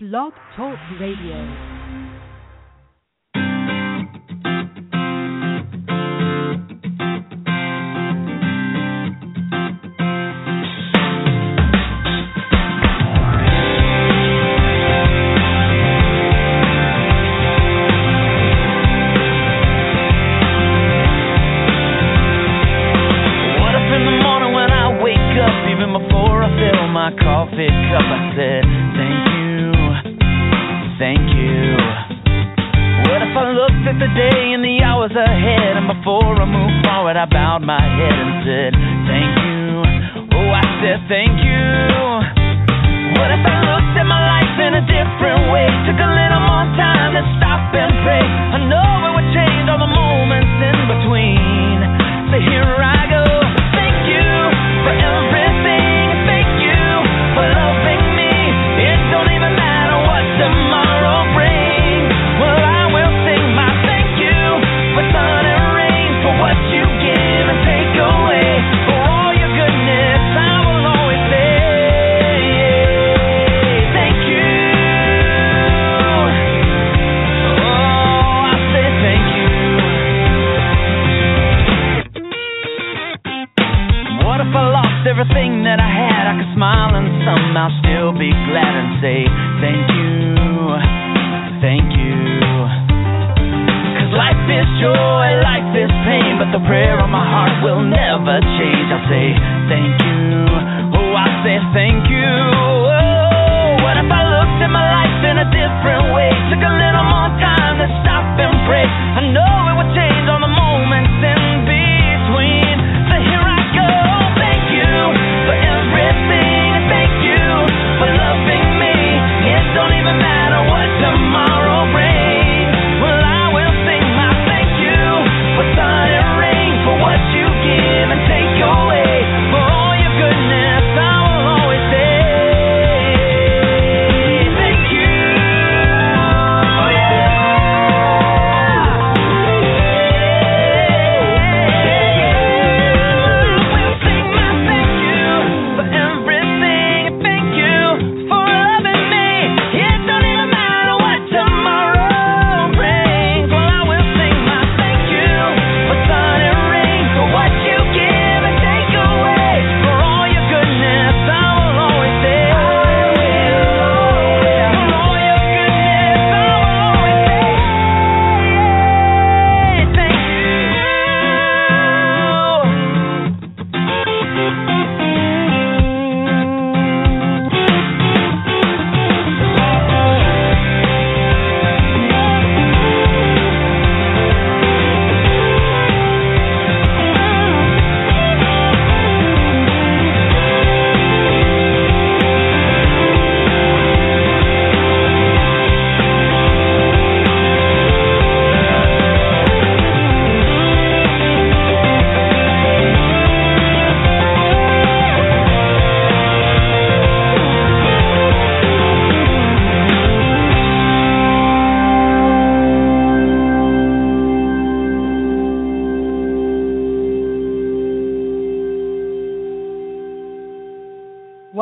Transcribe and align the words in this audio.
Blog 0.00 0.32
Talk 0.54 0.78
Radio. 1.00 1.77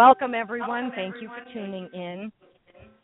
Welcome, 0.06 0.36
everyone. 0.36 0.92
Thank 0.94 1.16
you 1.20 1.26
for 1.26 1.52
tuning 1.52 1.88
in. 1.92 2.30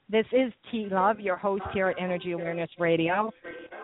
This 0.08 0.24
is 0.30 0.52
T 0.70 0.86
Love, 0.88 1.18
your 1.18 1.34
host 1.34 1.64
here 1.74 1.88
at 1.88 1.96
Energy 2.00 2.30
Awareness 2.30 2.70
Radio. 2.78 3.32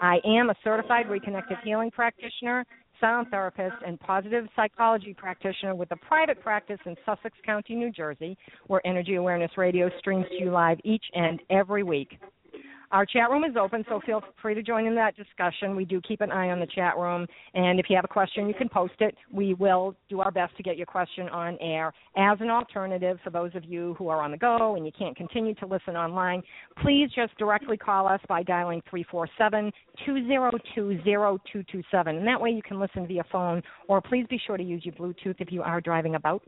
I 0.01 0.19
am 0.25 0.51
a 0.51 0.55
certified 0.63 1.07
Reconnective 1.07 1.61
Healing 1.65 1.91
practitioner, 1.91 2.65
sound 3.01 3.27
therapist, 3.33 3.75
and 3.85 3.99
positive 3.99 4.47
psychology 4.55 5.15
practitioner 5.15 5.75
with 5.75 5.91
a 5.91 5.97
private 5.97 6.41
practice 6.41 6.79
in 6.87 6.95
Sussex 7.05 7.37
County, 7.45 7.75
New 7.75 7.91
Jersey, 7.91 8.39
where 8.69 8.87
Energy 8.87 9.17
Awareness 9.17 9.51
Radio 9.57 9.91
streams 9.99 10.27
to 10.29 10.45
you 10.45 10.53
live 10.53 10.79
each 10.85 11.05
and 11.13 11.41
every 11.51 11.83
week. 11.83 12.21
Our 12.91 13.05
chat 13.05 13.29
room 13.31 13.45
is 13.45 13.55
open, 13.61 13.85
so 13.87 14.01
feel 14.07 14.23
free 14.41 14.55
to 14.55 14.63
join 14.63 14.87
in 14.87 14.95
that 14.95 15.15
discussion. 15.15 15.77
We 15.77 15.85
do 15.85 16.01
keep 16.01 16.23
an 16.23 16.33
eye 16.33 16.49
on 16.49 16.59
the 16.59 16.67
chat 16.67 16.97
room, 16.97 17.27
and 17.53 17.79
if 17.79 17.87
you 17.91 17.97
have 17.97 18.05
a 18.07 18.09
question, 18.09 18.49
you 18.49 18.55
can 18.55 18.69
post 18.69 18.95
it. 19.01 19.15
We 19.31 19.53
will 19.53 19.95
do 20.09 20.21
our 20.21 20.31
best 20.31 20.57
to 20.57 20.63
get 20.63 20.79
your 20.79 20.87
question 20.87 21.29
on 21.29 21.59
air. 21.61 21.93
As 22.17 22.39
an 22.41 22.49
alternative, 22.49 23.19
for 23.23 23.29
those 23.29 23.55
of 23.55 23.65
you 23.67 23.95
who 23.99 24.09
are 24.09 24.23
on 24.23 24.31
the 24.31 24.39
go 24.39 24.77
and 24.77 24.87
you 24.87 24.93
can't 24.99 25.15
continue 25.17 25.55
to 25.57 25.67
listen 25.67 25.97
online, 25.97 26.43
please 26.83 27.11
just 27.15 27.37
directly 27.37 27.77
call 27.77 28.09
us 28.09 28.21
by 28.27 28.43
dialing 28.43 28.81
347 28.89 29.71
202 30.07 31.01
0227. 31.05 32.17
And 32.17 32.27
that 32.27 32.41
way 32.41 32.51
you 32.51 32.63
can 32.63 32.81
listen 32.81 33.07
via 33.07 33.25
phone, 33.31 33.63
or 33.89 34.01
please 34.01 34.27
be 34.31 34.41
sure 34.47 34.57
to 34.57 34.65
use 34.65 34.85
your 34.87 34.95
Bluetooth 34.95 35.37
if 35.41 35.53
you 35.53 35.63
are 35.63 35.83
driving 35.83 36.15
about. 36.15 36.43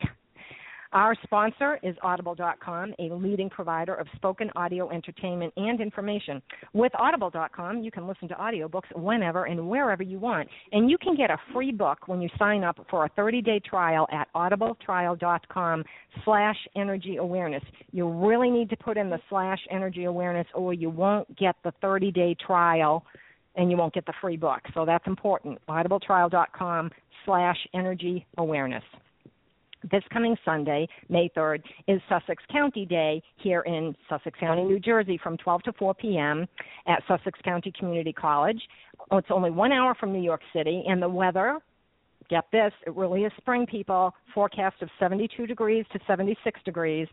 Our 0.93 1.15
sponsor 1.23 1.79
is 1.85 1.95
Audible.com, 2.03 2.95
a 2.99 3.15
leading 3.15 3.49
provider 3.49 3.95
of 3.95 4.09
spoken 4.17 4.51
audio 4.57 4.91
entertainment 4.91 5.53
and 5.57 5.81
information. 5.81 6.43
With 6.73 6.91
Audible.com, 6.99 7.85
you 7.85 7.93
can 7.93 8.09
listen 8.09 8.27
to 8.29 8.35
audiobooks 8.35 8.93
whenever 8.97 9.45
and 9.45 9.69
wherever 9.69 10.03
you 10.03 10.19
want. 10.19 10.49
And 10.73 10.91
you 10.91 10.99
can 10.99 11.15
get 11.15 11.31
a 11.31 11.37
free 11.53 11.71
book 11.71 12.09
when 12.09 12.21
you 12.21 12.29
sign 12.41 12.65
up 12.65 12.85
for 12.91 13.05
a 13.05 13.11
30-day 13.11 13.61
trial 13.61 14.09
at 14.11 14.27
audibletrial.com 14.35 15.85
slash 16.25 16.57
energy 16.75 17.19
awareness. 17.19 17.63
You 17.93 18.09
really 18.09 18.51
need 18.51 18.69
to 18.71 18.77
put 18.77 18.97
in 18.97 19.11
the 19.11 19.21
slash 19.29 19.61
energy 19.71 20.05
awareness 20.05 20.47
or 20.55 20.75
you 20.75 20.91
won't 20.91 21.37
get 21.39 21.55
the 21.63 21.73
30-day 21.83 22.35
trial 22.45 23.05
and 23.55 23.71
you 23.71 23.77
won't 23.77 23.95
get 23.95 24.07
the 24.07 24.15
free 24.21 24.37
book. 24.37 24.63
So 24.75 24.85
that's 24.85 25.07
important. 25.07 25.61
audibletrial.com 25.69 26.91
slash 27.25 27.59
energy 27.75 28.27
awareness. 28.39 28.83
This 29.91 30.03
coming 30.13 30.37
Sunday, 30.45 30.89
May 31.09 31.31
3rd, 31.37 31.63
is 31.89 32.01
Sussex 32.09 32.43
County 32.51 32.87
Day 32.87 33.23
here 33.37 33.63
in 33.63 33.95
Sussex 34.09 34.39
County, 34.39 34.65
New 34.65 34.81
Jersey, 34.81 35.19
from 35.23 35.37
12 35.39 35.63
to 35.65 35.73
4 35.75 35.95
p.m. 35.95 36.47
at 36.87 37.03
Sussex 37.09 37.39
County 37.45 37.73
Community 37.79 38.13
College. 38.13 38.61
Oh, 39.11 39.19
it's 39.19 39.29
only 39.31 39.51
one 39.51 39.73
hour 39.73 39.95
from 39.95 40.13
New 40.13 40.23
York 40.23 40.43
City, 40.53 40.85
and 40.87 41.01
the 41.01 41.09
weather 41.09 41.61
get 42.31 42.45
this, 42.53 42.73
it 42.87 42.95
really 42.95 43.25
is 43.25 43.33
spring, 43.37 43.67
people. 43.67 44.15
Forecast 44.33 44.81
of 44.81 44.89
72 44.99 45.47
degrees 45.47 45.85
to 45.93 45.99
76 46.07 46.61
degrees 46.65 47.09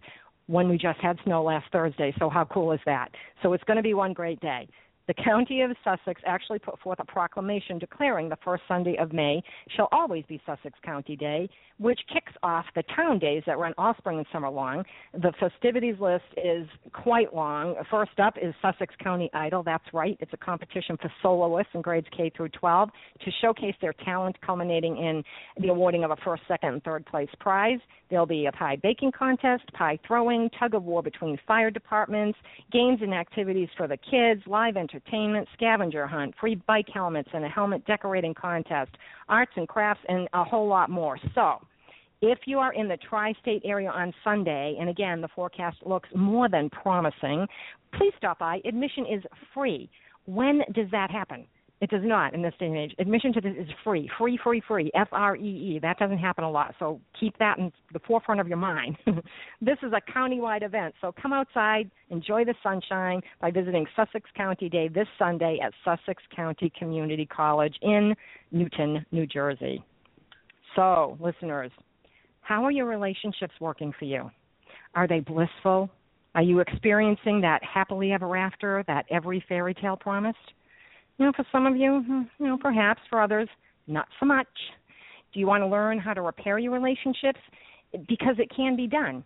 when 0.45 0.69
we 0.69 0.77
just 0.77 0.99
had 0.99 1.17
snow 1.25 1.43
last 1.43 1.65
Thursday. 1.71 2.13
So, 2.19 2.29
how 2.29 2.45
cool 2.45 2.71
is 2.71 2.79
that? 2.85 3.09
So, 3.41 3.53
it's 3.53 3.63
going 3.65 3.77
to 3.77 3.83
be 3.83 3.95
one 3.95 4.13
great 4.13 4.39
day. 4.39 4.69
The 5.07 5.13
County 5.13 5.61
of 5.61 5.71
Sussex 5.85 6.21
actually 6.25 6.59
put 6.59 6.77
forth 6.79 6.99
a 6.99 7.05
proclamation 7.05 7.79
declaring 7.79 8.27
the 8.27 8.35
first 8.43 8.63
Sunday 8.67 8.97
of 8.97 9.13
May 9.13 9.41
shall 9.77 9.87
always 9.93 10.25
be 10.27 10.41
Sussex 10.45 10.77
County 10.83 11.15
Day, 11.15 11.49
which 11.79 11.99
kicks 12.11 12.33
off 12.43 12.65
the 12.75 12.83
town 12.93 13.17
days 13.17 13.41
that 13.45 13.57
run 13.57 13.73
all 13.77 13.95
spring 13.97 14.17
and 14.17 14.27
summer 14.33 14.49
long. 14.49 14.83
The 15.13 15.31
festivities 15.39 15.95
list 16.01 16.25
is 16.35 16.67
quite 16.91 17.33
long. 17.33 17.75
First 17.89 18.19
up 18.19 18.33
is 18.41 18.53
Sussex 18.61 18.93
County 19.01 19.29
Idol. 19.33 19.63
That's 19.63 19.85
right. 19.93 20.17
It's 20.19 20.33
a 20.33 20.37
competition 20.37 20.97
for 21.01 21.09
soloists 21.21 21.71
in 21.73 21.81
grades 21.81 22.07
K 22.15 22.29
through 22.35 22.49
12 22.49 22.89
to 23.23 23.31
showcase 23.41 23.75
their 23.79 23.93
talent, 24.03 24.35
culminating 24.45 24.97
in 24.97 25.23
the 25.61 25.69
awarding 25.69 26.03
of 26.03 26.11
a 26.11 26.17
first, 26.17 26.43
second, 26.49 26.73
and 26.73 26.83
third 26.83 27.05
place 27.05 27.29
prize. 27.39 27.79
There'll 28.09 28.25
be 28.25 28.47
a 28.47 28.51
pie 28.51 28.77
baking 28.83 29.13
contest, 29.17 29.71
pie 29.73 29.99
throwing, 30.05 30.49
tug 30.59 30.73
of 30.73 30.83
war 30.83 31.01
between 31.01 31.39
fire 31.47 31.71
departments, 31.71 32.37
games 32.73 32.99
and 33.01 33.13
activities 33.13 33.69
for 33.77 33.87
the 33.87 33.97
kids, 33.97 34.41
live 34.47 34.75
entertainment 34.75 34.96
entertainment 34.97 35.47
scavenger 35.53 36.07
hunt, 36.07 36.33
free 36.39 36.55
bike 36.67 36.87
helmets, 36.93 37.29
and 37.33 37.45
a 37.45 37.49
helmet 37.49 37.85
decorating 37.85 38.33
contest, 38.33 38.91
arts 39.29 39.51
and 39.55 39.67
crafts, 39.67 40.03
and 40.07 40.27
a 40.33 40.43
whole 40.43 40.67
lot 40.67 40.89
more. 40.89 41.17
So, 41.35 41.61
if 42.21 42.39
you 42.45 42.57
are 42.57 42.73
in 42.73 42.87
the 42.87 42.97
tri 42.97 43.33
state 43.41 43.61
area 43.63 43.89
on 43.89 44.13
Sunday, 44.23 44.75
and 44.79 44.89
again, 44.89 45.21
the 45.21 45.27
forecast 45.35 45.77
looks 45.85 46.09
more 46.15 46.49
than 46.49 46.69
promising, 46.69 47.45
please 47.95 48.13
stop 48.17 48.39
by. 48.39 48.59
Admission 48.65 49.05
is 49.05 49.23
free. 49.53 49.89
When 50.25 50.61
does 50.73 50.87
that 50.91 51.11
happen? 51.11 51.45
It 51.79 51.91
does 51.91 52.01
not 52.03 52.33
in 52.33 52.41
this 52.41 52.53
day 52.59 52.65
and 52.65 52.75
age. 52.75 52.95
Admission 52.97 53.31
to 53.33 53.41
this 53.41 53.53
is 53.55 53.67
free, 53.83 54.09
free, 54.17 54.39
free, 54.43 54.61
free. 54.67 54.89
F 54.95 55.09
R 55.11 55.35
E 55.35 55.75
E. 55.75 55.79
That 55.79 55.99
doesn't 55.99 56.17
happen 56.17 56.43
a 56.43 56.49
lot, 56.49 56.73
so 56.79 56.99
keep 57.19 57.37
that 57.37 57.59
in 57.59 57.71
the 57.93 57.99
forefront 57.99 58.41
of 58.41 58.47
your 58.47 58.57
mind. 58.57 58.97
this 59.61 59.77
is 59.83 59.93
a 59.93 60.11
countywide 60.11 60.63
event, 60.63 60.95
so 61.01 61.13
come 61.21 61.33
outside, 61.33 61.91
enjoy 62.09 62.43
the 62.45 62.55
sunshine 62.63 63.21
by 63.39 63.51
visiting 63.51 63.85
Sussex 63.95 64.27
County 64.35 64.69
Day 64.69 64.87
this 64.87 65.07
Sunday 65.19 65.59
at 65.63 65.71
Sussex 65.85 66.23
County 66.35 66.71
Community 66.77 67.27
College 67.27 67.75
in 67.83 68.15
Newton, 68.51 69.05
New 69.11 69.27
Jersey. 69.27 69.83
So, 70.75 71.15
listeners, 71.19 71.71
how 72.41 72.63
are 72.63 72.71
your 72.71 72.85
relationships 72.85 73.53
working 73.59 73.93
for 73.99 74.05
you? 74.05 74.31
Are 74.95 75.07
they 75.07 75.19
blissful? 75.19 75.91
Are 76.33 76.41
you 76.41 76.59
experiencing 76.59 77.41
that 77.41 77.63
happily 77.63 78.13
ever 78.13 78.35
after 78.35 78.83
that 78.87 79.05
every 79.11 79.43
fairy 79.47 79.75
tale 79.75 79.97
promised? 79.97 80.37
You 81.17 81.25
know, 81.25 81.31
for 81.35 81.45
some 81.51 81.65
of 81.65 81.75
you, 81.75 82.03
hmm, 82.05 82.21
you 82.39 82.47
know, 82.47 82.57
perhaps 82.57 83.01
for 83.09 83.21
others, 83.21 83.49
not 83.87 84.07
so 84.19 84.25
much. 84.25 84.47
Do 85.33 85.39
you 85.39 85.47
want 85.47 85.61
to 85.61 85.67
learn 85.67 85.99
how 85.99 86.13
to 86.13 86.21
repair 86.21 86.59
your 86.59 86.71
relationships? 86.71 87.39
Because 88.07 88.35
it 88.37 88.51
can 88.55 88.75
be 88.75 88.87
done 88.87 89.23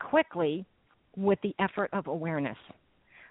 quickly 0.00 0.64
with 1.16 1.38
the 1.42 1.54
effort 1.58 1.90
of 1.92 2.06
awareness. 2.06 2.56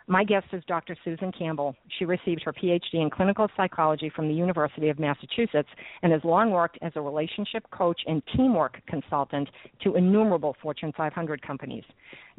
My 0.09 0.23
guest 0.23 0.47
is 0.53 0.63
Dr. 0.69 0.95
Susan 1.03 1.33
Campbell. 1.37 1.75
She 1.99 2.05
received 2.05 2.41
her 2.45 2.53
PhD 2.53 2.93
in 2.93 3.09
clinical 3.09 3.49
psychology 3.57 4.09
from 4.15 4.29
the 4.29 4.33
University 4.33 4.87
of 4.87 4.99
Massachusetts 4.99 5.67
and 6.01 6.13
has 6.13 6.23
long 6.23 6.49
worked 6.51 6.77
as 6.81 6.93
a 6.95 7.01
relationship 7.01 7.69
coach 7.71 7.99
and 8.07 8.21
teamwork 8.33 8.79
consultant 8.87 9.49
to 9.83 9.95
innumerable 9.95 10.55
Fortune 10.61 10.93
500 10.95 11.41
companies. 11.41 11.83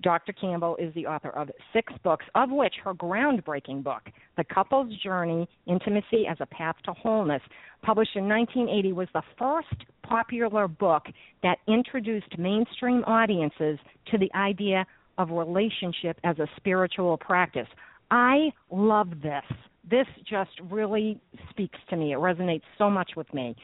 Dr. 0.01 0.33
Campbell 0.33 0.77
is 0.77 0.95
the 0.95 1.07
author 1.07 1.29
of 1.29 1.51
six 1.75 1.93
books, 2.03 2.25
of 2.35 2.51
which 2.51 2.75
her 2.83 2.95
groundbreaking 2.95 3.85
book, 3.85 4.05
The 4.39 4.45
Couple's 4.45 4.97
Journey 5.03 5.47
Intimacy 5.67 6.27
as 6.27 6.39
a 6.41 6.47
Path 6.47 6.77
to 6.85 6.95
Wholeness, 6.95 7.43
published 7.83 8.17
in 8.17 8.27
1980, 8.27 8.93
was 8.95 9.09
the 9.13 9.23
first 9.39 9.85
popular 10.03 10.69
book 10.69 11.05
that 11.43 11.59
introduced 11.69 12.39
mainstream 12.39 13.05
audiences 13.05 13.79
to 14.11 14.17
the 14.17 14.31
idea 14.35 14.87
of 15.19 15.31
relationship 15.31 16.19
as 16.25 16.39
a 16.39 16.47
spiritual 16.57 17.17
practice. 17.19 17.69
I 18.11 18.51
love 18.71 19.11
this. 19.23 19.45
This 19.91 20.07
just 20.29 20.51
really 20.71 21.21
speaks 21.51 21.79
to 21.91 21.97
me. 21.97 22.13
It 22.13 22.19
resonates 22.19 22.63
so 22.77 22.89
much 22.89 23.13
with 23.17 23.33
me. 23.35 23.57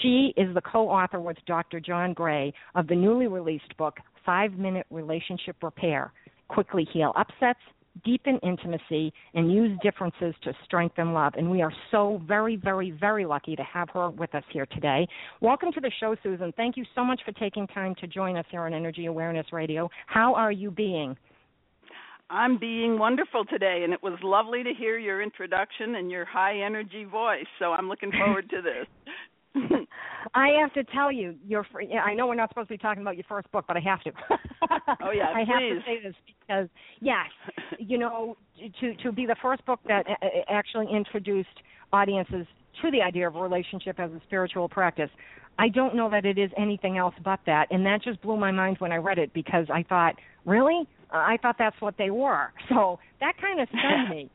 She 0.00 0.32
is 0.36 0.54
the 0.54 0.60
co 0.60 0.88
author 0.88 1.20
with 1.20 1.36
Dr. 1.46 1.80
John 1.80 2.12
Gray 2.12 2.52
of 2.74 2.86
the 2.86 2.94
newly 2.94 3.26
released 3.26 3.76
book, 3.76 3.96
Five 4.24 4.52
Minute 4.52 4.86
Relationship 4.90 5.56
Repair 5.62 6.12
Quickly 6.48 6.86
Heal 6.92 7.12
Upsets, 7.16 7.60
deepen 8.04 8.38
intimacy, 8.42 9.12
and 9.34 9.52
use 9.52 9.78
differences 9.82 10.34
to 10.42 10.52
strengthen 10.64 11.12
love. 11.12 11.34
And 11.36 11.50
we 11.50 11.62
are 11.62 11.72
so 11.90 12.22
very, 12.26 12.56
very, 12.56 12.90
very 12.90 13.24
lucky 13.24 13.56
to 13.56 13.62
have 13.62 13.88
her 13.90 14.10
with 14.10 14.34
us 14.34 14.44
here 14.52 14.66
today. 14.66 15.06
Welcome 15.40 15.72
to 15.72 15.80
the 15.80 15.90
show, 16.00 16.16
Susan. 16.22 16.52
Thank 16.56 16.76
you 16.76 16.84
so 16.94 17.04
much 17.04 17.20
for 17.24 17.32
taking 17.32 17.66
time 17.68 17.94
to 17.96 18.06
join 18.06 18.36
us 18.36 18.46
here 18.50 18.62
on 18.62 18.74
Energy 18.74 19.06
Awareness 19.06 19.46
Radio. 19.52 19.90
How 20.06 20.34
are 20.34 20.52
you 20.52 20.70
being? 20.70 21.16
I'm 22.30 22.58
being 22.58 22.96
wonderful 22.96 23.44
today, 23.44 23.80
and 23.82 23.92
it 23.92 24.02
was 24.04 24.12
lovely 24.22 24.62
to 24.62 24.72
hear 24.72 24.96
your 24.98 25.20
introduction 25.20 25.96
and 25.96 26.10
your 26.10 26.24
high 26.24 26.60
energy 26.60 27.02
voice. 27.02 27.46
So 27.58 27.72
I'm 27.72 27.88
looking 27.88 28.12
forward 28.12 28.48
to 28.50 28.62
this. 28.62 28.86
I 30.34 30.48
have 30.60 30.72
to 30.74 30.84
tell 30.92 31.10
you, 31.10 31.34
your 31.46 31.66
I 32.04 32.14
know 32.14 32.26
we're 32.26 32.34
not 32.34 32.50
supposed 32.50 32.68
to 32.68 32.74
be 32.74 32.78
talking 32.78 33.02
about 33.02 33.16
your 33.16 33.24
first 33.28 33.50
book, 33.50 33.64
but 33.66 33.76
I 33.76 33.80
have 33.80 34.02
to. 34.02 34.12
oh 35.02 35.10
yeah, 35.10 35.28
I 35.34 35.44
please. 35.44 35.50
have 35.50 35.60
to 35.60 35.80
say 35.86 36.02
this 36.02 36.14
because 36.40 36.68
yes, 37.00 37.26
you 37.78 37.98
know, 37.98 38.36
to 38.80 38.94
to 39.02 39.12
be 39.12 39.26
the 39.26 39.36
first 39.42 39.64
book 39.66 39.80
that 39.88 40.04
actually 40.48 40.86
introduced 40.92 41.48
audiences 41.92 42.46
to 42.82 42.90
the 42.90 43.02
idea 43.02 43.26
of 43.26 43.36
a 43.36 43.40
relationship 43.40 43.98
as 43.98 44.10
a 44.10 44.20
spiritual 44.26 44.68
practice. 44.68 45.10
I 45.58 45.68
don't 45.68 45.94
know 45.94 46.08
that 46.10 46.24
it 46.24 46.38
is 46.38 46.50
anything 46.56 46.96
else 46.96 47.14
but 47.22 47.40
that, 47.46 47.66
and 47.70 47.84
that 47.84 48.02
just 48.02 48.22
blew 48.22 48.36
my 48.36 48.50
mind 48.50 48.76
when 48.78 48.92
I 48.92 48.96
read 48.96 49.18
it 49.18 49.34
because 49.34 49.66
I 49.72 49.82
thought, 49.82 50.14
really, 50.46 50.88
I 51.10 51.36
thought 51.42 51.56
that's 51.58 51.78
what 51.80 51.96
they 51.98 52.10
were. 52.10 52.52
So 52.70 52.98
that 53.20 53.34
kind 53.38 53.60
of 53.60 53.68
stunned 53.68 54.10
me. 54.10 54.30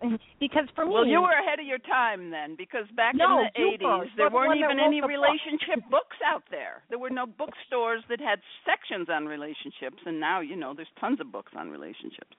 because 0.40 0.64
for 0.74 0.86
me 0.86 0.92
well 0.92 1.06
you 1.06 1.20
were 1.20 1.32
ahead 1.32 1.58
of 1.60 1.66
your 1.66 1.78
time 1.78 2.30
then 2.30 2.56
because 2.56 2.84
back 2.96 3.14
no, 3.14 3.40
in 3.40 3.48
the 3.54 3.84
80s 3.84 4.06
there 4.16 4.30
weren't 4.30 4.56
even 4.56 4.78
any 4.80 5.00
relationship 5.00 5.84
book. 5.90 5.90
books 6.00 6.16
out 6.24 6.42
there. 6.50 6.82
There 6.88 6.98
were 6.98 7.10
no 7.10 7.26
bookstores 7.26 8.02
that 8.08 8.20
had 8.20 8.40
sections 8.64 9.08
on 9.10 9.26
relationships 9.26 9.98
and 10.06 10.18
now 10.18 10.40
you 10.40 10.56
know 10.56 10.74
there's 10.74 10.88
tons 11.00 11.20
of 11.20 11.30
books 11.32 11.52
on 11.56 11.70
relationships. 11.70 12.36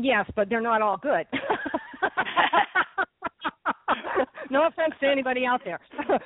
Yes 0.00 0.26
but 0.36 0.48
they're 0.48 0.60
not 0.60 0.82
all 0.82 0.96
good. 0.96 1.26
No 4.50 4.66
offense 4.66 4.94
to 5.00 5.06
anybody 5.06 5.44
out 5.44 5.60
there. 5.64 5.80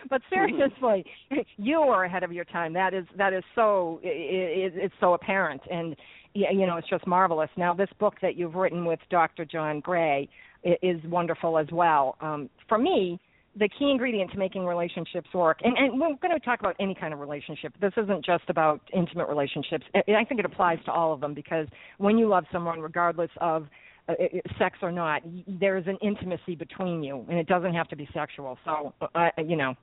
But 0.08 0.22
seriously 0.30 1.04
mm-hmm. 1.30 1.40
you 1.56 1.80
were 1.80 2.04
ahead 2.04 2.22
of 2.22 2.32
your 2.32 2.44
time. 2.44 2.72
That 2.72 2.94
is 2.94 3.04
that 3.16 3.32
is 3.32 3.42
so 3.54 4.00
it, 4.02 4.72
it, 4.72 4.72
it's 4.76 4.94
so 5.00 5.14
apparent. 5.14 5.62
And 5.70 5.96
you 6.34 6.66
know, 6.66 6.76
it's 6.76 6.88
just 6.88 7.06
marvelous. 7.06 7.50
Now, 7.56 7.74
this 7.74 7.90
book 7.98 8.14
that 8.22 8.36
you've 8.36 8.54
written 8.54 8.84
with 8.84 9.00
Dr. 9.10 9.44
John 9.44 9.80
Gray 9.80 10.28
is 10.64 11.00
wonderful 11.04 11.58
as 11.58 11.66
well. 11.72 12.16
Um, 12.20 12.48
for 12.68 12.78
me, 12.78 13.20
the 13.58 13.68
key 13.68 13.90
ingredient 13.90 14.30
to 14.32 14.38
making 14.38 14.64
relationships 14.64 15.28
work, 15.34 15.58
and, 15.62 15.76
and 15.76 16.00
we're 16.00 16.14
going 16.22 16.32
to 16.32 16.40
talk 16.40 16.60
about 16.60 16.74
any 16.80 16.94
kind 16.94 17.12
of 17.12 17.20
relationship. 17.20 17.74
This 17.80 17.92
isn't 17.96 18.24
just 18.24 18.44
about 18.48 18.80
intimate 18.94 19.28
relationships. 19.28 19.84
I 19.94 20.24
think 20.24 20.40
it 20.40 20.46
applies 20.46 20.78
to 20.86 20.92
all 20.92 21.12
of 21.12 21.20
them 21.20 21.34
because 21.34 21.66
when 21.98 22.16
you 22.16 22.28
love 22.28 22.44
someone, 22.50 22.80
regardless 22.80 23.30
of 23.40 23.66
uh, 24.08 24.14
sex 24.58 24.78
or 24.80 24.90
not, 24.90 25.22
there 25.46 25.76
is 25.76 25.86
an 25.86 25.98
intimacy 26.00 26.54
between 26.54 27.02
you, 27.02 27.26
and 27.28 27.38
it 27.38 27.46
doesn't 27.46 27.74
have 27.74 27.88
to 27.88 27.96
be 27.96 28.08
sexual. 28.14 28.58
So, 28.64 28.94
uh, 29.14 29.28
you 29.46 29.56
know, 29.56 29.74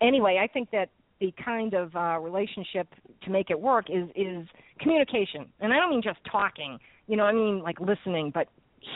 anyway, 0.00 0.40
I 0.42 0.46
think 0.46 0.70
that 0.70 0.88
the 1.20 1.32
kind 1.42 1.74
of 1.74 1.94
uh, 1.94 2.18
relationship 2.20 2.88
to 3.22 3.30
make 3.30 3.50
it 3.50 3.60
work 3.60 3.86
is 3.88 4.08
is 4.14 4.46
communication, 4.80 5.46
and 5.60 5.72
I 5.72 5.76
don't 5.76 5.90
mean 5.90 6.02
just 6.02 6.18
talking. 6.30 6.78
You 7.06 7.16
know, 7.16 7.24
I 7.24 7.32
mean 7.32 7.62
like 7.62 7.80
listening, 7.80 8.30
but 8.34 8.48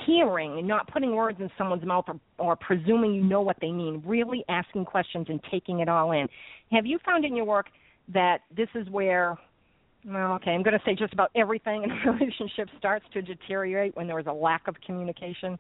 hearing 0.07 0.59
and 0.59 0.69
not 0.69 0.87
putting 0.93 1.15
words 1.15 1.39
in 1.41 1.51
someone's 1.57 1.85
mouth 1.85 2.05
or, 2.09 2.21
or 2.39 2.57
presuming 2.57 3.15
you 3.15 3.23
know 3.23 3.41
what 3.41 3.57
they 3.61 3.71
mean. 3.71 4.03
Really 4.05 4.45
asking 4.49 4.85
questions 4.85 5.27
and 5.29 5.41
taking 5.51 5.81
it 5.81 5.89
all 5.89 6.13
in. 6.13 6.29
Have 6.73 6.87
you 6.87 6.99
found 7.05 7.25
in 7.25 7.35
your 7.35 7.47
work 7.47 7.67
that 8.13 8.41
this 8.55 8.69
is 8.75 8.89
where 8.91 9.39
well, 10.05 10.35
okay, 10.35 10.53
I'm 10.53 10.63
going 10.63 10.79
to 10.79 10.85
say 10.85 10.95
just 10.95 11.13
about 11.13 11.31
everything 11.35 11.85
in 11.85 11.91
a 12.07 12.13
relationship 12.13 12.69
starts 12.79 13.05
to 13.13 13.23
deteriorate 13.23 13.97
when 13.97 14.07
there 14.07 14.19
is 14.19 14.27
a 14.27 14.33
lack 14.33 14.69
of 14.69 14.77
communication. 14.85 15.59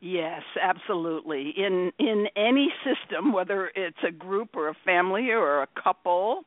Yes, 0.00 0.42
absolutely. 0.60 1.52
In 1.56 1.92
in 1.98 2.26
any 2.34 2.72
system, 2.84 3.32
whether 3.32 3.70
it's 3.74 3.98
a 4.06 4.10
group 4.10 4.56
or 4.56 4.68
a 4.68 4.74
family 4.84 5.30
or 5.30 5.62
a 5.62 5.68
couple, 5.82 6.44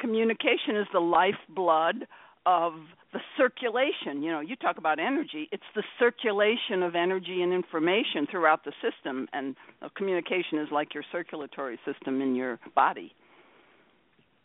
communication 0.00 0.76
is 0.76 0.86
the 0.92 1.00
lifeblood 1.00 2.06
of 2.46 2.72
the 3.12 3.20
circulation. 3.36 4.22
You 4.22 4.32
know, 4.32 4.40
you 4.40 4.56
talk 4.56 4.78
about 4.78 4.98
energy, 4.98 5.48
it's 5.52 5.62
the 5.74 5.82
circulation 5.98 6.82
of 6.82 6.94
energy 6.94 7.42
and 7.42 7.52
information 7.52 8.26
throughout 8.30 8.64
the 8.64 8.72
system 8.80 9.28
and 9.34 9.54
communication 9.94 10.58
is 10.58 10.68
like 10.72 10.94
your 10.94 11.04
circulatory 11.12 11.78
system 11.84 12.22
in 12.22 12.34
your 12.34 12.58
body. 12.74 13.12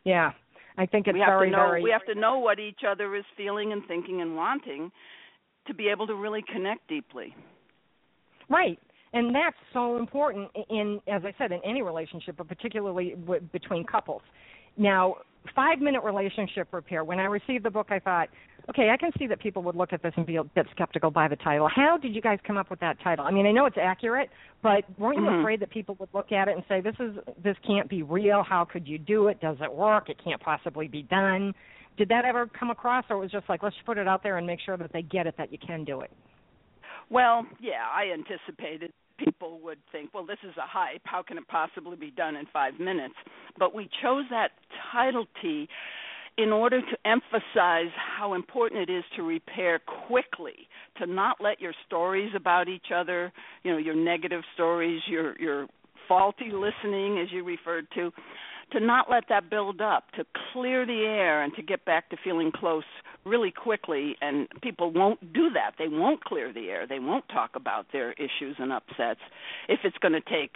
Yeah. 0.03 0.31
I 0.77 0.85
think 0.85 1.07
it's 1.07 1.13
we 1.13 1.19
have 1.19 1.39
very, 1.39 1.49
to 1.49 1.55
know 1.55 1.67
very 1.67 1.83
we 1.83 1.91
have 1.91 2.05
to 2.05 2.15
know 2.15 2.39
what 2.39 2.59
each 2.59 2.81
other 2.87 3.15
is 3.15 3.23
feeling 3.37 3.71
and 3.71 3.83
thinking 3.87 4.21
and 4.21 4.35
wanting 4.35 4.91
to 5.67 5.73
be 5.73 5.87
able 5.87 6.07
to 6.07 6.15
really 6.15 6.43
connect 6.51 6.87
deeply. 6.89 7.35
Right. 8.49 8.79
And 9.13 9.33
that's 9.33 9.55
so 9.73 9.97
important 9.97 10.49
in, 10.69 10.99
as 11.07 11.21
I 11.23 11.33
said, 11.37 11.51
in 11.51 11.59
any 11.63 11.81
relationship, 11.83 12.35
but 12.37 12.47
particularly 12.47 13.11
w- 13.11 13.41
between 13.51 13.83
couples. 13.85 14.23
Now, 14.75 15.17
five 15.55 15.79
minute 15.79 16.03
relationship 16.03 16.69
repair. 16.71 17.03
When 17.03 17.19
I 17.19 17.25
received 17.25 17.63
the 17.63 17.69
book, 17.69 17.87
I 17.91 17.99
thought, 17.99 18.29
okay, 18.69 18.89
I 18.89 18.97
can 18.97 19.11
see 19.19 19.27
that 19.27 19.39
people 19.39 19.61
would 19.63 19.75
look 19.75 19.93
at 19.93 20.01
this 20.01 20.13
and 20.17 20.25
be 20.25 20.37
a 20.37 20.43
bit 20.43 20.65
skeptical 20.71 21.11
by 21.11 21.27
the 21.27 21.35
title. 21.35 21.69
How 21.73 21.97
did 21.97 22.15
you 22.15 22.21
guys 22.21 22.39
come 22.47 22.57
up 22.57 22.71
with 22.71 22.79
that 22.79 22.99
title? 23.03 23.23
I 23.23 23.29
mean, 23.29 23.45
I 23.45 23.51
know 23.51 23.65
it's 23.67 23.77
accurate, 23.79 24.29
but 24.63 24.83
weren't 24.97 25.17
you 25.19 25.25
Mhm. 25.25 25.41
afraid 25.41 25.59
that 25.59 25.69
people 25.69 25.95
would 25.99 26.09
look 26.13 26.31
at 26.31 26.47
it 26.47 26.55
and 26.55 26.65
say, 26.67 26.81
this 26.81 26.95
is 26.99 27.17
this 27.37 27.57
can't 27.59 27.87
be 27.87 28.01
real? 28.01 28.41
How 28.41 28.65
could 28.65 28.87
you 28.87 28.97
do 28.97 29.27
it? 29.27 29.39
Does 29.41 29.57
it 29.61 29.71
work? 29.71 30.09
It 30.09 30.17
can't 30.23 30.41
possibly 30.41 30.87
be 30.87 31.03
done. 31.03 31.53
Did 31.97 32.09
that 32.09 32.25
ever 32.25 32.47
come 32.47 32.71
across, 32.71 33.05
or 33.11 33.17
it 33.17 33.19
was 33.19 33.31
just 33.31 33.47
like, 33.47 33.61
let's 33.61 33.75
put 33.85 33.99
it 33.99 34.07
out 34.07 34.23
there 34.23 34.37
and 34.37 34.47
make 34.47 34.59
sure 34.61 34.77
that 34.77 34.91
they 34.91 35.03
get 35.03 35.27
it 35.27 35.37
that 35.37 35.51
you 35.51 35.59
can 35.59 35.83
do 35.83 36.01
it? 36.01 36.09
Well, 37.09 37.45
yeah, 37.61 37.85
I 37.93 38.11
anticipated 38.13 38.91
people 39.17 39.59
would 39.63 39.77
think, 39.91 40.13
well, 40.13 40.25
this 40.25 40.39
is 40.43 40.55
a 40.57 40.67
hype. 40.67 41.01
How 41.05 41.21
can 41.21 41.37
it 41.37 41.47
possibly 41.47 41.95
be 41.95 42.11
done 42.11 42.35
in 42.35 42.45
five 42.51 42.79
minutes? 42.79 43.15
But 43.57 43.75
we 43.75 43.89
chose 44.01 44.25
that 44.29 44.51
title 44.91 45.25
T 45.41 45.67
in 46.37 46.51
order 46.51 46.81
to 46.81 46.97
emphasize 47.05 47.91
how 48.17 48.33
important 48.33 48.89
it 48.89 48.91
is 48.91 49.03
to 49.15 49.21
repair 49.21 49.79
quickly, 50.07 50.67
to 50.97 51.05
not 51.05 51.37
let 51.39 51.61
your 51.61 51.73
stories 51.85 52.31
about 52.35 52.67
each 52.67 52.87
other, 52.93 53.31
you 53.63 53.71
know, 53.71 53.77
your 53.77 53.95
negative 53.95 54.41
stories, 54.55 55.01
your 55.07 55.39
your 55.39 55.67
faulty 56.07 56.51
listening 56.51 57.19
as 57.19 57.31
you 57.31 57.43
referred 57.43 57.87
to, 57.95 58.11
to 58.71 58.79
not 58.79 59.09
let 59.09 59.25
that 59.29 59.49
build 59.49 59.81
up, 59.81 60.11
to 60.11 60.25
clear 60.51 60.85
the 60.85 61.03
air 61.05 61.43
and 61.43 61.53
to 61.55 61.61
get 61.61 61.85
back 61.85 62.09
to 62.09 62.17
feeling 62.23 62.51
close 62.51 62.83
really 63.25 63.51
quickly 63.51 64.15
and 64.21 64.47
people 64.61 64.91
won't 64.91 65.33
do 65.33 65.49
that. 65.51 65.71
They 65.77 65.87
won't 65.87 66.23
clear 66.23 66.51
the 66.51 66.69
air. 66.69 66.87
They 66.87 66.99
won't 66.99 67.27
talk 67.29 67.51
about 67.55 67.87
their 67.93 68.13
issues 68.13 68.55
and 68.59 68.71
upsets 68.71 69.21
if 69.69 69.79
it's 69.83 69.97
going 69.99 70.13
to 70.13 70.21
take 70.21 70.51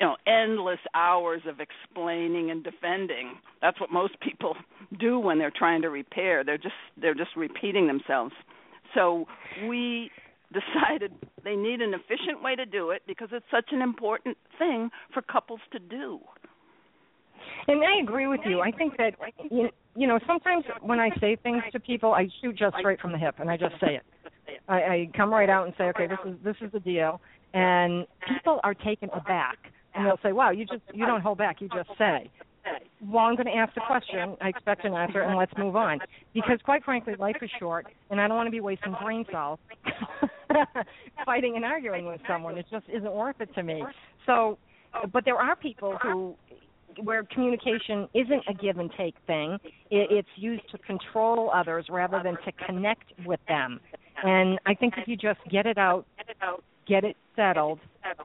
you 0.00 0.06
know 0.06 0.16
endless 0.26 0.80
hours 0.94 1.42
of 1.46 1.60
explaining 1.60 2.50
and 2.50 2.64
defending. 2.64 3.36
That's 3.60 3.80
what 3.80 3.90
most 3.90 4.18
people 4.20 4.56
do 4.98 5.18
when 5.18 5.38
they're 5.38 5.52
trying 5.56 5.82
to 5.82 5.90
repair. 5.90 6.44
They're 6.44 6.58
just 6.58 6.74
they're 7.00 7.14
just 7.14 7.36
repeating 7.36 7.86
themselves. 7.86 8.34
So 8.94 9.26
we 9.66 10.10
decided 10.52 11.12
they 11.44 11.56
need 11.56 11.80
an 11.80 11.94
efficient 11.94 12.42
way 12.42 12.54
to 12.56 12.66
do 12.66 12.90
it 12.90 13.02
because 13.06 13.28
it's 13.32 13.46
such 13.50 13.70
an 13.72 13.80
important 13.80 14.36
thing 14.58 14.90
for 15.14 15.22
couples 15.22 15.60
to 15.72 15.78
do. 15.78 16.20
And 17.68 17.82
I 17.82 18.02
agree 18.02 18.26
with 18.26 18.40
you. 18.44 18.60
I 18.60 18.70
think 18.70 18.96
that 18.96 19.14
you, 19.50 19.68
you 19.94 20.06
know 20.06 20.18
sometimes 20.26 20.64
when 20.80 20.98
I 20.98 21.10
say 21.20 21.36
things 21.36 21.62
to 21.72 21.80
people, 21.80 22.12
I 22.12 22.28
shoot 22.40 22.56
just 22.56 22.76
straight 22.78 23.00
from 23.00 23.12
the 23.12 23.18
hip, 23.18 23.36
and 23.38 23.50
I 23.50 23.56
just 23.56 23.74
say 23.80 23.96
it. 23.96 24.02
I, 24.68 24.74
I 24.74 25.10
come 25.16 25.32
right 25.32 25.48
out 25.48 25.66
and 25.66 25.74
say, 25.78 25.84
okay, 25.84 26.06
this 26.06 26.18
is 26.26 26.36
this 26.44 26.56
is 26.60 26.72
the 26.72 26.80
deal, 26.80 27.20
and 27.54 28.06
people 28.28 28.60
are 28.64 28.74
taken 28.74 29.10
aback, 29.10 29.58
and 29.94 30.06
they'll 30.06 30.20
say, 30.22 30.32
wow, 30.32 30.50
you 30.50 30.64
just 30.64 30.82
you 30.92 31.06
don't 31.06 31.20
hold 31.20 31.38
back, 31.38 31.60
you 31.60 31.68
just 31.68 31.90
say. 31.98 32.30
Well, 33.04 33.24
I'm 33.24 33.34
going 33.34 33.46
to 33.46 33.56
ask 33.56 33.74
the 33.74 33.80
question. 33.84 34.36
I 34.40 34.48
expect 34.48 34.84
an 34.84 34.94
answer, 34.94 35.22
and 35.22 35.36
let's 35.36 35.52
move 35.58 35.74
on. 35.74 35.98
Because 36.32 36.60
quite 36.64 36.84
frankly, 36.84 37.14
life 37.18 37.36
is 37.42 37.50
short, 37.58 37.86
and 38.10 38.20
I 38.20 38.28
don't 38.28 38.36
want 38.36 38.46
to 38.46 38.52
be 38.52 38.60
wasting 38.60 38.94
brain 39.02 39.24
cells 39.32 39.58
fighting 41.26 41.56
and 41.56 41.64
arguing 41.64 42.06
with 42.06 42.20
someone. 42.28 42.56
It 42.56 42.66
just 42.70 42.84
isn't 42.88 43.12
worth 43.12 43.40
it 43.40 43.52
to 43.56 43.62
me. 43.62 43.82
So, 44.26 44.58
but 45.12 45.24
there 45.24 45.36
are 45.36 45.56
people 45.56 45.98
who 46.00 46.36
where 47.02 47.24
communication 47.24 48.08
isn't 48.14 48.42
a 48.48 48.54
give 48.54 48.78
and 48.78 48.90
take 48.96 49.14
thing. 49.26 49.58
It's 49.90 50.28
used 50.36 50.68
to 50.70 50.78
control 50.78 51.50
others 51.54 51.86
rather 51.90 52.20
than 52.22 52.36
to 52.44 52.52
connect 52.66 53.12
with 53.24 53.40
them. 53.48 53.80
And 54.24 54.58
I 54.66 54.74
think 54.74 54.94
if 54.96 55.08
you 55.08 55.16
just 55.16 55.40
get 55.50 55.66
it 55.66 55.78
out, 55.78 56.04
get 56.86 57.04
it 57.04 57.16
settled, 57.36 57.80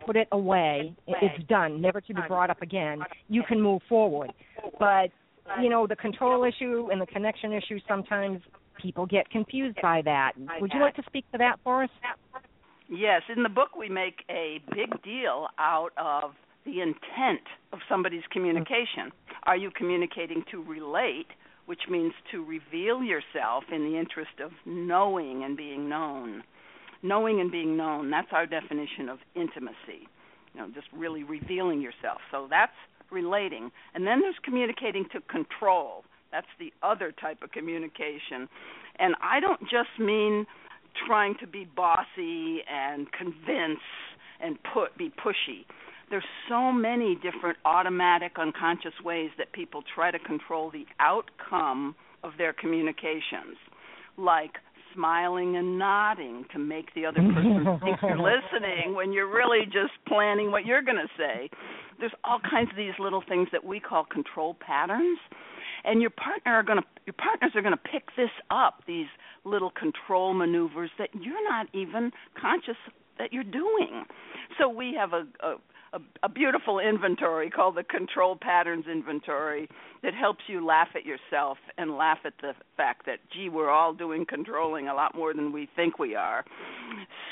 put 0.05 0.15
it 0.15 0.27
away, 0.31 0.93
it's 1.07 1.43
done, 1.47 1.81
never 1.81 2.01
to 2.01 2.13
be 2.13 2.21
brought 2.27 2.49
up 2.49 2.61
again, 2.61 2.99
you 3.29 3.43
can 3.47 3.61
move 3.61 3.81
forward. 3.87 4.31
But, 4.79 5.09
you 5.61 5.69
know, 5.69 5.87
the 5.87 5.95
control 5.95 6.43
issue 6.43 6.89
and 6.91 6.99
the 6.99 7.05
connection 7.05 7.53
issue, 7.53 7.79
sometimes 7.87 8.41
people 8.81 9.05
get 9.05 9.29
confused 9.29 9.77
by 9.81 10.01
that. 10.03 10.33
Would 10.59 10.71
you 10.73 10.81
like 10.81 10.95
to 10.95 11.03
speak 11.07 11.25
to 11.31 11.37
that 11.39 11.59
for 11.63 11.83
us? 11.83 11.89
Yes, 12.89 13.21
in 13.35 13.43
the 13.43 13.49
book 13.49 13.75
we 13.75 13.89
make 13.89 14.23
a 14.29 14.61
big 14.73 15.01
deal 15.03 15.47
out 15.57 15.89
of 15.97 16.31
the 16.67 16.81
intent 16.81 17.47
of 17.71 17.79
somebody's 17.89 18.23
communication. 18.29 19.07
Mm. 19.07 19.11
Are 19.43 19.57
you 19.57 19.71
communicating 19.71 20.43
to 20.51 20.61
relate, 20.61 21.27
which 21.65 21.81
means 21.89 22.13
to 22.31 22.43
reveal 22.43 23.01
yourself 23.01 23.63
in 23.71 23.89
the 23.89 23.97
interest 23.97 24.39
of 24.43 24.51
knowing 24.65 25.43
and 25.43 25.55
being 25.55 25.89
known? 25.89 26.43
Knowing 27.01 27.39
and 27.39 27.51
being 27.51 27.77
known, 27.77 28.11
that's 28.11 28.27
our 28.31 28.45
definition 28.45 29.07
of 29.07 29.19
intimacy. 29.35 30.09
You 30.53 30.61
know, 30.61 30.67
just 30.73 30.87
really 30.93 31.23
revealing 31.23 31.81
yourself. 31.81 32.19
So 32.31 32.47
that's 32.49 32.73
relating. 33.11 33.71
And 33.95 34.05
then 34.05 34.19
there's 34.19 34.35
communicating 34.43 35.05
to 35.13 35.21
control. 35.21 36.03
That's 36.31 36.47
the 36.59 36.73
other 36.83 37.13
type 37.13 37.41
of 37.43 37.51
communication. 37.51 38.49
And 38.99 39.15
I 39.21 39.39
don't 39.39 39.61
just 39.61 39.97
mean 39.99 40.45
trying 41.07 41.35
to 41.39 41.47
be 41.47 41.65
bossy 41.75 42.63
and 42.69 43.07
convince 43.11 43.79
and 44.41 44.57
put 44.73 44.97
be 44.97 45.09
pushy 45.09 45.65
there's 46.09 46.23
so 46.49 46.71
many 46.71 47.15
different 47.15 47.57
automatic 47.65 48.33
unconscious 48.39 48.93
ways 49.03 49.29
that 49.37 49.51
people 49.51 49.83
try 49.93 50.11
to 50.11 50.19
control 50.19 50.71
the 50.71 50.85
outcome 50.99 51.95
of 52.23 52.33
their 52.37 52.53
communications 52.53 53.57
like 54.17 54.53
smiling 54.93 55.57
and 55.57 55.77
nodding 55.77 56.45
to 56.51 56.57
make 56.57 56.93
the 56.95 57.05
other 57.05 57.21
person 57.21 57.79
think 57.83 57.97
you're 58.01 58.17
listening 58.17 58.95
when 58.95 59.13
you're 59.13 59.31
really 59.31 59.65
just 59.65 59.93
planning 60.07 60.49
what 60.49 60.65
you're 60.65 60.81
going 60.81 60.97
to 60.97 61.09
say. 61.17 61.49
There's 61.99 62.13
all 62.23 62.39
kinds 62.39 62.71
of 62.71 62.77
these 62.77 62.93
little 62.99 63.23
things 63.27 63.47
that 63.51 63.63
we 63.63 63.79
call 63.79 64.05
control 64.05 64.55
patterns 64.59 65.19
and 65.83 66.01
your 66.01 66.09
partner 66.11 66.53
are 66.53 66.63
going 66.63 66.79
to 66.79 66.85
your 67.05 67.13
partners 67.13 67.51
are 67.55 67.61
going 67.61 67.73
to 67.73 67.89
pick 67.91 68.09
this 68.17 68.29
up 68.51 68.83
these 68.85 69.07
little 69.45 69.71
control 69.71 70.33
maneuvers 70.33 70.89
that 70.99 71.09
you're 71.13 71.43
not 71.49 71.67
even 71.73 72.11
conscious 72.39 72.75
that 73.17 73.31
you're 73.31 73.43
doing. 73.43 74.03
So 74.59 74.67
we 74.67 74.93
have 74.99 75.13
a, 75.13 75.25
a 75.41 75.55
a, 75.93 75.99
a 76.23 76.29
beautiful 76.29 76.79
inventory 76.79 77.49
called 77.49 77.75
the 77.75 77.83
Control 77.83 78.37
Patterns 78.39 78.85
Inventory 78.91 79.67
that 80.03 80.13
helps 80.13 80.41
you 80.47 80.65
laugh 80.65 80.89
at 80.95 81.05
yourself 81.05 81.57
and 81.77 81.97
laugh 81.97 82.19
at 82.25 82.33
the 82.41 82.53
fact 82.75 83.05
that, 83.05 83.19
gee, 83.33 83.49
we're 83.49 83.69
all 83.69 83.93
doing 83.93 84.25
controlling 84.27 84.87
a 84.87 84.93
lot 84.93 85.15
more 85.15 85.33
than 85.33 85.51
we 85.51 85.67
think 85.75 85.99
we 85.99 86.15
are. 86.15 86.45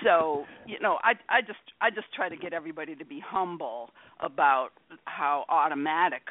So, 0.03 0.45
you 0.65 0.79
know, 0.79 0.97
I 1.03 1.13
I 1.29 1.41
just 1.41 1.59
I 1.81 1.89
just 1.89 2.11
try 2.13 2.29
to 2.29 2.37
get 2.37 2.53
everybody 2.53 2.95
to 2.95 3.05
be 3.05 3.21
humble 3.25 3.89
about 4.19 4.69
how 5.05 5.45
automatic 5.49 6.23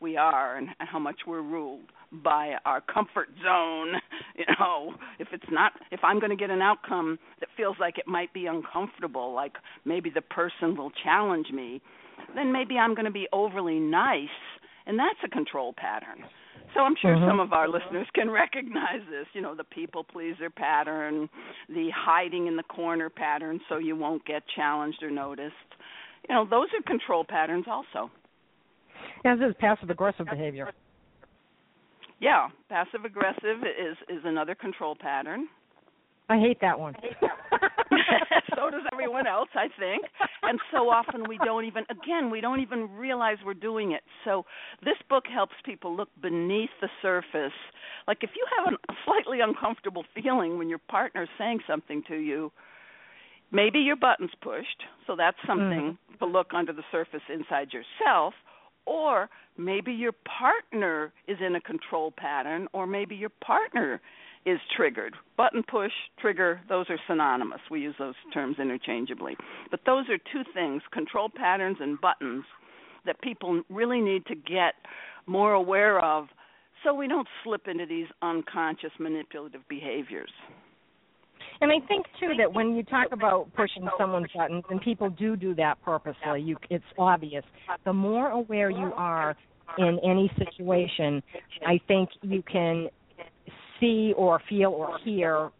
we 0.00 0.16
are 0.16 0.56
and, 0.56 0.68
and 0.80 0.88
how 0.88 0.98
much 0.98 1.20
we're 1.26 1.42
ruled 1.42 1.92
by 2.12 2.54
our 2.64 2.80
comfort 2.80 3.28
zone 3.42 3.94
you 4.36 4.44
know 4.58 4.94
if 5.18 5.28
it's 5.32 5.50
not 5.50 5.72
if 5.90 6.00
i'm 6.02 6.18
going 6.18 6.30
to 6.30 6.36
get 6.36 6.50
an 6.50 6.60
outcome 6.62 7.18
that 7.38 7.48
feels 7.56 7.76
like 7.78 7.98
it 7.98 8.06
might 8.06 8.32
be 8.32 8.46
uncomfortable 8.46 9.32
like 9.32 9.52
maybe 9.84 10.10
the 10.10 10.20
person 10.20 10.76
will 10.76 10.90
challenge 11.04 11.50
me 11.52 11.80
then 12.34 12.52
maybe 12.52 12.76
i'm 12.78 12.94
going 12.94 13.04
to 13.04 13.10
be 13.12 13.28
overly 13.32 13.78
nice 13.78 14.28
and 14.86 14.98
that's 14.98 15.18
a 15.24 15.28
control 15.28 15.72
pattern 15.76 16.24
so 16.74 16.80
i'm 16.80 16.94
sure 17.00 17.14
Mhm. 17.14 17.28
some 17.28 17.38
of 17.40 17.52
our 17.52 17.68
listeners 17.68 18.06
can 18.14 18.28
recognize 18.30 19.02
this 19.08 19.26
you 19.32 19.40
know 19.40 19.54
the 19.54 19.64
people 19.64 20.02
pleaser 20.02 20.50
pattern 20.50 21.28
the 21.68 21.90
hiding 21.94 22.48
in 22.48 22.56
the 22.56 22.62
corner 22.64 23.08
pattern 23.08 23.60
so 23.68 23.78
you 23.78 23.94
won't 23.94 24.24
get 24.26 24.42
challenged 24.56 25.02
or 25.02 25.10
noticed 25.10 25.54
you 26.28 26.34
know 26.34 26.44
those 26.44 26.68
are 26.76 26.82
control 26.82 27.24
patterns 27.24 27.66
also 27.68 28.10
As 29.24 29.38
is 29.38 29.54
passive 29.58 29.90
aggressive 29.90 30.26
behavior. 30.26 30.72
Yeah, 32.20 32.48
passive 32.68 33.04
aggressive 33.04 33.64
is 33.64 33.96
is 34.08 34.22
another 34.24 34.54
control 34.54 34.94
pattern. 34.94 35.48
I 36.28 36.38
hate 36.38 36.60
that 36.60 36.78
one. 36.78 36.94
so 38.54 38.70
does 38.70 38.82
everyone 38.92 39.26
else, 39.26 39.48
I 39.54 39.66
think. 39.78 40.04
And 40.42 40.60
so 40.70 40.88
often 40.88 41.24
we 41.28 41.38
don't 41.38 41.64
even 41.64 41.84
again, 41.90 42.30
we 42.30 42.40
don't 42.40 42.60
even 42.60 42.90
realize 42.90 43.38
we're 43.44 43.54
doing 43.54 43.92
it. 43.92 44.02
So 44.24 44.44
this 44.84 44.96
book 45.08 45.24
helps 45.32 45.54
people 45.64 45.96
look 45.96 46.08
beneath 46.20 46.70
the 46.80 46.88
surface. 47.02 47.56
Like 48.06 48.18
if 48.22 48.30
you 48.36 48.46
have 48.58 48.74
a 48.74 48.94
slightly 49.04 49.40
uncomfortable 49.40 50.04
feeling 50.14 50.58
when 50.58 50.68
your 50.68 50.78
partner's 50.78 51.28
saying 51.38 51.60
something 51.66 52.02
to 52.08 52.16
you, 52.16 52.52
maybe 53.50 53.80
your 53.80 53.96
button's 53.96 54.30
pushed, 54.42 54.84
so 55.06 55.16
that's 55.16 55.38
mm. 55.44 55.46
something 55.46 55.98
to 56.20 56.26
look 56.26 56.48
under 56.54 56.72
the 56.72 56.84
surface 56.92 57.22
inside 57.32 57.72
yourself 57.72 58.34
or 58.86 59.28
maybe 59.56 59.92
your 59.92 60.12
partner 60.12 61.12
is 61.28 61.38
in 61.44 61.56
a 61.56 61.60
control 61.60 62.12
pattern 62.16 62.68
or 62.72 62.86
maybe 62.86 63.14
your 63.14 63.30
partner 63.44 64.00
is 64.46 64.58
triggered. 64.76 65.14
Button 65.36 65.62
push 65.62 65.92
trigger 66.18 66.60
those 66.68 66.86
are 66.88 66.98
synonymous. 67.06 67.60
We 67.70 67.80
use 67.80 67.94
those 67.98 68.14
terms 68.32 68.56
interchangeably. 68.58 69.36
But 69.70 69.80
those 69.84 70.06
are 70.08 70.18
two 70.32 70.42
things 70.54 70.82
control 70.92 71.28
patterns 71.34 71.76
and 71.80 72.00
buttons 72.00 72.44
that 73.06 73.20
people 73.20 73.62
really 73.68 74.00
need 74.00 74.26
to 74.26 74.34
get 74.34 74.74
more 75.26 75.52
aware 75.52 76.00
of 76.00 76.28
so 76.84 76.94
we 76.94 77.08
don't 77.08 77.28
slip 77.44 77.68
into 77.68 77.86
these 77.86 78.06
unconscious 78.22 78.92
manipulative 78.98 79.60
behaviors. 79.68 80.30
And 81.60 81.70
I 81.70 81.86
think 81.86 82.06
too 82.18 82.30
that 82.38 82.52
when 82.52 82.74
you 82.74 82.82
talk 82.82 83.08
about 83.12 83.48
pushing 83.54 83.86
someone's 83.98 84.28
buttons, 84.34 84.64
and 84.70 84.80
people 84.80 85.10
do 85.10 85.36
do 85.36 85.54
that 85.56 85.82
purposely, 85.84 86.40
you, 86.42 86.56
it's 86.70 86.84
obvious. 86.98 87.44
The 87.84 87.92
more 87.92 88.30
aware 88.30 88.70
you 88.70 88.92
are 88.96 89.36
in 89.78 89.98
any 90.02 90.30
situation, 90.38 91.22
I 91.66 91.78
think 91.86 92.08
you 92.22 92.42
can 92.42 92.88
see 93.78 94.14
or 94.16 94.40
feel 94.48 94.70
or 94.70 94.98
hear 95.04 95.50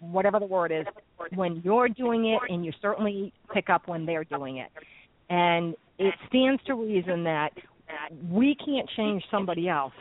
whatever 0.00 0.38
the 0.38 0.46
word 0.46 0.72
is 0.72 0.86
when 1.34 1.60
you're 1.64 1.88
doing 1.88 2.26
it, 2.26 2.40
and 2.52 2.64
you 2.64 2.72
certainly 2.80 3.32
pick 3.52 3.68
up 3.68 3.88
when 3.88 4.06
they're 4.06 4.24
doing 4.24 4.58
it. 4.58 4.70
And 5.30 5.74
it 5.98 6.14
stands 6.28 6.62
to 6.66 6.74
reason 6.74 7.24
that 7.24 7.50
we 8.30 8.56
can't 8.64 8.88
change 8.96 9.22
somebody 9.30 9.68
else, 9.68 9.92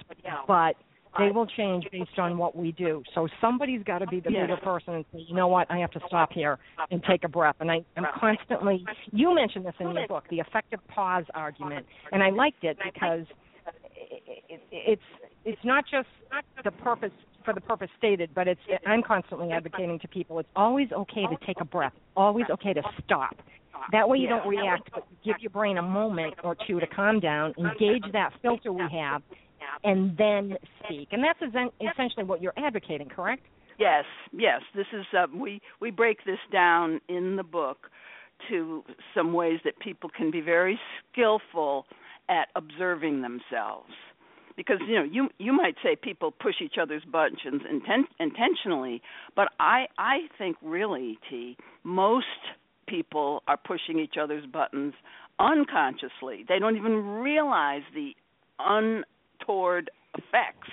but 0.48 0.76
they 1.18 1.32
will 1.32 1.46
change 1.46 1.86
based 1.92 2.18
on 2.18 2.38
what 2.38 2.56
we 2.56 2.72
do. 2.72 3.04
So 3.16 3.28
somebody's 3.42 3.84
got 3.84 4.00
to 4.00 4.08
be 4.08 4.20
the 4.20 4.30
bigger 4.30 4.58
person 4.58 4.96
and 4.96 5.06
say, 5.14 5.26
you 5.28 5.36
know 5.36 5.48
what, 5.48 5.70
I 5.70 5.78
have 5.78 5.92
to 5.92 6.02
stop 6.08 6.32
here 6.32 6.60
and 6.92 7.04
take 7.04 7.24
a 7.24 7.28
breath. 7.28 7.56
And 7.60 7.72
I 7.72 7.84
am 7.96 8.06
constantly. 8.20 8.86
You 9.12 9.34
mentioned 9.34 9.66
this 9.66 9.76
in 9.80 9.92
your 9.92 10.08
book, 10.08 10.26
the 10.30 10.40
effective 10.40 10.80
pause 10.88 11.26
argument, 11.34 11.86
and 12.12 12.24
I 12.24 12.30
liked 12.30 12.64
it 12.64 12.78
because 12.84 13.26
it's 14.72 15.02
it's 15.46 15.64
not 15.64 15.86
just 15.90 16.08
the 16.64 16.72
purpose 16.72 17.12
for 17.46 17.54
the 17.54 17.62
purpose 17.62 17.90
stated, 17.98 18.30
but 18.36 18.48
it's 18.48 18.62
I'm 18.86 19.02
constantly 19.02 19.52
advocating 19.52 20.00
to 20.00 20.08
people. 20.08 20.40
It's 20.40 20.50
always 20.56 20.92
okay 20.92 21.24
to 21.24 21.38
take 21.46 21.62
a 21.62 21.66
breath. 21.66 21.94
Always 22.16 22.46
okay 22.52 22.74
to 22.74 22.82
stop. 23.04 23.38
That 23.92 24.10
way 24.10 24.18
you 24.18 24.28
don't 24.28 24.48
react, 24.48 24.90
but 24.94 25.06
give 25.24 25.36
your 25.40 25.52
brain 25.52 25.78
a 25.78 25.82
moment 25.82 26.34
or 26.44 26.56
two 26.68 26.80
to 26.80 26.88
calm 26.88 27.20
down, 27.20 27.54
engage 27.58 28.04
that 28.12 28.32
filter 28.42 28.74
we 28.74 28.84
have, 28.92 29.22
and 29.84 30.18
then 30.18 30.58
speak. 30.84 31.10
And 31.12 31.24
that's 31.24 31.40
essentially 31.42 32.26
what 32.26 32.42
you're 32.42 32.54
advocating, 32.58 33.10
correct? 33.10 33.44
Yes, 33.80 34.06
yes. 34.34 34.62
This 34.76 34.88
is 34.94 35.06
uh, 35.18 35.28
we 35.34 35.62
we 35.80 35.92
break 35.92 36.26
this 36.26 36.40
down 36.52 37.00
in 37.08 37.36
the 37.36 37.44
book 37.44 37.90
to 38.50 38.84
some 39.16 39.34
ways 39.34 39.60
that 39.66 39.80
people 39.80 40.10
can 40.16 40.32
be 40.32 40.42
very 40.42 40.80
skillful 41.12 41.86
at 42.30 42.48
observing 42.56 43.22
themselves. 43.22 43.92
Because 44.56 44.78
you 44.88 44.96
know 44.96 45.04
you 45.04 45.30
you 45.38 45.54
might 45.54 45.76
say 45.84 45.96
people 45.96 46.32
push 46.32 46.56
each 46.64 46.76
other's 46.82 47.04
buttons 47.04 47.62
inten- 47.72 48.08
intentionally, 48.20 49.02
but 49.36 49.50
I 49.60 49.86
I 50.00 50.22
think 50.38 50.58
really 50.64 51.20
T 51.30 51.56
most 51.84 52.26
people 52.88 53.44
are 53.48 53.58
pushing 53.58 54.00
each 54.00 54.16
other's 54.20 54.46
buttons 54.48 54.94
unconsciously. 55.40 56.46
They 56.48 56.58
don't 56.58 56.78
even 56.78 57.06
realize 57.22 57.84
the 57.94 58.16
untoward 59.40 59.90
effects 60.18 60.70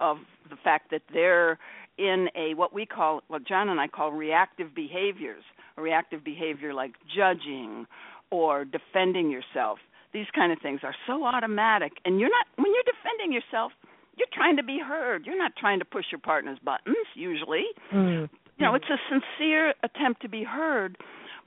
of 0.00 0.18
the 0.50 0.56
fact 0.62 0.90
that 0.90 1.02
they're 1.12 1.58
in 1.98 2.28
a 2.36 2.54
what 2.54 2.72
we 2.72 2.84
call 2.84 3.22
what 3.28 3.46
John 3.46 3.68
and 3.68 3.80
I 3.80 3.88
call 3.88 4.12
reactive 4.12 4.74
behaviors. 4.74 5.42
A 5.78 5.82
reactive 5.82 6.24
behavior 6.24 6.72
like 6.72 6.92
judging 7.14 7.86
or 8.30 8.64
defending 8.64 9.30
yourself. 9.30 9.78
These 10.12 10.26
kind 10.34 10.52
of 10.52 10.58
things 10.60 10.80
are 10.82 10.94
so 11.06 11.24
automatic 11.24 11.92
and 12.04 12.20
you're 12.20 12.30
not 12.30 12.46
when 12.56 12.72
you're 12.72 12.94
defending 12.94 13.32
yourself, 13.32 13.72
you're 14.16 14.28
trying 14.32 14.56
to 14.56 14.62
be 14.62 14.78
heard. 14.78 15.26
You're 15.26 15.38
not 15.38 15.52
trying 15.56 15.78
to 15.78 15.84
push 15.84 16.06
your 16.10 16.20
partner's 16.20 16.58
buttons 16.64 17.06
usually. 17.14 17.64
Mm. 17.92 18.28
You 18.58 18.64
know, 18.64 18.74
it's 18.74 18.88
a 18.88 18.96
sincere 19.10 19.74
attempt 19.82 20.22
to 20.22 20.28
be 20.28 20.44
heard 20.44 20.96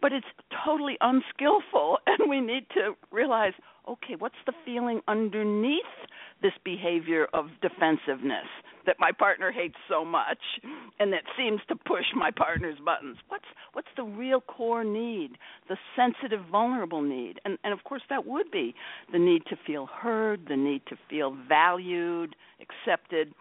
but 0.01 0.13
it's 0.13 0.27
totally 0.65 0.97
unskillful 1.01 1.97
and 2.07 2.29
we 2.29 2.39
need 2.39 2.65
to 2.73 2.95
realize 3.11 3.53
okay 3.87 4.15
what's 4.17 4.35
the 4.45 4.53
feeling 4.65 5.01
underneath 5.07 5.83
this 6.41 6.53
behavior 6.63 7.27
of 7.33 7.47
defensiveness 7.61 8.47
that 8.85 8.95
my 8.99 9.11
partner 9.11 9.51
hates 9.51 9.75
so 9.89 10.03
much 10.05 10.39
and 10.99 11.11
that 11.13 11.23
seems 11.37 11.59
to 11.67 11.75
push 11.75 12.05
my 12.15 12.31
partner's 12.31 12.77
buttons 12.83 13.17
what's 13.27 13.45
what's 13.73 13.87
the 13.97 14.03
real 14.03 14.41
core 14.41 14.83
need 14.83 15.31
the 15.67 15.77
sensitive 15.95 16.41
vulnerable 16.51 17.01
need 17.01 17.39
and 17.45 17.57
and 17.63 17.73
of 17.73 17.83
course 17.83 18.01
that 18.09 18.25
would 18.25 18.49
be 18.51 18.73
the 19.11 19.19
need 19.19 19.43
to 19.45 19.55
feel 19.67 19.87
heard 19.87 20.41
the 20.47 20.55
need 20.55 20.81
to 20.87 20.95
feel 21.09 21.35
valued 21.47 22.35
accepted 22.61 23.33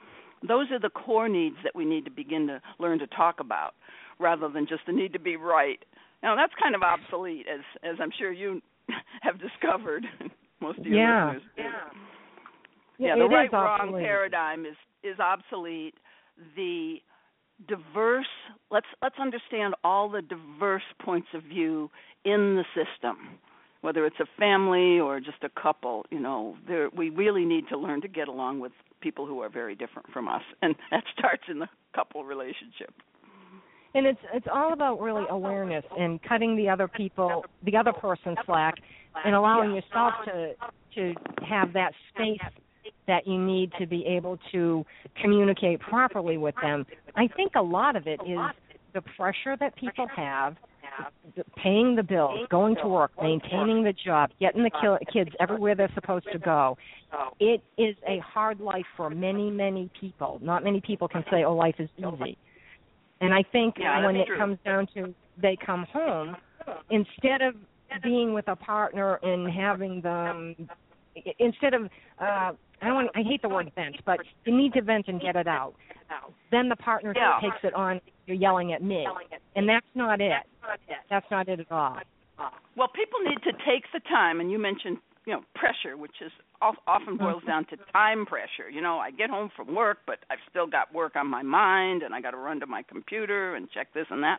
those 0.46 0.70
are 0.70 0.78
the 0.78 0.90
core 0.90 1.28
needs 1.28 1.56
that 1.64 1.74
we 1.74 1.84
need 1.84 2.04
to 2.04 2.10
begin 2.10 2.46
to 2.46 2.60
learn 2.78 2.98
to 2.98 3.06
talk 3.08 3.40
about 3.40 3.74
rather 4.18 4.48
than 4.48 4.66
just 4.66 4.82
the 4.86 4.92
need 4.92 5.12
to 5.12 5.18
be 5.18 5.36
right 5.36 5.84
now 6.22 6.34
that's 6.36 6.52
kind 6.60 6.74
of 6.74 6.82
obsolete, 6.82 7.46
as 7.52 7.60
as 7.82 7.96
I'm 8.00 8.10
sure 8.18 8.32
you 8.32 8.60
have 9.22 9.36
discovered. 9.40 10.04
Most 10.60 10.80
of 10.80 10.86
your 10.86 10.98
yeah. 10.98 11.26
listeners. 11.26 11.42
Yeah. 11.56 11.70
Yeah, 12.98 13.16
the 13.16 13.26
right 13.26 13.52
wrong 13.52 13.92
paradigm 13.92 14.66
is 14.66 14.76
is 15.02 15.18
obsolete. 15.20 15.94
The 16.56 16.96
diverse 17.68 18.26
let's 18.70 18.86
let's 19.02 19.16
understand 19.20 19.74
all 19.82 20.08
the 20.08 20.22
diverse 20.22 20.82
points 21.02 21.28
of 21.34 21.42
view 21.42 21.90
in 22.24 22.56
the 22.56 22.64
system 22.74 23.38
whether 23.80 24.04
it's 24.06 24.18
a 24.20 24.26
family 24.38 24.98
or 25.00 25.18
just 25.18 25.42
a 25.42 25.60
couple 25.60 26.06
you 26.10 26.20
know 26.20 26.56
there 26.68 26.88
we 26.96 27.10
really 27.10 27.44
need 27.44 27.64
to 27.68 27.76
learn 27.76 28.00
to 28.00 28.06
get 28.06 28.28
along 28.28 28.60
with 28.60 28.70
people 29.00 29.26
who 29.26 29.40
are 29.40 29.48
very 29.48 29.74
different 29.74 30.08
from 30.12 30.28
us 30.28 30.42
and 30.62 30.74
that 30.90 31.02
starts 31.18 31.42
in 31.48 31.58
the 31.58 31.68
couple 31.94 32.24
relationship. 32.24 32.94
And 33.94 34.06
it's 34.06 34.20
it's 34.34 34.46
all 34.52 34.72
about 34.72 35.00
really 35.00 35.24
awareness 35.30 35.84
and 35.98 36.22
cutting 36.22 36.56
the 36.56 36.68
other 36.68 36.86
people 36.86 37.44
the 37.64 37.76
other 37.76 37.92
person 37.92 38.36
slack 38.44 38.74
and 39.24 39.34
allowing 39.34 39.74
yourself 39.74 40.12
to 40.26 40.52
to 40.94 41.14
have 41.48 41.72
that 41.72 41.92
space 42.14 42.38
that 43.08 43.26
you 43.26 43.42
need 43.42 43.72
to 43.80 43.86
be 43.86 44.06
able 44.06 44.38
to 44.52 44.86
communicate 45.20 45.80
properly 45.80 46.38
with 46.38 46.54
them. 46.62 46.86
I 47.16 47.26
think 47.26 47.52
a 47.56 47.62
lot 47.62 47.96
of 47.96 48.06
it 48.06 48.20
is 48.24 48.38
the 48.94 49.02
pressure 49.16 49.56
that 49.58 49.74
people 49.74 50.06
have 50.14 50.56
paying 51.56 51.94
the 51.94 52.02
bills 52.02 52.40
going 52.50 52.74
to 52.74 52.88
work 52.88 53.12
maintaining 53.22 53.84
the 53.84 53.92
job 53.92 54.30
getting 54.40 54.64
the 54.64 54.98
kids 55.12 55.30
everywhere 55.38 55.76
they're 55.76 55.92
supposed 55.94 56.26
to 56.32 56.38
go. 56.38 56.76
It 57.38 57.62
is 57.76 57.94
a 58.06 58.18
hard 58.18 58.60
life 58.60 58.86
for 58.96 59.08
many 59.08 59.50
many 59.50 59.90
people. 60.00 60.40
Not 60.42 60.64
many 60.64 60.80
people 60.80 61.06
can 61.06 61.24
say 61.30 61.44
oh 61.44 61.54
life 61.54 61.76
is 61.78 61.88
easy. 61.98 62.36
And 63.20 63.32
I 63.32 63.44
think 63.52 63.76
yeah, 63.78 64.04
when 64.04 64.16
it 64.16 64.26
true. 64.26 64.38
comes 64.38 64.58
down 64.64 64.88
to 64.94 65.14
they 65.40 65.56
come 65.64 65.86
home, 65.92 66.36
instead 66.90 67.42
of 67.42 67.54
being 68.02 68.34
with 68.34 68.48
a 68.48 68.56
partner 68.56 69.20
and 69.22 69.50
having 69.50 70.00
them, 70.00 70.68
instead 71.38 71.74
of 71.74 71.84
uh, 72.20 72.52
I 72.80 72.86
don't 72.86 72.94
want, 72.94 73.10
I 73.14 73.22
hate 73.22 73.42
the 73.42 73.48
word 73.48 73.70
vent, 73.74 73.96
but 74.04 74.20
you 74.44 74.56
need 74.56 74.72
to 74.74 74.82
vent 74.82 75.08
and 75.08 75.20
get 75.20 75.36
it 75.36 75.48
out. 75.48 75.74
Then 76.50 76.68
the 76.68 76.76
partner 76.76 77.12
yeah. 77.14 77.38
takes 77.42 77.62
it 77.62 77.74
on. 77.74 78.00
You're 78.26 78.36
yelling 78.36 78.72
at 78.72 78.82
me, 78.82 79.06
and 79.56 79.68
that's 79.68 79.86
not 79.94 80.20
it. 80.20 80.32
That's 81.10 81.26
not 81.30 81.48
it 81.48 81.60
at 81.60 81.72
all. 81.72 81.98
Well, 82.76 82.88
people 82.88 83.18
need 83.24 83.42
to 83.44 83.52
take 83.66 83.84
the 83.92 84.00
time, 84.08 84.40
and 84.40 84.50
you 84.50 84.58
mentioned 84.58 84.98
you 85.26 85.34
know 85.34 85.42
pressure 85.54 85.94
which 85.94 86.22
is 86.24 86.32
often 86.62 87.18
boils 87.18 87.42
down 87.46 87.66
to 87.66 87.76
time 87.92 88.24
pressure 88.24 88.70
you 88.72 88.80
know 88.80 88.96
i 88.96 89.10
get 89.10 89.28
home 89.28 89.50
from 89.54 89.74
work 89.74 89.98
but 90.06 90.20
i've 90.30 90.38
still 90.48 90.66
got 90.66 90.92
work 90.94 91.16
on 91.16 91.26
my 91.26 91.42
mind 91.42 92.02
and 92.02 92.14
i 92.14 92.20
got 92.20 92.30
to 92.30 92.38
run 92.38 92.58
to 92.58 92.66
my 92.66 92.82
computer 92.82 93.54
and 93.54 93.68
check 93.70 93.92
this 93.92 94.06
and 94.08 94.22
that 94.22 94.38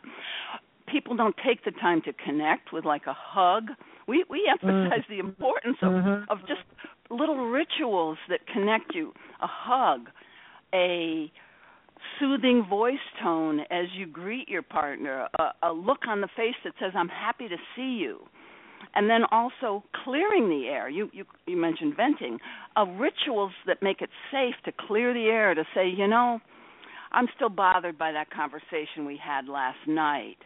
people 0.87 1.15
don't 1.15 1.35
take 1.45 1.63
the 1.63 1.71
time 1.79 2.01
to 2.01 2.11
connect 2.13 2.73
with 2.73 2.85
like 2.85 3.05
a 3.05 3.13
hug 3.15 3.65
we 4.09 4.25
we 4.29 4.49
emphasize 4.51 5.05
mm. 5.05 5.09
the 5.09 5.19
importance 5.19 5.77
of 5.81 5.91
mm-hmm. 5.91 6.31
of 6.31 6.39
just 6.41 6.61
little 7.09 7.47
rituals 7.49 8.17
that 8.29 8.39
connect 8.47 8.93
you 8.93 9.13
a 9.41 9.47
hug 9.47 10.09
a 10.73 11.31
soothing 12.19 12.65
voice 12.69 12.95
tone 13.21 13.61
as 13.71 13.85
you 13.95 14.05
greet 14.05 14.49
your 14.49 14.61
partner 14.61 15.27
a, 15.39 15.67
a 15.67 15.71
look 15.71 16.07
on 16.07 16.21
the 16.21 16.29
face 16.35 16.55
that 16.63 16.73
says 16.79 16.91
i'm 16.95 17.09
happy 17.09 17.47
to 17.47 17.57
see 17.75 17.97
you 18.01 18.19
and 18.95 19.09
then 19.09 19.21
also 19.31 19.83
clearing 20.03 20.49
the 20.49 20.67
air. 20.67 20.89
You 20.89 21.09
you, 21.13 21.25
you 21.45 21.57
mentioned 21.57 21.95
venting, 21.95 22.39
uh, 22.75 22.85
rituals 22.85 23.51
that 23.67 23.81
make 23.81 24.01
it 24.01 24.09
safe 24.31 24.55
to 24.65 24.71
clear 24.87 25.13
the 25.13 25.25
air 25.25 25.53
to 25.53 25.63
say, 25.75 25.87
you 25.89 26.07
know, 26.07 26.39
I'm 27.11 27.27
still 27.35 27.49
bothered 27.49 27.97
by 27.97 28.11
that 28.11 28.29
conversation 28.31 29.05
we 29.05 29.19
had 29.23 29.47
last 29.47 29.79
night 29.87 30.37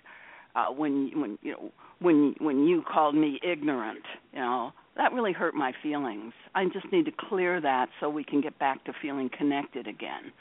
uh, 0.55 0.67
when 0.67 1.11
when 1.15 1.37
you 1.41 1.51
know 1.51 1.71
when 1.99 2.35
when 2.39 2.65
you 2.65 2.83
called 2.83 3.15
me 3.15 3.39
ignorant. 3.43 4.03
You 4.33 4.39
know 4.39 4.73
that 4.95 5.11
really 5.13 5.33
hurt 5.33 5.55
my 5.55 5.73
feelings. 5.81 6.33
I 6.53 6.65
just 6.65 6.91
need 6.91 7.05
to 7.05 7.11
clear 7.11 7.59
that 7.61 7.89
so 7.99 8.09
we 8.09 8.23
can 8.23 8.41
get 8.41 8.59
back 8.59 8.83
to 8.85 8.93
feeling 9.01 9.29
connected 9.35 9.87
again. 9.87 10.31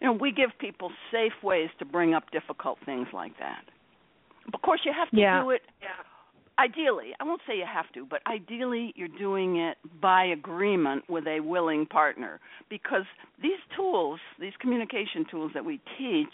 You 0.00 0.08
know, 0.08 0.12
we 0.12 0.32
give 0.32 0.50
people 0.58 0.90
safe 1.10 1.32
ways 1.42 1.70
to 1.78 1.86
bring 1.86 2.12
up 2.12 2.30
difficult 2.30 2.78
things 2.84 3.08
like 3.14 3.38
that. 3.38 3.64
Of 4.52 4.60
course, 4.60 4.80
you 4.84 4.92
have 4.92 5.10
to 5.10 5.16
yeah. 5.16 5.42
do 5.42 5.50
it 5.50 5.62
ideally, 6.58 7.12
I 7.20 7.24
won't 7.24 7.40
say 7.46 7.56
you 7.56 7.66
have 7.70 7.90
to, 7.94 8.06
but 8.06 8.20
ideally 8.26 8.92
you're 8.96 9.08
doing 9.08 9.56
it 9.56 9.76
by 10.00 10.24
agreement 10.24 11.04
with 11.08 11.26
a 11.26 11.40
willing 11.40 11.86
partner 11.86 12.40
because 12.70 13.04
these 13.42 13.58
tools, 13.76 14.20
these 14.40 14.52
communication 14.60 15.26
tools 15.30 15.52
that 15.54 15.64
we 15.64 15.80
teach, 15.98 16.32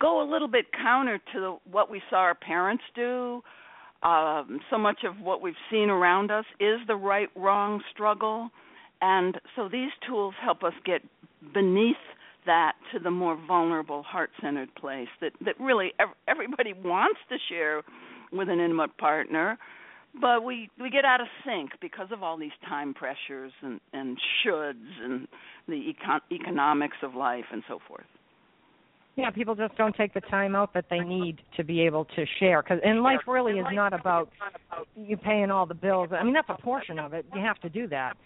go 0.00 0.22
a 0.22 0.26
little 0.30 0.48
bit 0.48 0.66
counter 0.72 1.20
to 1.32 1.58
what 1.70 1.90
we 1.90 2.02
saw 2.10 2.16
our 2.16 2.34
parents 2.34 2.84
do. 2.94 3.42
Um, 4.02 4.60
so 4.70 4.78
much 4.78 4.98
of 5.04 5.20
what 5.20 5.40
we've 5.40 5.54
seen 5.70 5.88
around 5.88 6.30
us 6.30 6.44
is 6.60 6.78
the 6.86 6.96
right 6.96 7.28
wrong 7.34 7.82
struggle. 7.92 8.50
And 9.00 9.38
so 9.54 9.68
these 9.68 9.90
tools 10.06 10.34
help 10.42 10.62
us 10.62 10.74
get 10.84 11.02
beneath 11.54 11.96
that 12.46 12.74
to 12.92 12.98
the 12.98 13.10
more 13.10 13.36
vulnerable 13.46 14.02
heart-centered 14.02 14.74
place 14.76 15.08
that 15.20 15.32
that 15.44 15.58
really 15.60 15.92
everybody 16.28 16.72
wants 16.84 17.18
to 17.28 17.36
share 17.48 17.82
with 18.32 18.48
an 18.48 18.60
intimate 18.60 18.96
partner 18.98 19.58
but 20.20 20.44
we 20.44 20.70
we 20.80 20.88
get 20.88 21.04
out 21.04 21.20
of 21.20 21.26
sync 21.44 21.72
because 21.80 22.08
of 22.12 22.22
all 22.22 22.38
these 22.38 22.56
time 22.68 22.94
pressures 22.94 23.52
and 23.62 23.80
and 23.92 24.16
shoulds 24.44 25.02
and 25.02 25.28
the 25.68 25.92
econ- 25.92 26.20
economics 26.32 26.96
of 27.02 27.14
life 27.14 27.46
and 27.52 27.62
so 27.68 27.78
forth 27.86 28.06
yeah 29.16 29.30
people 29.30 29.54
just 29.54 29.76
don't 29.76 29.96
take 29.96 30.14
the 30.14 30.20
time 30.22 30.54
out 30.54 30.72
that 30.74 30.86
they 30.90 31.00
need 31.00 31.40
to 31.56 31.64
be 31.64 31.80
able 31.80 32.04
to 32.04 32.24
share 32.38 32.62
because 32.62 32.78
and 32.84 33.02
life 33.02 33.20
really 33.26 33.58
is 33.58 33.66
not 33.72 33.92
about 33.92 34.30
you 34.96 35.16
paying 35.16 35.50
all 35.50 35.66
the 35.66 35.74
bills. 35.74 36.10
I 36.12 36.22
mean 36.22 36.34
that's 36.34 36.48
a 36.48 36.60
portion 36.60 36.98
of 36.98 37.12
it. 37.12 37.26
You 37.34 37.40
have 37.40 37.58
to 37.60 37.68
do 37.68 37.86
that. 37.88 38.16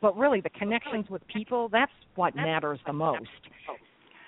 But 0.00 0.16
really 0.16 0.40
the 0.40 0.50
connections 0.50 1.06
with 1.08 1.26
people 1.28 1.68
that's 1.68 1.92
what 2.14 2.34
matters 2.36 2.80
the 2.86 2.92
most. 2.92 3.28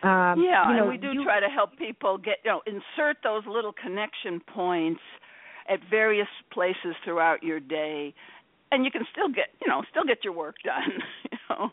Um, 0.03 0.45
yeah, 0.45 0.69
you 0.69 0.77
know, 0.77 0.83
and 0.83 0.88
we 0.90 0.99
do 0.99 1.12
you, 1.12 1.25
try 1.25 1.40
to 1.40 1.49
help 1.49 1.79
people 1.79 2.19
get 2.19 2.37
you 2.45 2.51
know 2.51 2.61
insert 2.67 3.17
those 3.23 3.43
little 3.47 3.73
connection 3.73 4.38
points 4.38 5.01
at 5.67 5.81
various 5.88 6.29
places 6.53 6.95
throughout 7.05 7.43
your 7.43 7.59
day, 7.59 8.12
and 8.71 8.85
you 8.85 8.90
can 8.90 9.07
still 9.11 9.29
get 9.29 9.49
you 9.62 9.67
know 9.67 9.83
still 9.90 10.05
get 10.05 10.19
your 10.23 10.35
work 10.35 10.57
done. 10.62 11.01
you 11.33 11.38
know, 11.49 11.71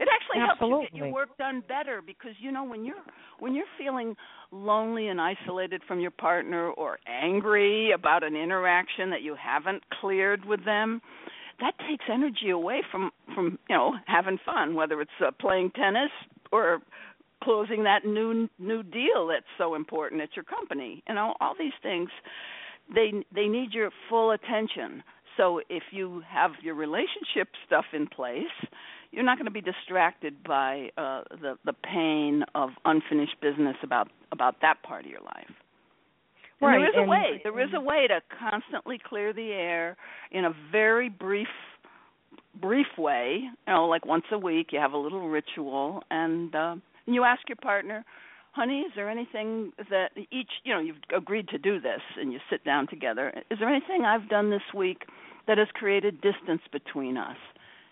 it 0.00 0.08
actually 0.12 0.40
Absolutely. 0.40 0.70
helps 0.70 0.92
you 0.92 0.98
get 1.00 1.06
your 1.06 1.12
work 1.12 1.36
done 1.38 1.62
better 1.66 2.02
because 2.04 2.32
you 2.40 2.52
know 2.52 2.64
when 2.64 2.84
you're 2.84 3.02
when 3.38 3.54
you're 3.54 3.66
feeling 3.78 4.16
lonely 4.50 5.08
and 5.08 5.20
isolated 5.20 5.82
from 5.86 6.00
your 6.00 6.10
partner 6.10 6.70
or 6.70 6.98
angry 7.06 7.92
about 7.92 8.22
an 8.22 8.36
interaction 8.36 9.10
that 9.10 9.22
you 9.22 9.34
haven't 9.34 9.82
cleared 10.00 10.44
with 10.44 10.64
them 10.64 11.00
that 11.60 11.74
takes 11.88 12.04
energy 12.12 12.50
away 12.50 12.82
from 12.90 13.10
from 13.34 13.58
you 13.68 13.76
know 13.76 13.94
having 14.06 14.38
fun 14.44 14.74
whether 14.74 15.00
it's 15.00 15.10
uh, 15.24 15.30
playing 15.40 15.70
tennis 15.72 16.10
or 16.52 16.80
closing 17.42 17.84
that 17.84 18.04
new 18.04 18.48
new 18.58 18.82
deal 18.82 19.26
that's 19.28 19.46
so 19.56 19.74
important 19.74 20.20
at 20.20 20.30
your 20.36 20.44
company 20.44 21.02
you 21.08 21.14
know 21.14 21.34
all 21.40 21.54
these 21.58 21.72
things 21.82 22.10
they 22.94 23.12
they 23.34 23.46
need 23.46 23.72
your 23.72 23.90
full 24.08 24.30
attention 24.30 25.02
so 25.36 25.60
if 25.68 25.84
you 25.92 26.22
have 26.28 26.52
your 26.62 26.74
relationship 26.74 27.48
stuff 27.66 27.84
in 27.92 28.06
place 28.06 28.44
you're 29.12 29.24
not 29.24 29.38
going 29.38 29.46
to 29.46 29.50
be 29.50 29.60
distracted 29.60 30.42
by 30.44 30.90
uh 30.96 31.22
the 31.40 31.56
the 31.64 31.72
pain 31.72 32.44
of 32.54 32.70
unfinished 32.84 33.40
business 33.40 33.76
about 33.82 34.08
about 34.32 34.56
that 34.62 34.82
part 34.82 35.04
of 35.04 35.10
your 35.10 35.20
life 35.20 35.54
and 36.60 36.68
right. 36.70 36.78
there 36.78 36.88
is 36.88 36.94
and, 36.94 37.04
a 37.04 37.08
way 37.08 37.40
there 37.42 37.60
is 37.60 37.70
a 37.74 37.80
way 37.80 38.06
to 38.06 38.20
constantly 38.38 38.98
clear 39.02 39.32
the 39.32 39.52
air 39.52 39.96
in 40.32 40.44
a 40.44 40.50
very 40.72 41.08
brief 41.08 41.48
brief 42.60 42.86
way 42.96 43.40
you 43.42 43.72
know 43.72 43.86
like 43.86 44.04
once 44.04 44.24
a 44.32 44.38
week 44.38 44.68
you 44.72 44.78
have 44.78 44.92
a 44.92 44.98
little 44.98 45.28
ritual 45.28 46.02
and 46.10 46.54
uh 46.54 46.74
and 47.08 47.14
you 47.14 47.24
ask 47.24 47.40
your 47.48 47.56
partner, 47.56 48.04
honey, 48.52 48.80
is 48.80 48.92
there 48.94 49.08
anything 49.08 49.72
that 49.90 50.10
each, 50.30 50.50
you 50.62 50.74
know, 50.74 50.78
you've 50.78 50.96
agreed 51.16 51.48
to 51.48 51.58
do 51.58 51.80
this 51.80 52.02
and 52.18 52.34
you 52.34 52.38
sit 52.50 52.62
down 52.64 52.86
together. 52.86 53.32
Is 53.50 53.58
there 53.58 53.68
anything 53.68 54.04
I've 54.04 54.28
done 54.28 54.50
this 54.50 54.74
week 54.76 55.04
that 55.46 55.56
has 55.56 55.68
created 55.72 56.20
distance 56.20 56.60
between 56.70 57.16
us? 57.16 57.38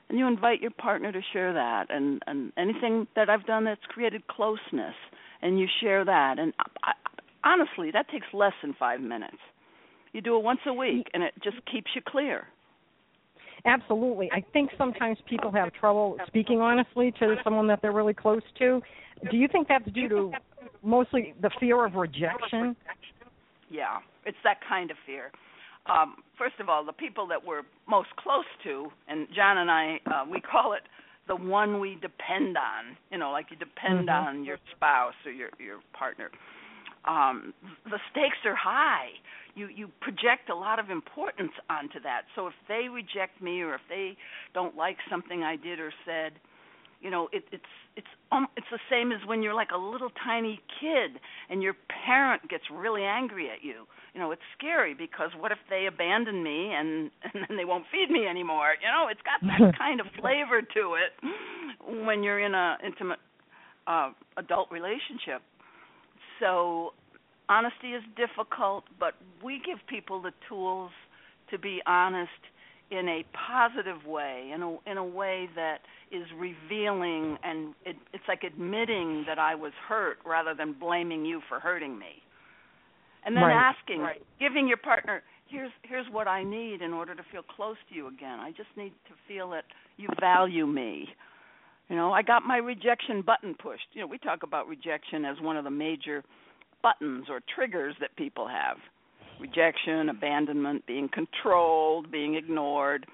And 0.09 0.19
you 0.19 0.27
invite 0.29 0.61
your 0.61 0.71
partner 0.71 1.11
to 1.11 1.21
share 1.33 1.53
that 1.53 1.87
and 1.91 2.23
and 2.27 2.53
anything 2.57 3.07
that 3.17 3.29
I've 3.29 3.45
done 3.45 3.65
that's 3.65 3.85
created 3.89 4.27
closeness 4.29 4.95
and 5.43 5.59
you 5.59 5.67
share 5.81 6.05
that 6.05 6.39
and 6.39 6.53
I, 6.61 6.93
I, 6.93 7.53
honestly, 7.53 7.91
that 7.93 8.09
takes 8.09 8.27
less 8.33 8.53
than 8.63 8.75
5 8.79 9.01
minutes. 9.01 9.39
You 10.13 10.21
do 10.21 10.37
it 10.37 10.43
once 10.43 10.61
a 10.67 10.73
week 10.73 11.09
and 11.13 11.23
it 11.23 11.35
just 11.43 11.57
keeps 11.71 11.91
you 11.95 12.03
clear. 12.07 12.47
Absolutely. 13.65 14.31
I 14.33 14.45
think 14.53 14.71
sometimes 14.79 15.19
people 15.29 15.51
have 15.51 15.73
trouble 15.73 16.19
speaking 16.27 16.61
honestly 16.61 17.13
to 17.19 17.37
someone 17.43 17.67
that 17.67 17.83
they're 17.83 17.93
really 17.93 18.15
close 18.15 18.43
to. 18.59 18.81
Do 19.31 19.37
you 19.37 19.49
think 19.49 19.67
that's 19.67 19.91
due 19.93 20.09
to 20.09 20.33
mostly 20.83 21.35
the 21.43 21.51
fear 21.59 21.85
of 21.85 21.95
rejection? 21.95 22.77
Yeah, 23.71 23.99
it's 24.25 24.37
that 24.45 24.59
kind 24.69 24.91
of 24.91 24.97
fear. 25.05 25.33
Um, 25.89 26.17
first 26.39 26.57
of 26.61 26.69
all, 26.69 26.85
the 26.85 26.93
people 26.93 27.27
that 27.29 27.45
we're 27.45 27.63
most 27.89 28.09
close 28.17 28.45
to, 28.65 28.89
and 29.09 29.29
John 29.35 29.59
and 29.59 29.71
I, 29.71 30.01
uh, 30.07 30.25
we 30.31 30.41
call 30.41 30.73
it 30.73 30.83
the 31.29 31.37
one 31.37 31.81
we 31.81 31.95
depend 32.01 32.57
on. 32.57 32.97
You 33.11 33.19
know, 33.19 33.31
like 33.31 33.47
you 33.51 33.57
depend 33.57 34.09
mm-hmm. 34.09 34.29
on 34.29 34.45
your 34.45 34.59
spouse 34.75 35.15
or 35.25 35.33
your 35.33 35.51
your 35.59 35.81
partner. 35.97 36.31
Um, 37.05 37.55
the 37.85 37.99
stakes 38.11 38.39
are 38.45 38.57
high 38.57 39.11
you 39.57 39.69
you 39.75 39.89
project 40.01 40.51
a 40.51 40.55
lot 40.55 40.79
of 40.79 40.91
importance 40.91 41.53
onto 41.69 41.99
that. 42.03 42.23
So 42.37 42.47
if 42.47 42.55
they 42.69 42.89
reject 42.89 43.43
me 43.43 43.63
or 43.63 43.75
if 43.75 43.81
they 43.89 44.17
don't 44.55 44.77
like 44.77 44.99
something 45.11 45.43
I 45.43 45.57
did 45.57 45.81
or 45.81 45.93
said, 46.05 46.33
you 47.01 47.11
know, 47.11 47.29
it, 47.33 47.45
it's 47.53 47.65
it's 47.97 48.07
um, 48.33 48.47
it's 48.57 48.67
the 48.71 48.79
same 48.91 49.13
as 49.13 49.19
when 49.27 49.43
you're 49.43 49.55
like 49.55 49.71
a 49.75 49.79
little 49.79 50.11
tiny 50.25 50.61
kid 50.81 51.21
and 51.51 51.63
your 51.63 51.75
parent 52.05 52.49
gets 52.49 52.65
really 52.73 53.03
angry 53.03 53.49
at 53.51 53.65
you. 53.65 53.87
You 54.15 54.21
know, 54.21 54.31
it's 54.31 54.43
scary 54.57 54.95
because 54.95 55.31
what 55.39 55.53
if 55.53 55.59
they 55.69 55.87
abandon 55.87 56.43
me 56.43 56.73
and 56.73 57.11
and 57.35 57.47
then 57.49 57.57
they 57.57 57.65
won't 57.65 57.85
feed 57.93 58.11
me 58.11 58.27
anymore? 58.27 58.75
You 58.81 58.89
know, 58.89 59.09
it's 59.11 59.21
got 59.23 59.41
that 59.47 59.79
kind 59.79 60.01
of 60.01 60.07
flavor 60.21 60.63
to 60.63 60.97
it 60.97 62.05
when 62.05 62.23
you're 62.23 62.41
in 62.41 62.55
a 62.55 62.77
intimate 62.85 63.19
uh 63.87 64.11
adult 64.37 64.71
relationship. 64.71 65.43
So 66.41 66.93
honesty 67.49 67.93
is 67.93 68.03
difficult, 68.17 68.85
but 68.99 69.15
we 69.43 69.61
give 69.65 69.79
people 69.89 70.21
the 70.21 70.33
tools 70.49 70.91
to 71.51 71.59
be 71.59 71.81
honest 71.87 72.31
in 72.91 73.09
a 73.09 73.25
positive 73.49 74.07
way, 74.07 74.51
in 74.55 74.63
a 74.63 74.91
in 74.91 74.97
a 74.97 75.05
way 75.05 75.49
that 75.57 75.79
is 76.13 76.27
revealing 76.39 77.37
and 77.43 77.75
it, 77.85 77.97
it's 78.13 78.25
like 78.29 78.45
admitting 78.45 79.25
that 79.27 79.39
I 79.39 79.55
was 79.55 79.73
hurt 79.89 80.19
rather 80.25 80.55
than 80.55 80.73
blaming 80.73 81.25
you 81.25 81.41
for 81.49 81.59
hurting 81.59 81.99
me. 81.99 82.23
And 83.25 83.37
then 83.37 83.43
right. 83.43 83.75
asking, 83.75 84.01
right. 84.01 84.23
giving 84.39 84.69
your 84.69 84.77
partner, 84.77 85.23
here's 85.49 85.73
here's 85.83 86.07
what 86.13 86.29
I 86.29 86.45
need 86.45 86.81
in 86.81 86.93
order 86.93 87.15
to 87.15 87.23
feel 87.33 87.43
close 87.43 87.77
to 87.89 87.95
you 87.95 88.07
again. 88.07 88.39
I 88.39 88.51
just 88.51 88.69
need 88.77 88.93
to 89.09 89.15
feel 89.27 89.51
that 89.51 89.65
you 89.97 90.09
value 90.21 90.67
me. 90.67 91.09
You 91.89 91.97
know, 91.97 92.13
I 92.13 92.23
got 92.23 92.45
my 92.45 92.57
rejection 92.57 93.23
button 93.23 93.55
pushed. 93.61 93.87
You 93.95 94.03
know, 94.03 94.07
we 94.07 94.19
talk 94.19 94.43
about 94.43 94.69
rejection 94.69 95.25
as 95.25 95.37
one 95.41 95.57
of 95.57 95.65
the 95.65 95.71
major 95.71 96.23
buttons 96.83 97.27
or 97.29 97.41
triggers 97.55 97.97
that 98.01 98.15
people 98.17 98.47
have 98.47 98.77
rejection, 99.41 100.09
abandonment, 100.09 100.87
being 100.87 101.09
controlled, 101.09 102.11
being 102.11 102.35
ignored. 102.35 103.07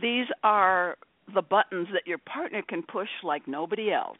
These 0.00 0.26
are 0.42 0.96
the 1.34 1.42
buttons 1.42 1.88
that 1.92 2.06
your 2.06 2.18
partner 2.18 2.62
can 2.66 2.82
push 2.82 3.08
like 3.22 3.46
nobody 3.46 3.92
else. 3.92 4.18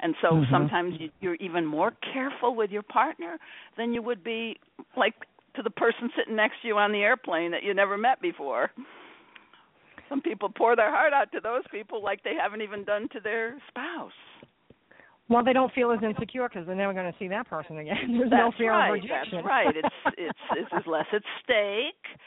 And 0.00 0.14
so 0.20 0.32
mm-hmm. 0.32 0.52
sometimes 0.52 0.94
you, 0.98 1.10
you're 1.20 1.36
even 1.36 1.64
more 1.64 1.92
careful 2.12 2.54
with 2.54 2.70
your 2.70 2.82
partner 2.82 3.38
than 3.76 3.94
you 3.94 4.02
would 4.02 4.24
be 4.24 4.56
like 4.96 5.14
to 5.56 5.62
the 5.62 5.70
person 5.70 6.10
sitting 6.16 6.36
next 6.36 6.56
to 6.62 6.68
you 6.68 6.78
on 6.78 6.92
the 6.92 6.98
airplane 6.98 7.52
that 7.52 7.62
you 7.62 7.72
never 7.74 7.96
met 7.96 8.20
before. 8.20 8.70
Some 10.08 10.20
people 10.20 10.50
pour 10.54 10.76
their 10.76 10.90
heart 10.90 11.12
out 11.12 11.32
to 11.32 11.40
those 11.40 11.62
people 11.70 12.02
like 12.02 12.22
they 12.22 12.34
haven't 12.34 12.60
even 12.60 12.84
done 12.84 13.08
to 13.12 13.20
their 13.20 13.56
spouse. 13.68 14.12
Well, 15.28 15.42
they 15.42 15.54
don't 15.54 15.72
feel 15.72 15.90
as 15.90 16.00
insecure 16.02 16.48
because 16.48 16.66
they're 16.66 16.76
never 16.76 16.92
going 16.92 17.10
to 17.10 17.18
see 17.18 17.28
that 17.28 17.48
person 17.48 17.78
again. 17.78 17.96
There's 18.18 18.30
That's 18.30 18.40
no 18.40 18.52
fear 18.58 18.72
right. 18.72 18.88
of 18.88 18.94
rejection. 18.94 19.36
That's 19.36 19.46
right. 19.46 19.76
It's 19.76 19.88
it's 20.18 20.38
it's, 20.52 20.70
it's 20.72 20.86
less 20.86 21.06
at 21.12 21.22
stake. 21.42 22.18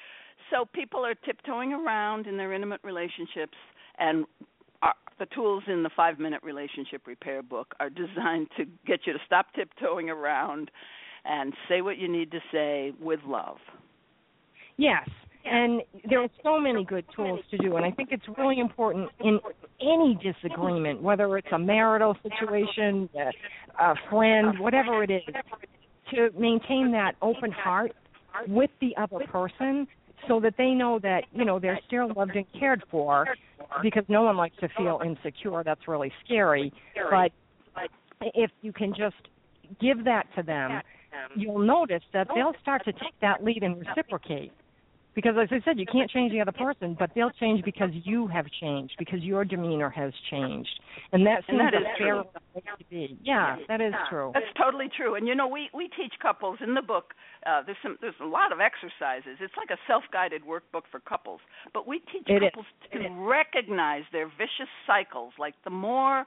So 0.51 0.65
people 0.65 1.05
are 1.05 1.13
tiptoeing 1.13 1.73
around 1.73 2.25
in 2.25 2.37
their 2.37 2.53
intimate 2.53 2.81
relationships, 2.83 3.57
and 3.99 4.25
our, 4.81 4.93
the 5.19 5.25
tools 5.27 5.63
in 5.67 5.83
the 5.83 5.89
five 5.95 6.19
minute 6.19 6.41
relationship 6.43 7.05
repair 7.05 7.43
book 7.43 7.75
are 7.79 7.89
designed 7.89 8.47
to 8.57 8.65
get 8.85 9.01
you 9.05 9.13
to 9.13 9.19
stop 9.25 9.47
tiptoeing 9.55 10.09
around 10.09 10.71
and 11.25 11.53
say 11.67 11.81
what 11.81 11.97
you 11.97 12.07
need 12.07 12.31
to 12.31 12.39
say 12.51 12.93
with 12.99 13.19
love. 13.27 13.57
Yes, 14.77 15.09
and 15.45 15.81
there 16.09 16.21
are 16.21 16.29
so 16.43 16.59
many 16.59 16.83
good 16.83 17.05
tools 17.15 17.39
to 17.51 17.57
do 17.57 17.75
and 17.77 17.85
i 17.85 17.91
think 17.91 18.09
it's 18.11 18.25
really 18.37 18.59
important 18.59 19.09
in 19.21 19.39
any 19.81 20.17
disagreement 20.21 21.01
whether 21.01 21.37
it's 21.37 21.47
a 21.51 21.59
marital 21.59 22.15
situation 22.23 23.09
a 23.79 23.93
friend 24.09 24.59
whatever 24.59 25.03
it 25.03 25.11
is 25.11 25.21
to 26.13 26.29
maintain 26.37 26.91
that 26.91 27.13
open 27.21 27.51
heart 27.51 27.93
with 28.47 28.69
the 28.81 28.95
other 28.97 29.25
person 29.27 29.87
so 30.27 30.39
that 30.39 30.55
they 30.57 30.71
know 30.71 30.99
that 30.99 31.23
you 31.31 31.45
know 31.45 31.59
they're 31.59 31.79
still 31.87 32.11
loved 32.15 32.35
and 32.35 32.45
cared 32.59 32.83
for 32.89 33.25
because 33.81 34.03
no 34.07 34.23
one 34.23 34.37
likes 34.37 34.55
to 34.57 34.69
feel 34.77 35.01
insecure. 35.05 35.63
That's 35.63 35.87
really 35.87 36.11
scary. 36.25 36.73
But 37.09 37.31
if 38.21 38.51
you 38.61 38.73
can 38.73 38.93
just 38.97 39.15
give 39.81 40.05
that 40.05 40.27
to 40.35 40.43
them. 40.43 40.81
you'll 41.35 41.59
notice 41.59 42.03
that 42.13 42.27
they'll 42.35 42.53
start 42.61 42.85
to 42.85 42.91
take 42.93 43.19
that 43.21 43.43
lead 43.43 43.63
and 43.63 43.83
reciprocate 43.85 44.51
Because 45.17 45.33
as 45.41 45.47
I 45.49 45.59
said, 45.65 45.79
you 45.79 45.87
can't 45.91 46.07
change 46.11 46.31
the 46.31 46.39
other 46.41 46.51
person, 46.51 46.95
but 46.99 47.09
they'll 47.15 47.31
change 47.39 47.65
because 47.65 47.89
you 47.91 48.27
have 48.27 48.45
changed, 48.61 48.93
because 48.99 49.19
your 49.21 49.43
demeanor 49.43 49.89
has 49.89 50.13
changed, 50.29 50.69
and 51.11 51.25
that 51.25 51.41
seems 51.47 51.59
and 51.59 51.73
that 51.73 51.73
a 51.73 51.77
is 51.79 51.87
fair 51.97 52.13
true. 52.13 52.23
way 52.53 52.61
to 52.77 52.85
be. 52.91 53.17
Yeah, 53.23 53.55
that 53.67 53.81
is 53.81 53.95
true. 54.11 54.29
That's 54.35 54.45
totally 54.55 54.89
true. 54.95 55.15
And 55.15 55.27
you 55.27 55.33
know, 55.33 55.47
we 55.47 55.71
we 55.73 55.87
teach 55.87 56.13
couples 56.21 56.59
in 56.61 56.75
the 56.75 56.83
book. 56.83 57.15
Uh, 57.47 57.63
there's 57.65 57.79
some 57.81 57.97
there's 57.99 58.13
a 58.21 58.27
lot 58.27 58.51
of 58.51 58.59
exercises. 58.59 59.39
It's 59.41 59.57
like 59.57 59.71
a 59.71 59.79
self-guided 59.87 60.43
workbook 60.43 60.83
for 60.91 60.99
couples. 60.99 61.39
But 61.73 61.87
we 61.87 61.97
teach 62.13 62.27
It 62.27 62.43
is. 62.43 62.51
couples 62.53 62.67
to 62.93 63.09
recognize 63.25 64.03
their 64.11 64.27
vicious 64.27 64.69
cycles. 64.85 65.33
Like 65.39 65.55
the 65.63 65.71
more 65.71 66.25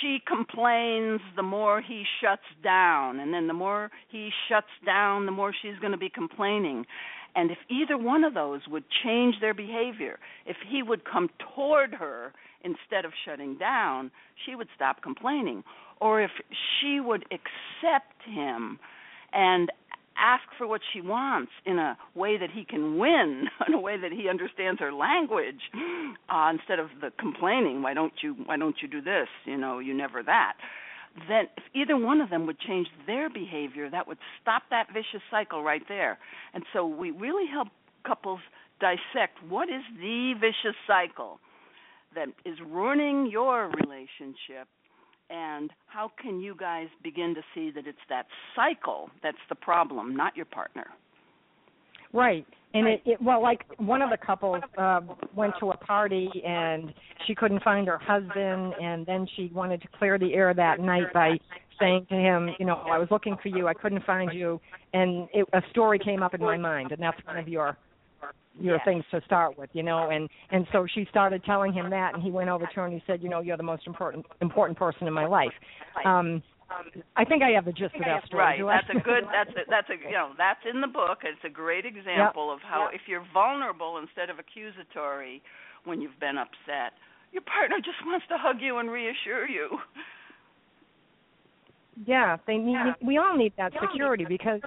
she 0.00 0.18
complains, 0.26 1.20
the 1.36 1.42
more 1.42 1.80
he 1.80 2.04
shuts 2.20 2.42
down, 2.62 3.20
and 3.20 3.32
then 3.32 3.46
the 3.46 3.54
more 3.54 3.90
he 4.10 4.30
shuts 4.48 4.66
down, 4.84 5.26
the 5.26 5.32
more 5.32 5.52
she's 5.62 5.78
going 5.80 5.92
to 5.92 5.98
be 5.98 6.10
complaining. 6.10 6.86
And 7.34 7.50
if 7.50 7.58
either 7.70 7.96
one 7.96 8.24
of 8.24 8.34
those 8.34 8.60
would 8.68 8.84
change 9.04 9.36
their 9.40 9.54
behavior, 9.54 10.18
if 10.46 10.56
he 10.68 10.82
would 10.82 11.02
come 11.04 11.30
toward 11.54 11.94
her 11.94 12.32
instead 12.62 13.04
of 13.04 13.12
shutting 13.24 13.56
down, 13.56 14.10
she 14.44 14.54
would 14.54 14.68
stop 14.76 15.02
complaining. 15.02 15.64
Or 16.00 16.20
if 16.20 16.30
she 16.80 17.00
would 17.00 17.24
accept 17.24 18.22
him 18.26 18.78
and 19.32 19.70
ask 20.22 20.44
for 20.56 20.66
what 20.66 20.80
she 20.92 21.00
wants 21.00 21.50
in 21.66 21.78
a 21.78 21.98
way 22.14 22.38
that 22.38 22.50
he 22.50 22.64
can 22.64 22.96
win, 22.96 23.48
in 23.66 23.74
a 23.74 23.80
way 23.80 24.00
that 24.00 24.12
he 24.12 24.28
understands 24.28 24.80
her 24.80 24.92
language, 24.92 25.60
uh, 26.32 26.50
instead 26.52 26.78
of 26.78 26.88
the 27.00 27.10
complaining, 27.18 27.82
why 27.82 27.92
don't 27.92 28.12
you 28.22 28.34
why 28.46 28.56
don't 28.56 28.76
you 28.80 28.88
do 28.88 29.02
this? 29.02 29.28
You 29.44 29.58
know, 29.58 29.80
you 29.80 29.92
never 29.92 30.22
that. 30.22 30.54
Then 31.28 31.46
if 31.58 31.64
either 31.74 31.96
one 31.96 32.20
of 32.22 32.30
them 32.30 32.46
would 32.46 32.58
change 32.58 32.86
their 33.06 33.28
behavior, 33.28 33.90
that 33.90 34.08
would 34.08 34.18
stop 34.40 34.62
that 34.70 34.86
vicious 34.94 35.20
cycle 35.30 35.62
right 35.62 35.82
there. 35.88 36.18
And 36.54 36.64
so 36.72 36.86
we 36.86 37.10
really 37.10 37.50
help 37.50 37.68
couples 38.06 38.40
dissect 38.80 39.36
what 39.48 39.68
is 39.68 39.82
the 40.00 40.34
vicious 40.40 40.76
cycle 40.86 41.38
that 42.14 42.28
is 42.44 42.56
ruining 42.66 43.30
your 43.30 43.68
relationship 43.68 44.68
and 45.32 45.70
how 45.86 46.10
can 46.20 46.40
you 46.40 46.54
guys 46.54 46.88
begin 47.02 47.34
to 47.34 47.40
see 47.54 47.70
that 47.74 47.86
it's 47.86 47.98
that 48.08 48.26
cycle 48.54 49.10
that's 49.22 49.38
the 49.48 49.54
problem, 49.54 50.14
not 50.14 50.36
your 50.36 50.46
partner. 50.46 50.86
Right. 52.12 52.46
And 52.74 52.86
it, 52.86 53.02
it 53.04 53.22
well 53.22 53.42
like 53.42 53.64
one 53.78 54.02
of 54.02 54.10
the 54.10 54.16
couples 54.16 54.62
uh 54.78 55.00
went 55.34 55.54
to 55.60 55.70
a 55.70 55.76
party 55.76 56.30
and 56.46 56.92
she 57.26 57.34
couldn't 57.34 57.62
find 57.62 57.86
her 57.86 57.98
husband 57.98 58.74
and 58.80 59.04
then 59.06 59.26
she 59.36 59.50
wanted 59.54 59.82
to 59.82 59.88
clear 59.98 60.18
the 60.18 60.34
air 60.34 60.54
that 60.54 60.80
night 60.80 61.12
by 61.12 61.38
saying 61.80 62.06
to 62.10 62.14
him, 62.14 62.50
you 62.58 62.66
know, 62.66 62.74
I 62.74 62.98
was 62.98 63.08
looking 63.10 63.36
for 63.42 63.48
you, 63.48 63.66
I 63.66 63.74
couldn't 63.74 64.04
find 64.04 64.32
you 64.32 64.60
and 64.92 65.28
it, 65.32 65.46
a 65.52 65.62
story 65.70 65.98
came 65.98 66.22
up 66.22 66.34
in 66.34 66.40
my 66.40 66.56
mind 66.56 66.92
and 66.92 67.02
that's 67.02 67.18
one 67.26 67.38
of 67.38 67.48
your 67.48 67.76
your 68.58 68.76
Yes. 68.76 68.84
things 68.84 69.04
to 69.10 69.20
start 69.24 69.58
with, 69.58 69.70
you 69.72 69.82
know, 69.82 70.10
and 70.10 70.28
and 70.50 70.66
so 70.72 70.86
she 70.94 71.06
started 71.10 71.44
telling 71.44 71.72
him 71.72 71.90
that 71.90 72.14
and 72.14 72.22
he 72.22 72.30
went 72.30 72.50
over 72.50 72.66
to 72.66 72.74
her 72.74 72.84
and 72.86 72.94
he 72.94 73.02
said, 73.06 73.22
you 73.22 73.28
know, 73.28 73.40
you're 73.40 73.56
the 73.56 73.62
most 73.62 73.86
important 73.86 74.26
important 74.40 74.78
person 74.78 75.06
in 75.06 75.12
my 75.12 75.26
life. 75.26 75.52
Um 76.04 76.42
I 77.16 77.24
think 77.24 77.42
I 77.42 77.50
have 77.50 77.64
the 77.64 77.72
gist 77.72 77.94
of 77.94 78.04
that 78.04 78.24
story. 78.26 78.42
Right. 78.42 78.58
Do 78.58 78.66
That's 78.66 78.88
a 78.88 79.00
good. 79.04 79.24
That's 79.32 79.50
a, 79.50 79.68
that's 79.68 79.90
a 79.90 79.96
you 80.08 80.16
know 80.16 80.32
that's 80.38 80.60
in 80.64 80.80
the 80.80 80.86
book. 80.86 81.20
It's 81.22 81.44
a 81.44 81.52
great 81.52 81.84
example 81.84 82.52
of 82.52 82.60
how 82.62 82.88
if 82.92 83.02
you're 83.06 83.24
vulnerable 83.32 83.98
instead 83.98 84.30
of 84.30 84.38
accusatory 84.38 85.42
when 85.84 86.00
you've 86.00 86.18
been 86.20 86.38
upset, 86.38 86.96
your 87.32 87.42
partner 87.42 87.76
just 87.78 88.00
wants 88.06 88.26
to 88.28 88.36
hug 88.38 88.56
you 88.60 88.78
and 88.78 88.90
reassure 88.90 89.48
you. 89.48 89.78
Yeah, 92.06 92.38
they 92.46 92.56
need. 92.56 92.76
We 93.02 93.18
all 93.18 93.36
need 93.36 93.52
that 93.58 93.72
security 93.80 94.24
because 94.26 94.60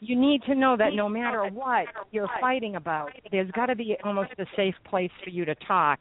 you 0.00 0.14
need 0.14 0.42
to 0.42 0.54
know 0.54 0.76
that 0.76 0.92
no 0.94 1.08
matter 1.08 1.46
what 1.46 1.86
you're 2.10 2.28
fighting 2.40 2.76
about, 2.76 3.12
there's 3.32 3.50
got 3.52 3.66
to 3.66 3.76
be 3.76 3.96
almost 4.04 4.32
a 4.38 4.44
safe 4.56 4.74
place 4.84 5.10
for 5.24 5.30
you 5.30 5.44
to 5.46 5.54
talk, 5.66 6.00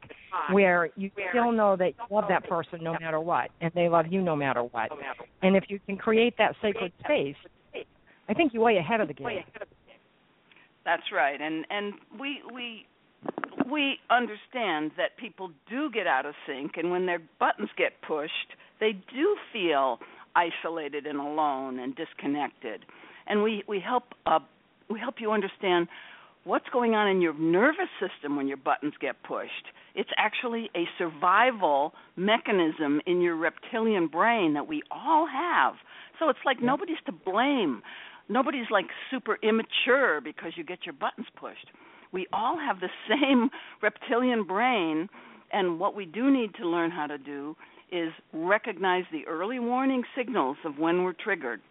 where 0.52 0.90
you 0.98 1.12
still 1.30 1.52
know 1.52 1.78
that 1.78 1.94
you 1.98 2.16
love 2.16 2.26
that 2.30 2.48
person 2.48 2.84
no 2.84 2.94
matter 3.00 3.20
what, 3.20 3.50
and 3.62 3.72
they 3.74 3.88
love 3.88 4.08
you 4.10 4.22
no 4.22 4.36
matter 4.36 4.64
what. 4.64 4.90
And 5.42 5.56
if 5.56 5.64
you 5.70 5.80
can 5.86 5.98
create 5.98 6.36
that 6.38 6.56
sacred 6.62 6.92
space, 7.04 7.38
I 8.28 8.34
think 8.34 8.54
you're 8.54 8.64
way 8.64 8.78
ahead 8.78 9.00
of 9.00 9.08
the 9.08 9.14
game. 9.14 9.44
That's 10.84 11.04
right, 11.14 11.40
and 11.40 11.66
and 11.70 11.94
we 12.20 12.42
we 12.54 12.86
we 13.72 13.98
understand 14.10 14.92
that 14.98 15.18
people 15.18 15.52
do 15.70 15.90
get 15.92 16.08
out 16.08 16.26
of 16.26 16.34
sync, 16.48 16.72
and 16.78 16.92
when 16.92 17.06
their 17.06 17.22
buttons 17.40 17.70
get 17.78 18.02
pushed, 18.06 18.34
they 18.80 18.94
do 19.14 19.38
feel 19.54 20.00
isolated 20.40 21.06
and 21.06 21.20
alone 21.20 21.80
and 21.80 21.96
disconnected. 21.96 22.86
And 23.28 23.44
we 23.44 23.64
we 23.68 23.80
help 23.80 24.04
uh, 24.26 24.40
we 24.90 25.00
help 25.00 25.16
you 25.20 25.32
understand 25.32 25.88
what's 26.46 26.68
going 26.72 26.96
on 26.96 27.08
in 27.08 27.22
your 27.22 27.38
nervous 27.38 27.90
system 28.00 28.36
when 28.36 28.48
your 28.48 28.58
buttons 28.58 28.94
get 29.00 29.22
pushed. 29.24 29.68
It's 29.96 30.10
actually 30.18 30.70
a 30.76 30.86
survival 30.98 31.94
mechanism 32.16 33.02
in 33.06 33.22
your 33.22 33.36
reptilian 33.36 34.08
brain 34.08 34.54
that 34.54 34.68
we 34.68 34.82
all 34.90 35.28
have. 35.28 35.74
So 36.18 36.30
it's 36.30 36.40
like 36.46 36.62
nobody's 36.62 36.98
to 37.06 37.12
blame. 37.12 37.82
Nobody's 38.30 38.68
like 38.72 38.86
super 39.12 39.38
immature 39.44 40.22
because 40.22 40.54
you 40.56 40.64
get 40.64 40.80
your 40.86 40.94
buttons 40.94 41.28
pushed. 41.36 41.68
We 42.12 42.28
all 42.34 42.58
have 42.58 42.80
the 42.80 42.90
same 43.10 43.50
reptilian 43.82 44.44
brain, 44.44 45.10
and 45.52 45.80
what 45.80 45.96
we 45.96 46.06
do 46.06 46.32
need 46.32 46.56
to 46.56 46.68
learn 46.68 46.92
how 46.92 47.08
to 47.08 47.18
do 47.18 47.56
is 47.92 48.12
recognize 48.34 49.04
the 49.12 49.26
early 49.28 49.60
warning 49.60 50.04
signals 50.16 50.58
of 50.66 50.78
when 50.78 51.04
we're 51.04 51.14
triggered. 51.14 51.62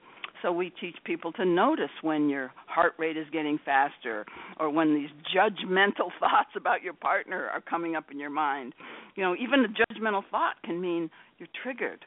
So 0.42 0.52
we 0.52 0.70
teach 0.81 0.96
people 1.04 1.33
to 1.33 1.44
notice 1.44 1.90
when 2.02 2.28
your 2.28 2.52
heart 2.66 2.94
rate 2.98 3.16
is 3.16 3.26
getting 3.33 3.59
faster 3.64 4.24
or 4.61 4.70
when 4.70 4.94
these 4.94 5.11
judgmental 5.35 6.11
thoughts 6.20 6.50
about 6.57 6.83
your 6.83 6.92
partner 6.92 7.48
are 7.52 7.61
coming 7.61 7.96
up 7.96 8.11
in 8.11 8.18
your 8.18 8.31
mind. 8.31 8.74
You 9.16 9.24
know, 9.24 9.35
even 9.35 9.62
the 9.62 9.68
judgmental 9.68 10.22
thought 10.31 10.54
can 10.64 10.81
mean 10.81 11.11
you're 11.38 11.48
triggered. 11.62 12.04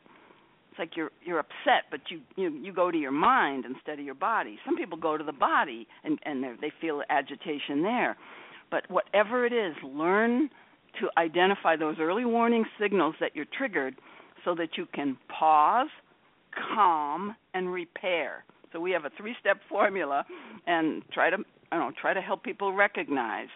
It's 0.72 0.80
like 0.80 0.96
you're 0.96 1.12
you're 1.26 1.40
upset, 1.40 1.90
but 1.92 2.00
you 2.10 2.22
you 2.38 2.50
you 2.52 2.72
go 2.72 2.92
to 2.92 2.98
your 2.98 3.12
mind 3.12 3.66
instead 3.66 4.00
of 4.00 4.06
your 4.06 4.16
body. 4.16 4.58
Some 4.66 4.78
people 4.78 4.98
go 4.98 5.18
to 5.18 5.24
the 5.24 5.34
body 5.34 5.86
and 6.06 6.18
and 6.24 6.42
they 6.62 6.72
feel 6.80 7.02
agitation 7.10 7.82
there. 7.84 8.16
But 8.70 8.90
whatever 8.90 9.46
it 9.46 9.52
is, 9.52 9.76
learn 9.84 10.50
to 11.00 11.10
identify 11.18 11.76
those 11.76 11.96
early 12.00 12.26
warning 12.26 12.66
signals 12.80 13.16
that 13.20 13.36
you're 13.36 13.46
triggered 13.58 13.96
so 14.44 14.56
that 14.56 14.70
you 14.78 14.88
can 14.94 15.18
pause, 15.28 15.90
calm, 16.74 17.36
and 17.54 17.72
repair. 17.72 18.44
So 18.74 18.80
we 18.80 18.92
have 18.92 19.06
a 19.06 19.12
three-step 19.18 19.58
formula 19.70 20.26
and 20.68 21.04
try 21.14 21.30
to 21.30 21.38
I 21.72 21.78
don't 21.78 21.90
know, 21.90 21.94
try 22.02 22.14
to 22.14 22.22
help 22.22 22.44
people 22.44 22.74
recognize 22.74 23.48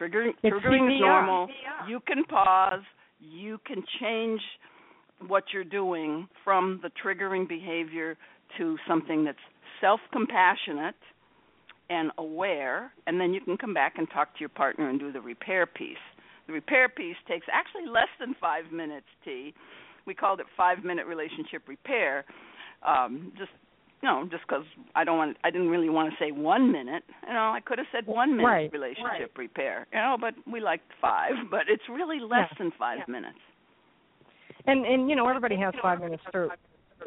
triggering 0.00 0.30
It's 0.42 0.54
triggering 0.54 0.94
is 0.94 1.00
normal. 1.00 1.48
You 1.88 2.00
can 2.06 2.24
pause, 2.24 2.82
you 3.20 3.58
can 3.66 3.82
change 4.00 4.40
what 5.26 5.44
you're 5.52 5.64
doing 5.64 6.28
from 6.44 6.80
the 6.82 6.90
triggering 7.04 7.48
behavior 7.48 8.16
to 8.58 8.76
something 8.86 9.24
that's 9.24 9.38
self-compassionate 9.80 10.94
and 11.90 12.12
aware, 12.18 12.92
and 13.06 13.20
then 13.20 13.32
you 13.32 13.40
can 13.40 13.56
come 13.56 13.74
back 13.74 13.94
and 13.96 14.08
talk 14.10 14.32
to 14.34 14.40
your 14.40 14.48
partner 14.50 14.88
and 14.88 15.00
do 15.00 15.10
the 15.10 15.20
repair 15.20 15.66
piece. 15.66 15.96
The 16.48 16.54
repair 16.54 16.88
piece 16.88 17.16
takes 17.28 17.46
actually 17.52 17.86
less 17.86 18.08
than 18.18 18.34
five 18.40 18.72
minutes, 18.72 19.06
T. 19.24 19.54
We 20.06 20.14
called 20.14 20.40
it 20.40 20.46
five 20.56 20.82
minute 20.82 21.06
relationship 21.06 21.68
repair. 21.68 22.24
Um, 22.82 23.32
just 23.38 23.50
you 24.00 24.08
know, 24.08 24.26
just 24.30 24.44
because 24.46 24.64
I 24.94 25.02
don't 25.04 25.18
want, 25.18 25.36
I 25.44 25.50
didn't 25.50 25.68
really 25.68 25.88
want 25.90 26.10
to 26.10 26.16
say 26.24 26.30
one 26.30 26.70
minute. 26.70 27.02
You 27.26 27.34
know, 27.34 27.50
I 27.52 27.60
could 27.64 27.78
have 27.78 27.88
said 27.92 28.06
one 28.06 28.36
minute 28.36 28.46
Right. 28.48 28.72
relationship 28.72 29.36
repair. 29.36 29.86
You 29.92 29.98
know, 29.98 30.16
but 30.18 30.34
we 30.50 30.60
liked 30.60 30.90
five. 31.00 31.32
But 31.50 31.62
it's 31.68 31.82
really 31.88 32.20
less 32.20 32.48
Yeah. 32.52 32.58
than 32.58 32.70
five 32.78 33.06
minutes. 33.08 33.38
And 34.66 34.86
and 34.86 35.10
you 35.10 35.16
know 35.16 35.28
everybody 35.28 35.56
has 35.56 35.74
five 35.82 36.00
minutes 36.00 36.22
to. 36.32 36.48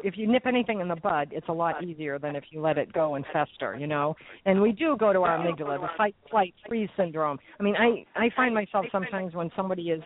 If 0.02 0.16
you 0.16 0.26
nip 0.26 0.46
anything 0.46 0.80
in 0.80 0.88
the 0.88 0.96
bud, 0.96 1.28
it's 1.32 1.48
a 1.48 1.52
lot 1.52 1.82
easier 1.84 2.18
than 2.18 2.36
if 2.36 2.44
you 2.50 2.60
let 2.60 2.78
it 2.78 2.92
go 2.92 3.14
and 3.14 3.24
fester. 3.32 3.76
You 3.78 3.86
know, 3.86 4.16
and 4.44 4.60
we 4.60 4.72
do 4.72 4.96
go 4.98 5.12
to 5.12 5.20
our 5.20 5.38
amygdala, 5.38 5.80
the 5.80 5.88
fight, 5.96 6.14
flight, 6.30 6.54
freeze 6.68 6.88
syndrome. 6.96 7.38
I 7.58 7.62
mean, 7.62 7.76
I 7.76 8.04
I 8.16 8.30
find 8.34 8.54
myself 8.54 8.86
sometimes 8.92 9.34
when 9.34 9.50
somebody 9.56 9.90
is 9.90 10.02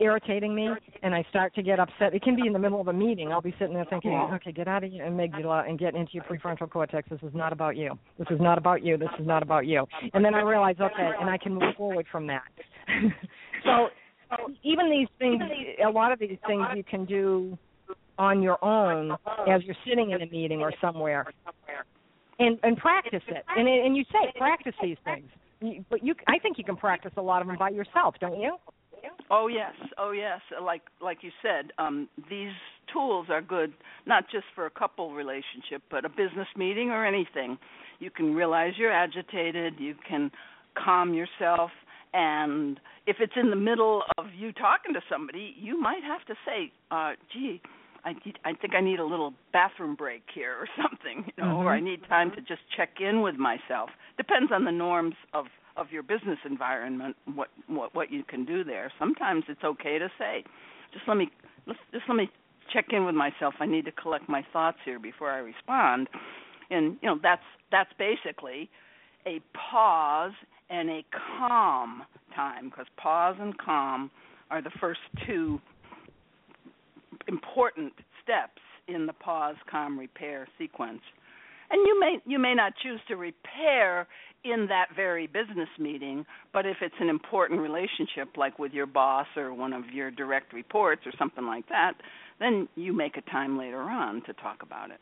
irritating 0.00 0.54
me 0.54 0.68
and 1.02 1.14
I 1.14 1.24
start 1.30 1.54
to 1.54 1.62
get 1.62 1.78
upset. 1.78 2.14
It 2.14 2.22
can 2.22 2.34
be 2.36 2.46
in 2.46 2.52
the 2.52 2.58
middle 2.58 2.80
of 2.80 2.88
a 2.88 2.92
meeting. 2.92 3.32
I'll 3.32 3.40
be 3.40 3.54
sitting 3.58 3.74
there 3.74 3.84
thinking, 3.88 4.12
okay, 4.12 4.52
get 4.52 4.68
out 4.68 4.84
of 4.84 4.92
your 4.92 5.06
amygdala 5.06 5.68
and 5.68 5.78
get 5.78 5.94
into 5.94 6.12
your 6.14 6.24
prefrontal 6.24 6.70
cortex. 6.70 7.08
This 7.08 7.20
is 7.22 7.34
not 7.34 7.52
about 7.52 7.76
you. 7.76 7.98
This 8.18 8.28
is 8.30 8.40
not 8.40 8.58
about 8.58 8.84
you. 8.84 8.96
This 8.96 9.10
is 9.18 9.26
not 9.26 9.42
about 9.42 9.66
you. 9.66 9.86
And 10.14 10.24
then 10.24 10.34
I 10.34 10.42
realize, 10.42 10.76
okay, 10.80 11.10
and 11.20 11.30
I 11.30 11.38
can 11.38 11.54
move 11.54 11.74
forward 11.76 12.06
from 12.10 12.26
that. 12.26 12.50
so 13.64 13.88
even 14.62 14.90
these 14.90 15.08
things, 15.18 15.42
a 15.84 15.90
lot 15.90 16.12
of 16.12 16.18
these 16.18 16.38
things 16.46 16.64
you 16.74 16.84
can 16.84 17.04
do 17.04 17.56
on 18.22 18.40
your 18.40 18.64
own 18.64 19.10
as 19.48 19.62
you're 19.64 19.76
sitting 19.86 20.12
in 20.12 20.22
a 20.22 20.26
meeting 20.26 20.60
or 20.60 20.72
somewhere, 20.80 21.26
and 22.38 22.56
and 22.62 22.76
practice 22.76 23.22
it. 23.26 23.44
And 23.56 23.66
and 23.66 23.96
you 23.96 24.04
say 24.12 24.32
practice 24.38 24.74
these 24.80 24.96
things, 25.04 25.28
but 25.90 26.04
you 26.04 26.14
I 26.28 26.38
think 26.38 26.56
you 26.56 26.64
can 26.64 26.76
practice 26.76 27.12
a 27.16 27.22
lot 27.22 27.42
of 27.42 27.48
them 27.48 27.58
by 27.58 27.70
yourself, 27.70 28.14
don't 28.20 28.40
you? 28.40 28.56
Oh 29.28 29.48
yes, 29.48 29.72
oh 29.98 30.12
yes. 30.12 30.40
Like 30.62 30.82
like 31.00 31.18
you 31.22 31.30
said, 31.42 31.72
um, 31.78 32.08
these 32.30 32.52
tools 32.92 33.26
are 33.28 33.42
good 33.42 33.72
not 34.06 34.24
just 34.30 34.44
for 34.54 34.66
a 34.66 34.70
couple 34.70 35.12
relationship, 35.12 35.82
but 35.90 36.04
a 36.04 36.08
business 36.08 36.48
meeting 36.56 36.90
or 36.90 37.04
anything. 37.04 37.58
You 37.98 38.10
can 38.10 38.34
realize 38.34 38.74
you're 38.78 38.92
agitated. 38.92 39.74
You 39.78 39.94
can 40.08 40.30
calm 40.76 41.12
yourself 41.12 41.70
and 42.14 42.78
if 43.06 43.16
it's 43.20 43.32
in 43.40 43.50
the 43.50 43.56
middle 43.56 44.02
of 44.18 44.26
you 44.36 44.52
talking 44.52 44.92
to 44.92 45.00
somebody, 45.10 45.54
you 45.58 45.80
might 45.80 46.02
have 46.04 46.24
to 46.26 46.34
say, 46.46 46.70
uh, 46.90 47.12
"Gee, 47.32 47.60
I 48.04 48.12
need, 48.24 48.38
I 48.44 48.52
think 48.54 48.74
I 48.74 48.80
need 48.80 48.98
a 48.98 49.04
little 49.04 49.32
bathroom 49.52 49.94
break 49.94 50.22
here 50.34 50.56
or 50.58 50.66
something, 50.82 51.24
you 51.26 51.44
know, 51.44 51.50
mm-hmm. 51.50 51.66
or 51.66 51.72
I 51.72 51.80
need 51.80 52.00
time 52.08 52.30
to 52.32 52.40
just 52.40 52.62
check 52.76 53.00
in 53.00 53.22
with 53.22 53.36
myself." 53.36 53.90
Depends 54.16 54.52
on 54.52 54.64
the 54.64 54.72
norms 54.72 55.14
of 55.32 55.46
of 55.76 55.90
your 55.90 56.02
business 56.02 56.38
environment, 56.44 57.16
what 57.34 57.48
what 57.66 57.94
what 57.94 58.12
you 58.12 58.24
can 58.24 58.44
do 58.44 58.64
there. 58.64 58.92
Sometimes 58.98 59.44
it's 59.48 59.64
okay 59.64 59.98
to 59.98 60.10
say, 60.18 60.44
"Just 60.92 61.06
let 61.08 61.16
me 61.16 61.30
just 61.66 62.04
let 62.08 62.16
me 62.16 62.30
check 62.72 62.86
in 62.90 63.04
with 63.04 63.14
myself. 63.14 63.54
I 63.60 63.66
need 63.66 63.84
to 63.84 63.92
collect 63.92 64.28
my 64.28 64.44
thoughts 64.52 64.78
here 64.84 64.98
before 64.98 65.30
I 65.30 65.38
respond." 65.38 66.08
And 66.70 66.96
you 67.02 67.08
know, 67.08 67.18
that's 67.22 67.42
that's 67.70 67.90
basically 67.98 68.68
a 69.26 69.40
pause 69.70 70.32
and 70.70 70.90
a 70.90 71.04
calm 71.38 72.02
time 72.34 72.70
because 72.70 72.86
pause 72.96 73.36
and 73.38 73.56
calm 73.58 74.10
are 74.50 74.62
the 74.62 74.70
first 74.80 75.00
two 75.26 75.60
important 77.28 77.92
steps 78.22 78.60
in 78.88 79.06
the 79.06 79.12
pause 79.12 79.56
calm 79.70 79.98
repair 79.98 80.48
sequence 80.58 81.00
and 81.70 81.86
you 81.86 81.98
may 81.98 82.18
you 82.26 82.38
may 82.38 82.54
not 82.54 82.72
choose 82.82 83.00
to 83.08 83.16
repair 83.16 84.06
in 84.44 84.66
that 84.68 84.86
very 84.94 85.26
business 85.26 85.68
meeting 85.78 86.24
but 86.52 86.66
if 86.66 86.76
it's 86.82 86.94
an 87.00 87.08
important 87.08 87.60
relationship 87.60 88.36
like 88.36 88.58
with 88.58 88.72
your 88.72 88.86
boss 88.86 89.26
or 89.36 89.54
one 89.54 89.72
of 89.72 89.84
your 89.92 90.10
direct 90.10 90.52
reports 90.52 91.02
or 91.06 91.12
something 91.18 91.46
like 91.46 91.68
that 91.68 91.92
then 92.40 92.68
you 92.74 92.92
make 92.92 93.16
a 93.16 93.30
time 93.30 93.56
later 93.58 93.80
on 93.82 94.22
to 94.24 94.32
talk 94.34 94.62
about 94.62 94.90
it 94.90 95.00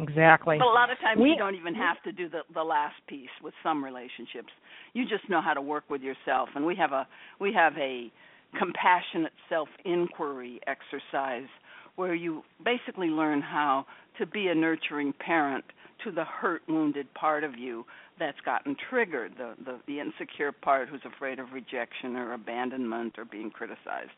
Exactly. 0.00 0.58
But 0.58 0.66
a 0.66 0.70
lot 0.70 0.90
of 0.90 0.98
times 1.00 1.20
we, 1.20 1.30
you 1.30 1.36
don't 1.36 1.56
even 1.56 1.74
have 1.74 2.00
to 2.04 2.12
do 2.12 2.28
the 2.28 2.42
the 2.54 2.62
last 2.62 2.94
piece 3.08 3.34
with 3.42 3.54
some 3.62 3.82
relationships. 3.82 4.52
You 4.92 5.04
just 5.04 5.28
know 5.28 5.40
how 5.40 5.54
to 5.54 5.60
work 5.60 5.84
with 5.90 6.02
yourself 6.02 6.50
and 6.54 6.64
we 6.64 6.76
have 6.76 6.92
a 6.92 7.06
we 7.40 7.52
have 7.52 7.72
a 7.76 8.10
compassionate 8.56 9.32
self 9.48 9.68
inquiry 9.84 10.60
exercise 10.66 11.48
where 11.96 12.14
you 12.14 12.42
basically 12.64 13.08
learn 13.08 13.42
how 13.42 13.84
to 14.18 14.26
be 14.26 14.46
a 14.48 14.54
nurturing 14.54 15.12
parent 15.12 15.64
to 16.04 16.12
the 16.12 16.24
hurt 16.24 16.62
wounded 16.68 17.12
part 17.14 17.42
of 17.42 17.58
you 17.58 17.84
that's 18.18 18.38
gotten 18.44 18.76
triggered 18.88 19.32
the, 19.36 19.54
the 19.64 19.78
the 19.86 20.00
insecure 20.00 20.52
part 20.52 20.88
who's 20.88 21.00
afraid 21.04 21.38
of 21.38 21.52
rejection 21.52 22.16
or 22.16 22.32
abandonment 22.32 23.14
or 23.18 23.24
being 23.24 23.50
criticized. 23.50 24.10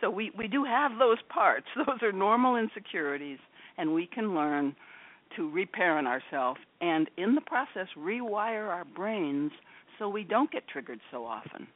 So 0.00 0.10
we 0.10 0.30
we 0.36 0.48
do 0.48 0.64
have 0.64 0.92
those 0.98 1.18
parts. 1.28 1.66
Those 1.76 2.02
are 2.02 2.12
normal 2.12 2.56
insecurities 2.56 3.38
and 3.76 3.92
we 3.92 4.06
can 4.06 4.34
learn 4.34 4.74
to 5.36 5.50
reparent 5.50 6.06
ourselves 6.06 6.60
and 6.80 7.10
in 7.16 7.34
the 7.34 7.40
process 7.40 7.88
rewire 7.98 8.68
our 8.68 8.84
brains 8.84 9.50
so 9.98 10.08
we 10.08 10.22
don't 10.22 10.50
get 10.50 10.66
triggered 10.68 11.00
so 11.10 11.24
often. 11.24 11.66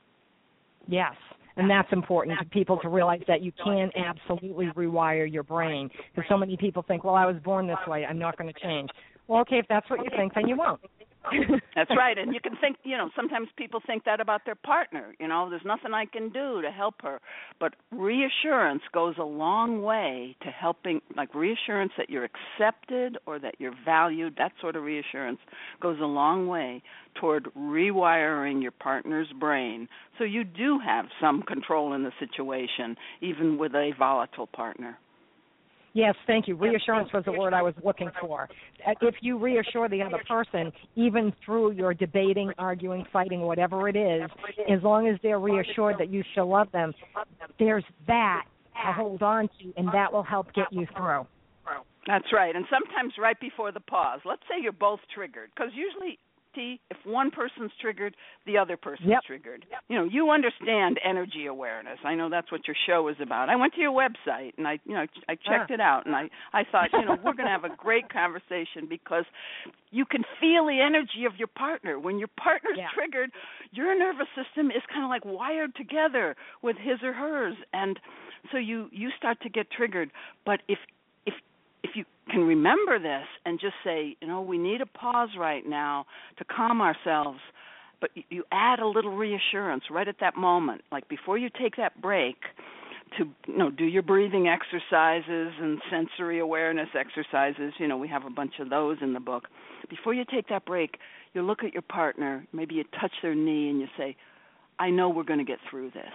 Yes, 0.87 1.17
and 1.59 1.69
that's 1.69 1.93
important 1.93 2.39
to 2.39 2.45
people 2.47 2.79
to 2.79 2.89
realize 2.89 3.21
that 3.29 3.43
you 3.43 3.53
can 3.63 3.91
absolutely 3.97 4.67
rewire 4.77 5.31
your 5.31 5.43
brain. 5.43 5.91
Because 6.15 6.29
so 6.29 6.39
many 6.39 6.57
people 6.57 6.85
think, 6.87 7.05
well, 7.05 7.17
I 7.17 7.27
was 7.27 7.37
born 7.45 7.67
this 7.67 7.77
way, 7.87 8.07
I'm 8.07 8.19
not 8.19 8.39
going 8.39 8.53
to 8.53 8.61
change. 8.61 8.89
Well, 9.27 9.41
okay, 9.43 9.59
if 9.59 9.67
that's 9.69 9.89
what 9.91 10.03
you 10.05 10.11
think, 10.17 10.35
then 10.35 10.49
you 10.49 10.57
won't. 10.57 10.81
That's 11.75 11.91
right. 11.97 12.17
And 12.17 12.33
you 12.33 12.41
can 12.41 12.57
think, 12.61 12.77
you 12.85 12.97
know, 12.97 13.11
sometimes 13.15 13.49
people 13.57 13.81
think 13.87 14.05
that 14.05 14.21
about 14.21 14.45
their 14.45 14.55
partner, 14.55 15.15
you 15.19 15.29
know, 15.29 15.51
there's 15.51 15.63
nothing 15.65 15.93
I 15.93 16.07
can 16.07 16.31
do 16.31 16.63
to 16.63 16.71
help 16.71 16.97
her. 17.03 17.21
But 17.61 17.75
reassurance 17.93 18.83
goes 18.93 19.17
a 19.19 19.25
long 19.25 19.83
way 19.83 20.37
to 20.43 20.49
helping 20.49 21.01
like 21.17 21.35
reassurance 21.35 21.93
that 21.99 22.09
you're 22.09 22.25
accepted 22.27 23.19
or 23.27 23.39
that 23.39 23.55
you're 23.59 23.75
valued, 23.85 24.37
that 24.39 24.53
sort 24.61 24.77
of 24.77 24.85
reassurance 24.85 25.39
goes 25.81 25.99
a 26.01 26.07
long 26.07 26.47
way 26.47 26.83
toward 27.21 27.49
rewiring 27.57 28.63
your 28.63 28.71
partner's 28.71 29.29
brain 29.39 29.89
so 30.19 30.25
you 30.25 30.45
do 30.45 30.79
have 30.85 31.07
some 31.21 31.43
control 31.43 31.95
in 31.95 32.03
the 32.03 32.13
situation 32.19 32.97
even 33.21 33.59
with 33.59 33.75
a 33.75 33.93
volatile 33.99 34.47
partner. 34.47 34.99
Yes, 35.95 36.15
thank 36.27 36.47
you. 36.47 36.55
Reassurance 36.55 37.13
was 37.13 37.25
the 37.25 37.33
word 37.33 37.55
I 37.55 37.63
was 37.63 37.75
looking 37.85 38.11
for. 38.21 38.49
Uh, 38.87 38.93
if 39.03 39.17
you 39.21 39.39
reassure 39.39 39.89
the 39.89 40.03
other 40.03 40.21
person, 40.29 40.71
even 40.97 41.33
through 41.45 41.73
your 41.73 41.95
debating, 41.95 42.53
arguing, 42.59 43.05
fighting, 43.13 43.41
whatever 43.41 43.89
it 43.89 43.97
is, 43.97 44.31
as 44.71 44.83
long 44.83 45.09
as 45.09 45.17
they're 45.23 45.41
reassured 45.41 45.97
that 45.99 46.11
you 46.11 46.23
still 46.33 46.49
love 46.49 46.71
them, 46.73 46.93
there's 47.59 47.85
that 48.07 48.45
to 48.87 48.93
hold 48.93 49.23
on 49.23 49.49
to, 49.61 49.73
and 49.77 49.89
that 49.93 50.13
will 50.13 50.23
help 50.23 50.53
get 50.53 50.67
you 50.71 50.87
through. 50.97 51.27
That's 52.07 52.33
right. 52.33 52.55
And 52.57 52.65
sometimes 52.71 53.15
right 53.21 53.39
before 53.39 53.71
the 53.73 53.81
pause, 53.81 54.21
let's 54.25 54.43
say 54.49 54.63
you're 54.63 54.73
both 54.73 55.01
triggered, 55.15 55.51
because 55.55 55.73
usually 55.75 56.19
if 56.57 56.97
one 57.05 57.31
person's 57.31 57.71
triggered, 57.81 58.17
the 58.47 58.59
other 58.59 58.77
person's 58.77 59.09
yep. 59.09 59.21
triggered. 59.27 59.67
You 59.89 59.97
know, 59.97 60.05
you 60.05 60.31
understand 60.31 60.99
energy 61.05 61.47
awareness. 61.47 61.99
I 62.05 62.15
know 62.15 62.29
that's 62.31 62.51
what 62.51 62.67
your 62.67 62.77
show 62.87 63.09
is 63.09 63.17
about. 63.21 63.49
I 63.49 63.57
went 63.57 63.75
to 63.75 63.81
your 63.81 63.93
website 63.93 64.53
and 64.57 64.67
I, 64.67 64.79
you 64.85 64.95
know, 64.95 65.07
I 65.29 65.35
checked 65.35 65.71
ah. 65.71 65.75
it 65.75 65.81
out 65.81 66.07
and 66.07 66.15
I 66.15 66.29
I 66.53 66.65
thought, 66.71 66.89
you 66.93 67.05
know, 67.05 67.17
we're 67.25 67.35
going 67.35 67.47
to 67.47 67.53
have 67.53 67.65
a 67.65 67.75
great 67.77 68.09
conversation 68.13 68.87
because 68.89 69.25
you 69.91 70.05
can 70.05 70.23
feel 70.41 70.67
the 70.67 70.81
energy 70.85 71.25
of 71.27 71.37
your 71.37 71.49
partner. 71.49 71.99
When 71.99 72.19
your 72.19 72.31
partner's 72.41 72.79
yeah. 72.79 72.89
triggered, 72.95 73.31
your 73.73 73.97
nervous 73.99 74.29
system 74.35 74.71
is 74.71 74.83
kind 74.93 75.05
of 75.05 75.11
like 75.11 75.25
wired 75.25 75.75
together 75.77 76.37
with 76.63 76.77
his 76.77 76.99
or 77.03 77.13
hers 77.13 77.57
and 77.73 77.99
so 78.53 78.59
you 78.59 78.89
you 78.93 79.11
start 79.17 79.41
to 79.43 79.49
get 79.49 79.71
triggered. 79.71 80.11
But 80.47 80.61
if 80.69 80.79
if 81.83 81.91
you 81.95 82.05
can 82.31 82.43
remember 82.43 82.99
this 82.99 83.27
and 83.45 83.59
just 83.61 83.75
say, 83.85 84.17
you 84.21 84.29
know, 84.29 84.41
we 84.41 84.59
need 84.59 84.81
a 84.81 84.87
pause 84.87 85.31
right 85.39 85.67
now 85.67 86.07
to 86.39 86.45
calm 86.45 86.81
ourselves, 86.81 87.41
but 88.01 88.11
you 88.31 88.45
add 88.53 88.79
a 88.79 88.87
little 88.87 89.17
reassurance 89.17 89.85
right 89.91 90.09
at 90.09 90.17
that 90.21 90.37
moment, 90.37 90.83
like 90.93 91.09
before 91.09 91.39
you 91.39 91.49
take 91.61 91.77
that 91.77 92.01
break, 92.01 92.37
to 93.17 93.25
you 93.47 93.57
know 93.57 93.71
do 93.71 93.85
your 93.85 94.03
breathing 94.03 94.49
exercises 94.49 95.53
and 95.61 95.81
sensory 95.91 96.39
awareness 96.41 96.89
exercises. 96.95 97.73
You 97.79 97.89
know, 97.89 97.97
we 97.97 98.09
have 98.09 98.25
a 98.27 98.31
bunch 98.31 98.55
of 98.61 98.71
those 98.71 98.99
in 99.01 99.15
the 99.15 99.21
book. 99.21 99.45
Before 99.89 100.13
you 100.13 100.25
take 100.31 100.49
that 100.49 100.67
break, 100.67 100.99
you 101.33 101.43
look 101.43 101.65
at 101.65 101.73
your 101.73 101.83
partner, 101.83 102.47
maybe 102.53 102.75
you 102.75 102.85
touch 103.01 103.13
their 103.23 103.35
knee 103.35 103.71
and 103.71 103.81
you 103.81 103.87
say, 103.97 104.17
"I 104.79 104.91
know 104.91 105.09
we're 105.09 105.25
going 105.25 105.39
to 105.39 105.45
get 105.45 105.59
through 105.71 105.91
this." 105.91 106.13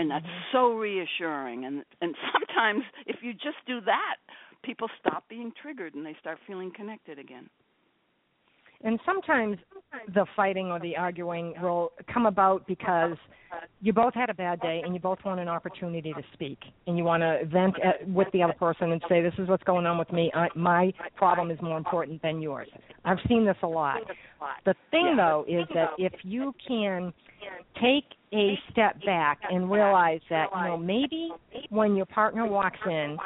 And 0.00 0.10
that's 0.10 0.24
mm-hmm. 0.24 0.56
so 0.56 0.72
reassuring 0.72 1.64
and 1.64 1.84
and 2.00 2.14
sometimes 2.32 2.82
if 3.06 3.16
you 3.22 3.32
just 3.32 3.58
do 3.66 3.80
that 3.82 4.16
people 4.62 4.88
stop 4.98 5.24
being 5.28 5.52
triggered 5.60 5.94
and 5.94 6.04
they 6.04 6.16
start 6.20 6.38
feeling 6.46 6.72
connected 6.74 7.18
again 7.18 7.48
and 8.82 8.98
sometimes 9.04 9.58
the 10.14 10.26
fighting 10.36 10.66
or 10.66 10.80
the 10.80 10.96
arguing 10.96 11.54
will 11.60 11.92
come 12.12 12.26
about 12.26 12.66
because 12.66 13.16
you 13.80 13.92
both 13.92 14.14
had 14.14 14.30
a 14.30 14.34
bad 14.34 14.60
day 14.60 14.82
and 14.84 14.94
you 14.94 15.00
both 15.00 15.18
want 15.24 15.40
an 15.40 15.48
opportunity 15.48 16.12
to 16.12 16.22
speak. 16.32 16.58
And 16.86 16.96
you 16.96 17.04
want 17.04 17.22
to 17.22 17.44
vent 17.46 17.74
at, 17.82 18.08
with 18.08 18.28
the 18.32 18.42
other 18.42 18.52
person 18.52 18.92
and 18.92 19.02
say 19.08 19.22
this 19.22 19.34
is 19.38 19.48
what's 19.48 19.64
going 19.64 19.86
on 19.86 19.98
with 19.98 20.12
me. 20.12 20.30
I, 20.34 20.48
my 20.54 20.92
problem 21.16 21.50
is 21.50 21.60
more 21.60 21.76
important 21.76 22.22
than 22.22 22.40
yours. 22.40 22.68
I've 23.04 23.18
seen 23.28 23.44
this 23.44 23.56
a 23.62 23.66
lot. 23.66 24.00
The 24.64 24.74
thing 24.90 25.16
though 25.16 25.44
is 25.48 25.66
that 25.74 25.90
if 25.98 26.12
you 26.22 26.54
can 26.66 27.12
take 27.80 28.04
a 28.32 28.58
step 28.70 28.96
back 29.04 29.40
and 29.50 29.70
realize 29.70 30.20
that 30.30 30.46
you 30.54 30.64
know 30.68 30.76
maybe 30.76 31.30
when 31.70 31.96
your 31.96 32.06
partner 32.06 32.46
walks 32.46 32.78
in 32.86 33.16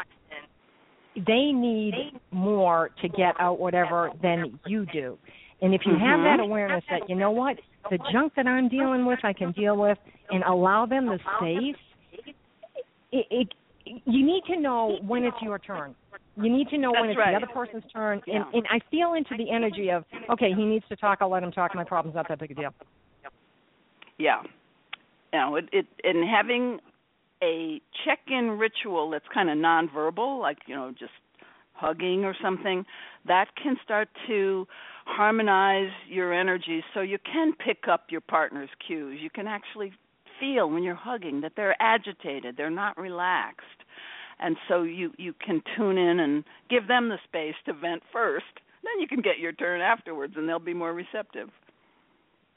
they 1.26 1.52
need 1.52 1.92
more 2.30 2.90
to 3.02 3.08
get 3.08 3.34
out 3.38 3.58
whatever 3.60 4.10
than 4.22 4.58
you 4.66 4.86
do 4.92 5.18
and 5.62 5.74
if 5.74 5.82
you 5.84 5.92
have 5.92 6.20
that 6.20 6.38
mm-hmm. 6.38 6.50
awareness 6.50 6.84
that 6.90 7.08
you 7.08 7.14
know 7.14 7.30
what 7.30 7.56
the 7.90 7.98
junk 8.12 8.32
that 8.36 8.46
i'm 8.46 8.68
dealing 8.68 9.06
with 9.06 9.18
i 9.22 9.32
can 9.32 9.52
deal 9.52 9.76
with 9.76 9.98
and 10.30 10.42
allow 10.44 10.86
them 10.86 11.06
the 11.06 11.18
space 11.38 11.80
it, 13.12 13.26
it 13.30 13.48
you 14.04 14.24
need 14.24 14.42
to 14.46 14.58
know 14.58 14.98
when 15.06 15.24
it's 15.24 15.36
your 15.42 15.58
turn 15.58 15.94
you 16.36 16.50
need 16.50 16.68
to 16.68 16.78
know 16.78 16.90
That's 16.92 17.02
when 17.02 17.10
it's 17.10 17.18
right. 17.18 17.30
the 17.30 17.44
other 17.44 17.52
person's 17.52 17.84
turn 17.92 18.20
yeah. 18.26 18.36
and, 18.36 18.54
and 18.54 18.66
i 18.70 18.80
feel 18.90 19.14
into 19.14 19.36
the 19.36 19.50
energy 19.50 19.90
of 19.90 20.04
okay 20.30 20.52
he 20.54 20.64
needs 20.64 20.84
to 20.88 20.96
talk 20.96 21.18
i'll 21.20 21.30
let 21.30 21.42
him 21.42 21.52
talk 21.52 21.74
my 21.74 21.84
problem's 21.84 22.14
not 22.14 22.28
that 22.28 22.40
big 22.40 22.50
a 22.50 22.54
deal 22.54 22.74
yeah 24.18 24.42
you 25.34 25.40
know, 25.40 25.56
it, 25.56 25.68
it 25.72 25.86
and 26.04 26.28
having 26.28 26.78
a 27.42 27.80
check-in 28.04 28.50
ritual 28.50 29.10
that's 29.10 29.24
kind 29.34 29.50
of 29.50 29.58
nonverbal, 29.58 30.40
like 30.40 30.58
you 30.66 30.76
know, 30.76 30.94
just 30.96 31.12
hugging 31.72 32.24
or 32.24 32.36
something, 32.40 32.86
that 33.26 33.48
can 33.60 33.76
start 33.82 34.08
to 34.28 34.66
harmonize 35.06 35.90
your 36.08 36.32
energy 36.32 36.82
so 36.92 37.00
you 37.00 37.18
can 37.30 37.52
pick 37.54 37.88
up 37.90 38.06
your 38.10 38.20
partner's 38.20 38.70
cues. 38.86 39.18
You 39.22 39.30
can 39.30 39.46
actually 39.46 39.92
feel 40.40 40.70
when 40.70 40.82
you're 40.82 40.94
hugging 40.94 41.40
that 41.42 41.52
they're 41.56 41.80
agitated, 41.80 42.56
they're 42.56 42.70
not 42.70 42.98
relaxed. 42.98 43.64
And 44.40 44.56
so 44.68 44.82
you 44.82 45.12
you 45.16 45.32
can 45.44 45.62
tune 45.76 45.96
in 45.96 46.20
and 46.20 46.44
give 46.68 46.88
them 46.88 47.08
the 47.08 47.18
space 47.24 47.54
to 47.66 47.72
vent 47.72 48.02
first. 48.12 48.44
Then 48.82 49.00
you 49.00 49.06
can 49.06 49.20
get 49.20 49.38
your 49.38 49.52
turn 49.52 49.80
afterwards 49.80 50.34
and 50.36 50.48
they'll 50.48 50.58
be 50.58 50.74
more 50.74 50.92
receptive. 50.92 51.50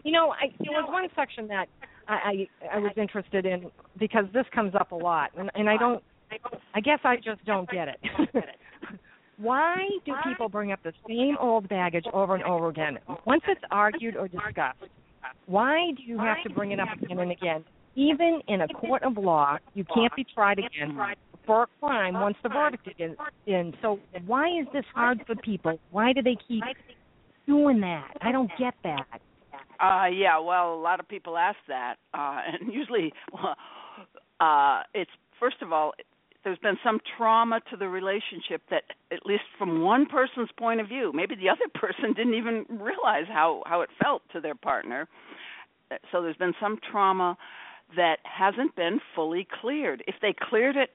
You 0.02 0.10
know, 0.10 0.32
I, 0.32 0.46
there 0.58 0.72
was 0.72 0.88
one 0.88 1.08
section 1.14 1.46
that 1.48 1.68
I, 2.08 2.14
I 2.14 2.48
I 2.74 2.78
was 2.80 2.90
interested 2.96 3.46
in 3.46 3.70
because 3.96 4.24
this 4.32 4.46
comes 4.52 4.74
up 4.74 4.90
a 4.90 4.96
lot, 4.96 5.30
and, 5.38 5.52
and 5.54 5.70
I 5.70 5.76
don't. 5.76 6.02
I 6.74 6.80
guess 6.80 6.98
I 7.04 7.14
just 7.16 7.44
don't 7.46 7.70
get 7.70 7.86
it. 7.86 8.00
Why 9.36 9.76
do 10.04 10.12
people 10.24 10.48
bring 10.48 10.72
up 10.72 10.80
the 10.82 10.92
same 11.08 11.36
old 11.40 11.68
baggage 11.68 12.04
over 12.12 12.34
and 12.34 12.44
over 12.44 12.68
again? 12.68 12.98
Once 13.26 13.42
it's 13.48 13.60
argued 13.70 14.16
or 14.16 14.28
discussed, 14.28 14.78
why 15.46 15.90
do 15.96 16.02
you 16.02 16.18
have 16.18 16.42
to 16.44 16.50
bring 16.50 16.72
it 16.72 16.80
up 16.80 16.88
again 17.02 17.18
and 17.18 17.32
again? 17.32 17.64
Even 17.96 18.40
in 18.48 18.62
a 18.62 18.68
court 18.68 19.02
of 19.02 19.16
law, 19.16 19.58
you 19.74 19.84
can't 19.94 20.14
be 20.16 20.24
tried 20.34 20.58
again 20.58 20.98
for 21.46 21.64
a 21.64 21.66
crime 21.80 22.14
once 22.14 22.36
the 22.42 22.48
verdict 22.48 22.88
is 22.98 23.16
in. 23.46 23.74
So 23.82 24.00
why 24.26 24.48
is 24.48 24.66
this 24.72 24.84
hard 24.94 25.22
for 25.26 25.34
people? 25.36 25.78
Why 25.90 26.12
do 26.12 26.22
they 26.22 26.36
keep 26.48 26.64
doing 27.46 27.80
that? 27.80 28.16
I 28.20 28.32
don't 28.32 28.50
get 28.58 28.74
that. 28.84 29.06
Uh 29.80 30.06
yeah, 30.06 30.38
well, 30.38 30.74
a 30.74 30.80
lot 30.80 31.00
of 31.00 31.08
people 31.08 31.36
ask 31.36 31.58
that, 31.68 31.96
uh, 32.14 32.38
and 32.60 32.72
usually, 32.72 33.12
uh, 34.40 34.82
it's 34.94 35.10
first 35.40 35.56
of 35.62 35.72
all, 35.72 35.92
there's 36.44 36.58
been 36.58 36.78
some 36.84 37.00
trauma 37.16 37.60
to 37.70 37.76
the 37.76 37.88
relationship 37.88 38.62
that, 38.70 38.84
at 39.10 39.24
least 39.26 39.44
from 39.58 39.82
one 39.82 40.06
person's 40.06 40.50
point 40.58 40.80
of 40.80 40.88
view, 40.88 41.10
maybe 41.14 41.34
the 41.34 41.48
other 41.48 41.68
person 41.74 42.12
didn't 42.12 42.34
even 42.34 42.66
realize 42.68 43.26
how 43.28 43.62
how 43.66 43.80
it 43.80 43.90
felt 44.02 44.22
to 44.32 44.40
their 44.40 44.54
partner. 44.54 45.08
Uh, 45.90 45.96
so 46.12 46.22
there's 46.22 46.36
been 46.36 46.54
some 46.60 46.78
trauma 46.90 47.36
that 47.96 48.18
hasn't 48.24 48.74
been 48.76 49.00
fully 49.14 49.46
cleared. 49.60 50.02
If 50.06 50.16
they 50.20 50.34
cleared 50.38 50.76
it 50.76 50.90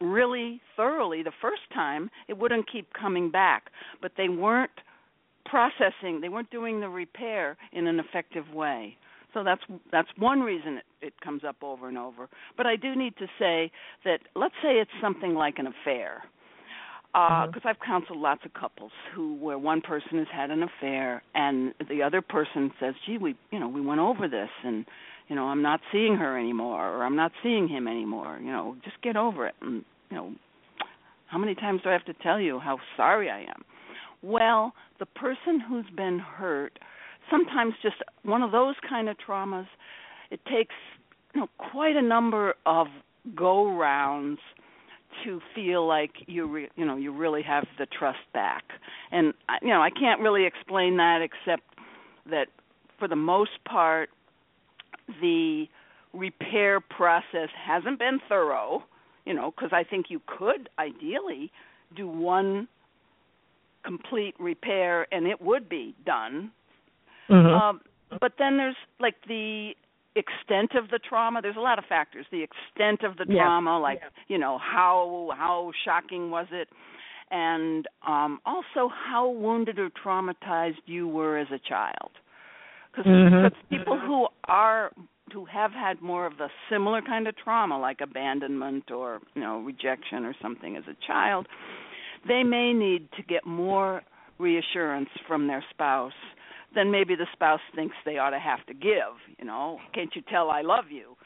really 0.00 0.60
thoroughly 0.76 1.22
the 1.22 1.32
first 1.40 1.62
time, 1.72 2.10
it 2.28 2.38
wouldn't 2.38 2.70
keep 2.70 2.92
coming 2.92 3.30
back. 3.30 3.70
But 4.00 4.12
they 4.16 4.28
weren't 4.28 4.70
processing, 5.44 6.20
they 6.20 6.28
weren't 6.28 6.50
doing 6.50 6.80
the 6.80 6.88
repair 6.88 7.56
in 7.72 7.86
an 7.86 7.98
effective 8.00 8.52
way. 8.52 8.96
So 9.34 9.44
that's 9.44 9.62
that's 9.92 10.08
one 10.18 10.40
reason 10.40 10.78
it, 10.78 10.84
it 11.06 11.20
comes 11.20 11.42
up 11.44 11.56
over 11.62 11.88
and 11.88 11.98
over. 11.98 12.28
But 12.56 12.66
I 12.66 12.76
do 12.76 12.94
need 12.96 13.16
to 13.18 13.26
say 13.38 13.70
that 14.04 14.20
let's 14.34 14.54
say 14.62 14.74
it's 14.74 14.90
something 15.00 15.34
like 15.34 15.58
an 15.58 15.66
affair, 15.66 16.22
because 17.12 17.62
uh, 17.64 17.68
I've 17.68 17.80
counseled 17.84 18.18
lots 18.18 18.44
of 18.44 18.54
couples 18.54 18.92
who 19.14 19.34
where 19.36 19.58
one 19.58 19.80
person 19.80 20.18
has 20.18 20.28
had 20.32 20.50
an 20.50 20.62
affair 20.62 21.22
and 21.34 21.74
the 21.88 22.02
other 22.02 22.22
person 22.22 22.72
says, 22.80 22.94
"Gee, 23.06 23.18
we 23.18 23.36
you 23.50 23.58
know 23.58 23.68
we 23.68 23.80
went 23.80 24.00
over 24.00 24.28
this 24.28 24.50
and 24.64 24.84
you 25.28 25.36
know 25.36 25.44
I'm 25.46 25.62
not 25.62 25.80
seeing 25.92 26.16
her 26.16 26.38
anymore 26.38 26.88
or 26.88 27.04
I'm 27.04 27.16
not 27.16 27.32
seeing 27.42 27.68
him 27.68 27.88
anymore. 27.88 28.38
You 28.40 28.52
know, 28.52 28.76
just 28.84 29.00
get 29.02 29.16
over 29.16 29.46
it." 29.46 29.54
And 29.60 29.84
you 30.10 30.16
know, 30.16 30.32
how 31.26 31.38
many 31.38 31.54
times 31.54 31.82
do 31.82 31.88
I 31.88 31.92
have 31.92 32.04
to 32.06 32.14
tell 32.14 32.40
you 32.40 32.58
how 32.58 32.78
sorry 32.96 33.30
I 33.30 33.40
am? 33.40 33.64
Well, 34.22 34.74
the 34.98 35.06
person 35.06 35.60
who's 35.60 35.86
been 35.96 36.18
hurt 36.18 36.78
sometimes 37.30 37.74
just 37.82 37.96
one 38.22 38.42
of 38.42 38.52
those 38.52 38.74
kind 38.88 39.08
of 39.08 39.16
traumas 39.18 39.66
it 40.30 40.40
takes 40.44 40.74
you 41.34 41.40
know 41.40 41.48
quite 41.58 41.96
a 41.96 42.02
number 42.02 42.54
of 42.66 42.86
go 43.34 43.76
rounds 43.76 44.38
to 45.24 45.40
feel 45.54 45.86
like 45.86 46.12
you 46.26 46.46
re, 46.46 46.68
you 46.76 46.84
know 46.84 46.96
you 46.96 47.12
really 47.12 47.42
have 47.42 47.66
the 47.78 47.86
trust 47.86 48.18
back. 48.32 48.64
And 49.10 49.34
you 49.62 49.68
know 49.68 49.82
I 49.82 49.90
can't 49.90 50.20
really 50.20 50.46
explain 50.46 50.96
that 50.98 51.20
except 51.22 51.62
that 52.30 52.46
for 52.98 53.08
the 53.08 53.16
most 53.16 53.62
part 53.68 54.10
the 55.20 55.66
repair 56.12 56.80
process 56.80 57.48
hasn't 57.56 57.98
been 57.98 58.20
thorough 58.28 58.84
you 59.24 59.34
know 59.34 59.50
because 59.50 59.70
I 59.72 59.84
think 59.84 60.06
you 60.08 60.20
could 60.26 60.68
ideally 60.78 61.50
do 61.96 62.08
one 62.08 62.68
complete 63.84 64.34
repair 64.38 65.06
and 65.12 65.26
it 65.26 65.40
would 65.40 65.68
be 65.68 65.94
done 66.04 66.52
Mm-hmm. 67.30 67.54
um, 67.54 67.80
but 68.20 68.32
then 68.38 68.56
there's 68.56 68.76
like 68.98 69.14
the 69.28 69.72
extent 70.16 70.72
of 70.74 70.90
the 70.90 70.98
trauma. 70.98 71.40
There's 71.40 71.56
a 71.56 71.60
lot 71.60 71.78
of 71.78 71.84
factors. 71.88 72.26
The 72.30 72.42
extent 72.42 73.02
of 73.04 73.16
the 73.16 73.32
Yeah. 73.32 73.44
trauma, 73.44 73.78
like 73.78 74.02
you 74.28 74.38
know 74.38 74.58
how 74.58 75.32
how 75.36 75.72
shocking 75.84 76.30
was 76.30 76.48
it, 76.50 76.68
and 77.30 77.86
um, 78.06 78.40
also 78.44 78.88
how 78.88 79.28
wounded 79.28 79.78
or 79.78 79.90
traumatized 79.90 80.82
you 80.86 81.06
were 81.06 81.38
as 81.38 81.50
a 81.50 81.58
child. 81.58 82.12
Because 82.92 83.06
Mhm. 83.06 83.52
people 83.68 83.98
who 83.98 84.28
are 84.44 84.92
who 85.32 85.44
have 85.44 85.72
had 85.72 86.02
more 86.02 86.26
of 86.26 86.40
a 86.40 86.50
similar 86.68 87.00
kind 87.00 87.28
of 87.28 87.36
trauma, 87.36 87.78
like 87.78 88.00
abandonment 88.00 88.90
or 88.90 89.20
you 89.34 89.42
know 89.42 89.60
rejection 89.60 90.24
or 90.24 90.34
something 90.42 90.76
as 90.76 90.88
a 90.88 90.94
child, 91.06 91.46
they 92.26 92.42
may 92.42 92.72
need 92.72 93.12
to 93.12 93.22
get 93.22 93.46
more 93.46 94.02
reassurance 94.38 95.10
from 95.28 95.46
their 95.46 95.62
spouse 95.70 96.14
then 96.74 96.90
maybe 96.90 97.14
the 97.16 97.26
spouse 97.32 97.60
thinks 97.74 97.96
they 98.04 98.18
ought 98.18 98.30
to 98.30 98.38
have 98.38 98.64
to 98.66 98.74
give 98.74 99.16
you 99.38 99.44
know? 99.44 99.78
Can't 99.94 100.14
you 100.14 100.22
tell 100.22 100.50
i 100.50 100.62
love 100.62 100.86
you? 100.90 101.16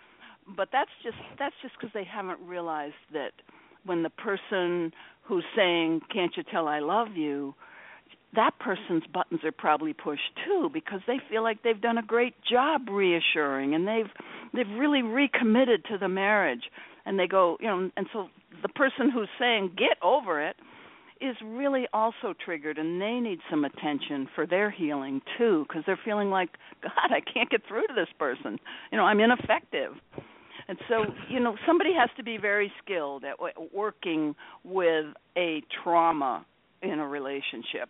But 0.57 0.68
that's 0.72 0.90
just 1.03 1.16
that's 1.38 1.55
just 1.62 1.74
because 1.78 1.92
they 1.95 2.05
haven't 2.05 2.40
realized 2.40 2.95
that 3.12 3.32
when 3.84 4.03
the 4.03 4.11
person 4.11 4.92
who's 5.22 5.45
saying 5.57 6.01
can't 6.12 6.32
you 6.36 6.42
tell 6.51 6.68
i 6.68 6.80
love 6.80 7.16
you? 7.16 7.55
that 8.34 8.59
person's 8.59 9.05
buttons 9.12 9.40
are 9.45 9.53
probably 9.53 9.92
pushed 9.92 10.36
too 10.45 10.70
because 10.72 11.01
they 11.07 11.18
feel 11.30 11.42
like 11.42 11.62
they've 11.62 11.80
done 11.80 11.99
a 11.99 12.03
great 12.03 12.34
job 12.51 12.88
reassuring 12.88 13.74
and 13.74 13.86
they've 13.86 14.11
they've 14.53 14.78
really 14.78 15.03
recommitted 15.03 15.84
to 15.84 15.99
the 15.99 16.09
marriage. 16.09 16.64
And 17.07 17.18
they 17.18 17.26
go 17.26 17.57
you 17.61 17.66
know 17.66 17.90
and 17.97 18.07
so 18.12 18.28
the 18.62 18.68
person 18.68 19.11
who's 19.11 19.28
saying 19.38 19.72
get 19.76 19.99
over 20.03 20.42
it 20.42 20.57
is 21.20 21.36
really 21.44 21.86
also 21.92 22.34
triggered 22.44 22.76
and 22.78 23.00
they 23.00 23.20
need 23.20 23.38
some 23.50 23.64
attention 23.64 24.28
for 24.34 24.46
their 24.46 24.70
healing 24.70 25.22
too 25.38 25.64
because 25.68 25.82
they're 25.86 26.00
feeling 26.04 26.28
like 26.30 26.50
god 26.82 27.10
i 27.10 27.20
can't 27.20 27.48
get 27.50 27.60
through 27.68 27.86
to 27.86 27.94
this 27.94 28.08
person. 28.18 28.58
You 28.90 28.98
know 28.98 29.04
i'm 29.04 29.20
ineffective. 29.20 29.92
And 30.66 30.78
so 30.88 31.04
you 31.30 31.40
know 31.40 31.56
somebody 31.66 31.92
has 31.94 32.10
to 32.16 32.22
be 32.24 32.36
very 32.38 32.72
skilled 32.82 33.24
at 33.24 33.36
working 33.72 34.34
with 34.64 35.06
a 35.36 35.62
trauma 35.82 36.44
in 36.82 36.98
a 36.98 37.06
relationship 37.06 37.88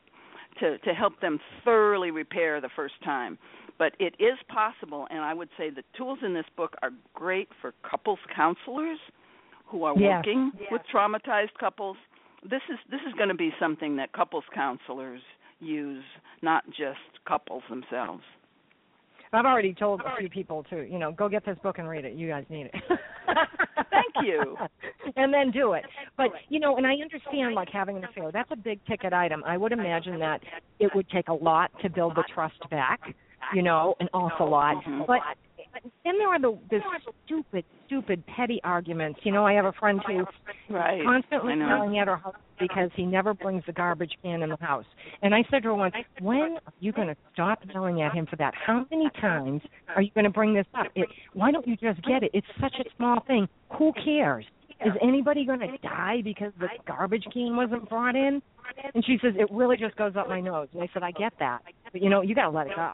to 0.61 0.79
to 0.79 0.93
help 0.93 1.21
them 1.21 1.39
thoroughly 1.65 2.11
repair 2.11 2.61
the 2.61 2.71
first 2.77 2.95
time. 3.05 3.39
But 3.79 3.95
it 3.99 4.15
is 4.21 4.39
possible 4.49 5.07
and 5.11 5.21
i 5.21 5.33
would 5.35 5.49
say 5.59 5.71
the 5.71 5.83
tools 5.97 6.19
in 6.25 6.35
this 6.35 6.47
book 6.57 6.75
are 6.83 6.91
great 7.15 7.49
for 7.61 7.73
couples 7.89 8.19
counselors 8.35 8.99
who 9.67 9.85
are 9.85 9.95
Yes. 9.99 10.19
working 10.19 10.53
with 10.71 10.83
traumatized 10.95 11.55
couples 11.59 11.97
this 12.49 12.63
is 12.71 12.79
this 12.91 13.01
is 13.07 13.15
going 13.15 13.29
to 13.29 13.35
be 13.35 13.51
something 13.59 13.97
that 13.97 14.13
couples 14.13 14.45
counselors 14.55 15.21
use, 15.61 16.05
not 16.43 16.65
just 16.69 16.99
couples 17.27 17.63
themselves. 17.69 18.23
I've 19.33 19.47
already 19.47 19.75
told 19.75 20.01
a 20.03 20.17
few 20.17 20.29
people 20.29 20.65
to, 20.71 20.89
you 20.89 20.99
know, 20.99 21.11
go 21.11 21.29
get 21.29 21.45
this 21.45 21.59
book 21.63 21.79
and 21.79 21.89
read 21.89 22.05
it. 22.05 22.15
You 22.15 22.29
guys 22.29 22.45
need 22.49 22.67
it. 22.67 22.75
Thank 23.91 24.25
you. 24.25 24.57
and 25.17 25.35
then 25.35 25.51
do 25.51 25.73
it. 25.73 25.85
But 26.17 26.29
you 26.49 26.61
know, 26.61 26.77
and 26.77 26.87
I 26.87 26.93
understand 26.95 27.55
like 27.55 27.69
having 27.69 27.97
an 27.97 28.05
affair. 28.05 28.31
That's 28.33 28.51
a 28.53 28.57
big 28.57 28.79
ticket 28.87 29.13
item. 29.13 29.43
I 29.45 29.57
would 29.57 29.73
imagine 29.73 30.19
that 30.21 30.41
it 30.79 30.91
would 30.95 31.09
take 31.11 31.29
a 31.29 31.33
lot 31.33 31.71
to 31.83 31.91
build 31.91 32.15
the 32.15 32.25
trust 32.33 32.59
back. 32.71 33.01
You 33.55 33.63
know, 33.63 33.95
an 34.01 34.09
awful 34.15 34.49
lot. 34.49 34.83
Mhm. 34.85 35.07
But 35.75 35.83
then 36.05 36.19
there 36.19 36.29
are 36.29 36.41
the 36.41 36.57
the 36.71 36.81
stupid, 37.27 37.65
stupid, 37.87 38.25
petty 38.27 38.61
arguments. 38.63 39.21
You 39.25 39.33
know, 39.33 39.45
I 39.45 39.55
have 39.55 39.65
a 39.65 39.73
friend 39.73 40.01
who 40.07 40.25
Right. 40.71 41.03
constantly 41.05 41.55
yelling 41.57 41.99
at 41.99 42.07
her 42.09 42.17
husband 42.17 42.43
because 42.59 42.91
he 42.95 43.05
never 43.05 43.35
brings 43.35 43.65
the 43.67 43.73
garbage 43.73 44.13
can 44.23 44.43
in 44.43 44.51
the 44.51 44.57
house. 44.61 44.87
And 45.23 45.35
I 45.35 45.43
said 45.51 45.63
to 45.65 45.69
her 45.71 45.75
once, 45.75 45.95
"When 46.21 46.59
are 46.67 46.73
you 46.79 46.93
going 46.93 47.09
to 47.09 47.17
stop 47.33 47.59
yelling 47.73 48.01
at 48.03 48.13
him 48.15 48.27
for 48.27 48.37
that? 48.37 48.55
How 48.55 48.87
many 48.91 49.11
times 49.21 49.63
are 49.95 50.03
you 50.03 50.11
going 50.13 50.25
to 50.25 50.31
bring 50.31 50.55
this 50.55 50.67
up? 50.75 50.87
It, 50.95 51.09
why 51.33 51.51
don't 51.51 51.67
you 51.67 51.77
just 51.77 52.01
get 52.03 52.23
it? 52.23 52.31
It's 52.33 52.47
such 52.61 52.79
a 52.79 52.85
small 52.97 53.21
thing. 53.27 53.49
Who 53.77 53.93
cares? 53.93 54.47
Is 54.85 54.93
anybody 55.03 55.45
going 55.45 55.61
to 55.61 55.77
die 55.79 56.21
because 56.23 56.53
the 56.59 56.69
garbage 56.87 57.27
can 57.33 57.57
wasn't 57.57 57.89
brought 57.89 58.15
in?" 58.17 58.41
And 58.95 59.05
she 59.05 59.19
says, 59.21 59.35
"It 59.37 59.51
really 59.51 59.77
just 59.77 59.97
goes 59.97 60.15
up 60.17 60.29
my 60.29 60.41
nose." 60.41 60.69
And 60.73 60.83
I 60.83 60.89
said, 60.95 61.03
"I 61.03 61.11
get 61.11 61.33
that, 61.41 61.63
but 61.93 62.01
you 62.01 62.11
know, 62.11 62.23
you 62.23 62.35
got 62.35 62.45
to 62.45 62.51
let 62.51 62.69
it 62.69 62.77
go. 62.77 62.93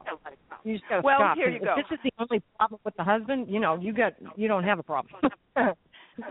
You 0.64 0.74
just 0.78 0.88
got 0.88 0.96
to 0.96 1.02
Well, 1.02 1.18
stop. 1.18 1.36
here 1.36 1.48
you 1.48 1.56
if 1.56 1.62
go. 1.62 1.74
this 1.76 1.86
is 1.90 1.98
the 2.04 2.12
only 2.18 2.42
problem 2.56 2.80
with 2.84 2.96
the 2.96 3.04
husband, 3.04 3.46
you 3.48 3.60
know, 3.60 3.76
you 3.80 3.92
got 3.92 4.14
you 4.36 4.48
don't 4.48 4.64
have 4.64 4.78
a 4.78 4.82
problem." 4.82 5.20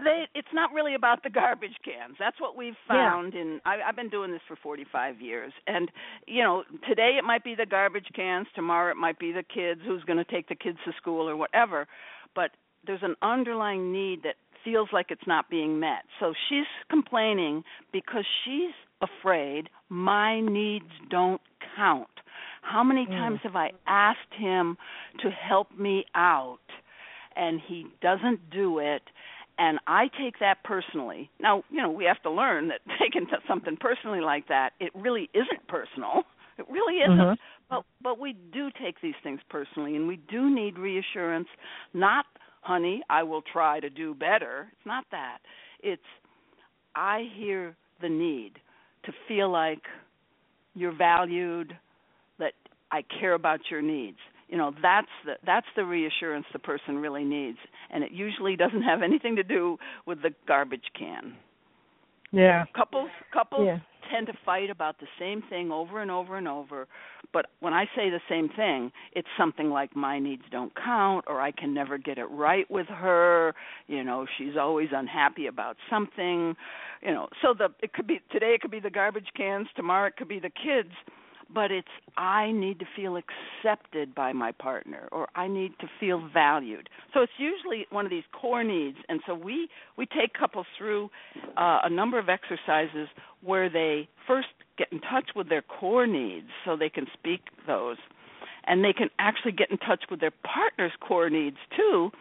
they 0.04 0.26
it's 0.36 0.48
not 0.54 0.72
really 0.74 0.96
about 0.96 1.24
the 1.24 1.30
garbage 1.30 1.76
cans 1.84 2.16
that's 2.20 2.40
what 2.40 2.56
we've 2.56 2.76
found 2.88 3.34
yeah. 3.34 3.42
in 3.42 3.62
I, 3.66 3.78
i've 3.88 3.96
been 3.96 4.10
doing 4.10 4.32
this 4.32 4.42
for 4.48 4.56
45 4.56 5.22
years 5.22 5.52
and 5.68 5.90
you 6.28 6.44
know 6.44 6.64
today 6.88 7.16
it 7.18 7.24
might 7.24 7.44
be 7.44 7.56
the 7.56 7.66
garbage 7.66 8.08
cans 8.16 8.48
tomorrow 8.56 8.92
it 8.92 8.98
might 8.98 9.20
be 9.20 9.32
the 9.32 9.44
kids 9.44 9.82
who's 9.86 10.04
going 10.04 10.18
to 10.18 10.26
take 10.26 10.48
the 10.50 10.56
kids 10.56 10.78
to 10.86 10.92
school 10.98 11.28
or 11.28 11.36
whatever 11.36 11.88
but 12.36 12.52
there's 12.86 13.04
an 13.04 13.16
underlying 13.22 13.92
need 13.92 14.24
that 14.24 14.36
feels 14.64 14.90
like 14.94 15.08
it's 15.10 15.26
not 15.28 15.50
being 15.50 15.80
met 15.80 16.04
so 16.20 16.34
she's 16.50 16.66
complaining 16.90 17.64
because 17.92 18.26
she's 18.46 18.74
afraid 19.02 19.70
my 19.88 20.40
needs 20.42 20.90
don't 21.10 21.42
count 21.76 22.10
how 22.62 22.84
many 22.84 23.06
mm. 23.06 23.10
times 23.10 23.40
have 23.44 23.56
i 23.56 23.72
asked 23.88 24.34
him 24.38 24.78
to 25.22 25.30
help 25.30 25.68
me 25.78 26.06
out 26.16 26.60
and 27.36 27.60
he 27.68 27.86
doesn't 28.02 28.50
do 28.50 28.80
it 28.80 29.02
and 29.60 29.78
I 29.88 30.08
take 30.18 30.40
that 30.40 30.64
personally. 30.64 31.30
Now, 31.38 31.64
you 31.70 31.82
know, 31.82 31.92
we 31.92 32.06
have 32.06 32.22
to 32.24 32.32
learn 32.32 32.70
that 32.70 32.80
taking 33.00 33.28
something 33.48 33.78
personally 33.80 34.22
like 34.22 34.48
that, 34.48 34.72
it 34.80 34.92
really 34.96 35.30
isn't 35.34 35.68
personal. 35.68 36.24
It 36.58 36.66
really 36.70 37.00
isn't. 37.00 37.18
Mm-hmm. 37.18 37.34
But 37.70 37.84
but 38.02 38.20
we 38.20 38.36
do 38.52 38.70
take 38.82 39.00
these 39.02 39.16
things 39.22 39.40
personally, 39.50 39.96
and 39.96 40.08
we 40.08 40.18
do 40.30 40.54
need 40.54 40.78
reassurance. 40.78 41.48
Not, 41.94 42.26
honey, 42.62 43.02
I 43.10 43.24
will 43.24 43.44
try 43.54 43.80
to 43.80 43.90
do 43.90 44.14
better. 44.16 44.68
It's 44.72 44.86
not 44.86 45.06
that. 45.12 45.38
It's 45.82 46.02
I 46.96 47.28
hear 47.36 47.76
the 48.02 48.10
need 48.10 48.54
to 49.06 49.14
feel 49.28 49.52
like 49.52 49.84
you're 50.74 50.96
valued, 50.96 51.78
I 52.92 53.04
care 53.20 53.34
about 53.34 53.60
your 53.70 53.82
needs. 53.82 54.18
You 54.48 54.58
know 54.58 54.74
that's 54.82 55.08
the 55.26 55.34
that's 55.46 55.68
the 55.76 55.86
reassurance 55.86 56.46
the 56.52 56.60
person 56.60 56.98
really 56.98 57.24
needs. 57.24 57.60
And 57.92 58.04
it 58.04 58.12
usually 58.12 58.56
doesn't 58.56 58.82
have 58.82 59.02
anything 59.04 59.36
to 59.36 59.44
do 59.44 59.78
with 60.06 60.22
the 60.22 60.32
garbage 60.48 60.86
can. 60.98 61.36
Yeah. 62.32 62.66
Couples 62.76 63.10
couples 63.32 63.66
yeah. 63.66 63.80
tend 64.12 64.28
to 64.28 64.34
fight 64.44 64.72
about 64.72 65.00
the 65.00 65.08
same 65.20 65.44
thing 65.50 65.72
over 65.72 66.02
and 66.02 66.10
over 66.10 66.36
and 66.36 66.48
over. 66.48 66.88
But 67.32 67.48
when 67.60 67.74
i 67.74 67.86
say 67.96 68.10
the 68.10 68.22
same 68.28 68.50
thing 68.50 68.92
it's 69.14 69.28
something 69.38 69.70
like 69.70 69.96
my 69.96 70.18
needs 70.18 70.44
don't 70.52 70.74
count 70.76 71.26
or 71.28 71.40
i 71.40 71.52
can 71.52 71.74
never 71.74 72.00
get 72.00 72.18
it 72.18 72.26
right 72.26 72.70
with 72.72 72.88
her. 72.88 73.54
You 73.88 74.04
know 74.04 74.26
she's 74.38 74.58
always 74.60 74.90
unhappy 74.92 75.46
about 75.46 75.78
something. 75.92 76.56
You 77.04 77.14
know 77.14 77.30
so 77.44 77.54
the 77.56 77.70
it 77.84 77.94
could 77.94 78.08
be 78.08 78.20
today 78.32 78.56
it 78.56 78.62
could 78.62 78.72
be 78.72 78.80
the 78.80 78.90
garbage 78.90 79.30
cans 79.38 79.68
tomorrow 79.76 80.08
it 80.08 80.18
could 80.18 80.28
be 80.28 80.40
the 80.40 80.50
kids 80.50 80.94
but 81.54 81.72
it's 81.72 81.88
I 82.18 82.52
need 82.52 82.80
to 82.80 82.86
feel 82.96 83.18
accepted 83.18 84.14
by 84.14 84.34
my 84.34 84.52
partner 84.52 85.08
or 85.12 85.28
I 85.36 85.48
need 85.48 85.74
to 85.80 85.88
feel 86.00 86.28
valued. 86.34 86.90
So 87.14 87.22
it's 87.22 87.34
usually 87.38 87.86
one 87.90 88.06
of 88.06 88.12
these 88.12 88.24
core 88.32 88.64
needs 88.64 88.98
and 89.08 89.20
so 89.26 89.34
we 89.34 89.70
we 89.98 90.06
take 90.06 90.34
couples 90.34 90.68
through 90.78 91.10
uh, 91.58 91.80
a 91.84 91.90
number 91.90 92.20
of 92.20 92.30
exercises 92.30 93.08
where 93.42 93.70
they 93.70 94.08
first 94.28 94.48
get 94.78 94.92
in 94.92 95.00
touch 95.02 95.32
with 95.36 95.50
their 95.50 95.62
core 95.62 96.08
needs 96.08 96.48
so 96.66 96.76
they 96.76 96.90
can 96.90 97.08
speak 97.14 97.42
those 97.68 97.98
and 98.66 98.84
they 98.84 98.94
can 98.94 99.10
actually 99.20 99.52
get 99.52 99.72
in 99.72 99.78
touch 99.78 100.04
with 100.10 100.20
their 100.20 100.34
partner's 100.44 100.92
core 101.02 101.30
needs 101.30 101.58
too. 101.76 102.12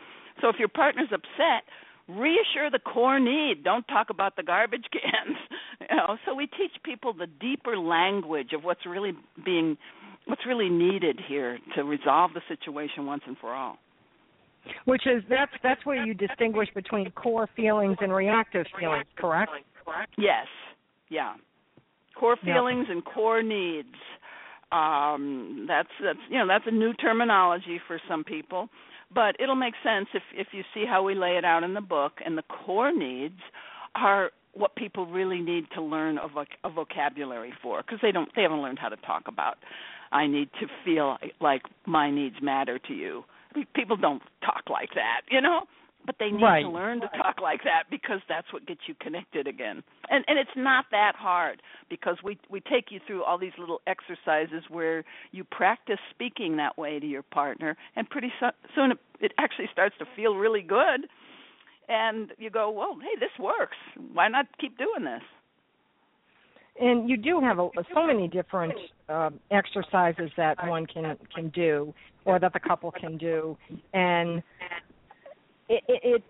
So 0.40 0.48
if 0.48 0.56
your 0.58 0.68
partner's 0.68 1.08
upset, 1.12 1.64
reassure 2.08 2.70
the 2.70 2.78
core 2.78 3.20
need. 3.20 3.62
Don't 3.62 3.86
talk 3.88 4.10
about 4.10 4.36
the 4.36 4.42
garbage 4.42 4.86
cans. 4.92 5.36
you 5.80 5.96
know, 5.96 6.16
so 6.26 6.34
we 6.34 6.46
teach 6.46 6.72
people 6.82 7.12
the 7.12 7.26
deeper 7.26 7.76
language 7.78 8.52
of 8.52 8.64
what's 8.64 8.86
really 8.86 9.12
being 9.44 9.76
what's 10.26 10.44
really 10.46 10.68
needed 10.68 11.18
here 11.26 11.58
to 11.74 11.84
resolve 11.84 12.32
the 12.34 12.42
situation 12.48 13.06
once 13.06 13.22
and 13.26 13.36
for 13.38 13.54
all. 13.54 13.78
Which 14.84 15.06
is 15.06 15.22
that's 15.28 15.52
that's 15.62 15.84
where 15.86 16.04
you 16.04 16.14
distinguish 16.14 16.68
between 16.74 17.10
core 17.12 17.48
feelings 17.56 17.96
and 18.00 18.12
reactive 18.12 18.66
feelings, 18.78 19.06
correct? 19.16 19.52
Yes. 20.18 20.46
Yeah. 21.08 21.34
Core 22.18 22.36
feelings 22.44 22.86
yep. 22.88 22.96
and 22.96 23.04
core 23.04 23.42
needs. 23.42 23.94
Um 24.72 25.64
that's 25.68 25.88
that's 26.02 26.18
you 26.28 26.38
know, 26.38 26.46
that's 26.46 26.64
a 26.66 26.70
new 26.70 26.92
terminology 26.94 27.80
for 27.86 28.00
some 28.08 28.24
people 28.24 28.68
but 29.14 29.36
it'll 29.40 29.54
make 29.54 29.74
sense 29.82 30.08
if 30.14 30.22
if 30.34 30.48
you 30.52 30.62
see 30.74 30.84
how 30.86 31.02
we 31.02 31.14
lay 31.14 31.36
it 31.36 31.44
out 31.44 31.62
in 31.64 31.74
the 31.74 31.80
book 31.80 32.20
and 32.24 32.36
the 32.36 32.42
core 32.42 32.92
needs 32.92 33.40
are 33.94 34.30
what 34.54 34.74
people 34.76 35.06
really 35.06 35.40
need 35.40 35.66
to 35.74 35.82
learn 35.82 36.18
a, 36.18 36.28
voc- 36.28 36.58
a 36.64 36.70
vocabulary 36.70 37.52
for 37.62 37.82
because 37.82 37.98
they 38.02 38.12
don't 38.12 38.28
they 38.34 38.42
haven't 38.42 38.62
learned 38.62 38.78
how 38.78 38.88
to 38.88 38.96
talk 38.96 39.28
about 39.28 39.58
i 40.12 40.26
need 40.26 40.48
to 40.60 40.66
feel 40.84 41.16
like 41.40 41.62
my 41.86 42.10
needs 42.10 42.36
matter 42.42 42.78
to 42.78 42.94
you. 42.94 43.24
People 43.74 43.96
don't 43.96 44.22
talk 44.44 44.64
like 44.70 44.90
that 44.94 45.22
you 45.30 45.40
know 45.40 45.62
but 46.06 46.16
they 46.18 46.30
need 46.30 46.42
right. 46.42 46.62
to 46.62 46.68
learn 46.68 47.00
to 47.00 47.08
talk 47.08 47.40
like 47.42 47.62
that 47.64 47.84
because 47.90 48.20
that's 48.28 48.50
what 48.52 48.66
gets 48.66 48.80
you 48.86 48.94
connected 49.00 49.46
again. 49.46 49.82
And 50.10 50.24
and 50.26 50.38
it's 50.38 50.50
not 50.56 50.86
that 50.90 51.12
hard 51.16 51.62
because 51.90 52.16
we 52.24 52.38
we 52.48 52.60
take 52.60 52.86
you 52.90 53.00
through 53.06 53.24
all 53.24 53.38
these 53.38 53.52
little 53.58 53.80
exercises 53.86 54.64
where 54.68 55.04
you 55.32 55.44
practice 55.44 55.98
speaking 56.10 56.56
that 56.56 56.78
way 56.78 56.98
to 56.98 57.06
your 57.06 57.22
partner 57.22 57.76
and 57.96 58.08
pretty 58.08 58.32
so, 58.40 58.50
soon 58.74 58.92
it, 58.92 58.98
it 59.20 59.32
actually 59.38 59.68
starts 59.72 59.96
to 59.98 60.06
feel 60.16 60.34
really 60.36 60.62
good. 60.62 61.08
And 61.88 62.32
you 62.38 62.50
go 62.50 62.70
well 62.70 62.96
hey 63.00 63.18
this 63.20 63.38
works. 63.38 63.76
Why 64.12 64.28
not 64.28 64.46
keep 64.58 64.78
doing 64.78 65.04
this? 65.04 65.22
And 66.80 67.10
you 67.10 67.16
do 67.16 67.40
have 67.40 67.58
a, 67.58 67.68
so 67.92 68.06
many 68.06 68.28
different 68.28 68.74
uh, 69.08 69.30
exercises 69.50 70.30
that 70.36 70.56
one 70.66 70.86
can 70.86 71.16
can 71.34 71.48
do 71.48 71.92
or 72.24 72.38
that 72.38 72.52
the 72.52 72.60
couple 72.60 72.92
can 72.92 73.16
do. 73.16 73.56
And 73.94 74.42
it, 75.68 75.84
it 75.88 76.00
it 76.04 76.22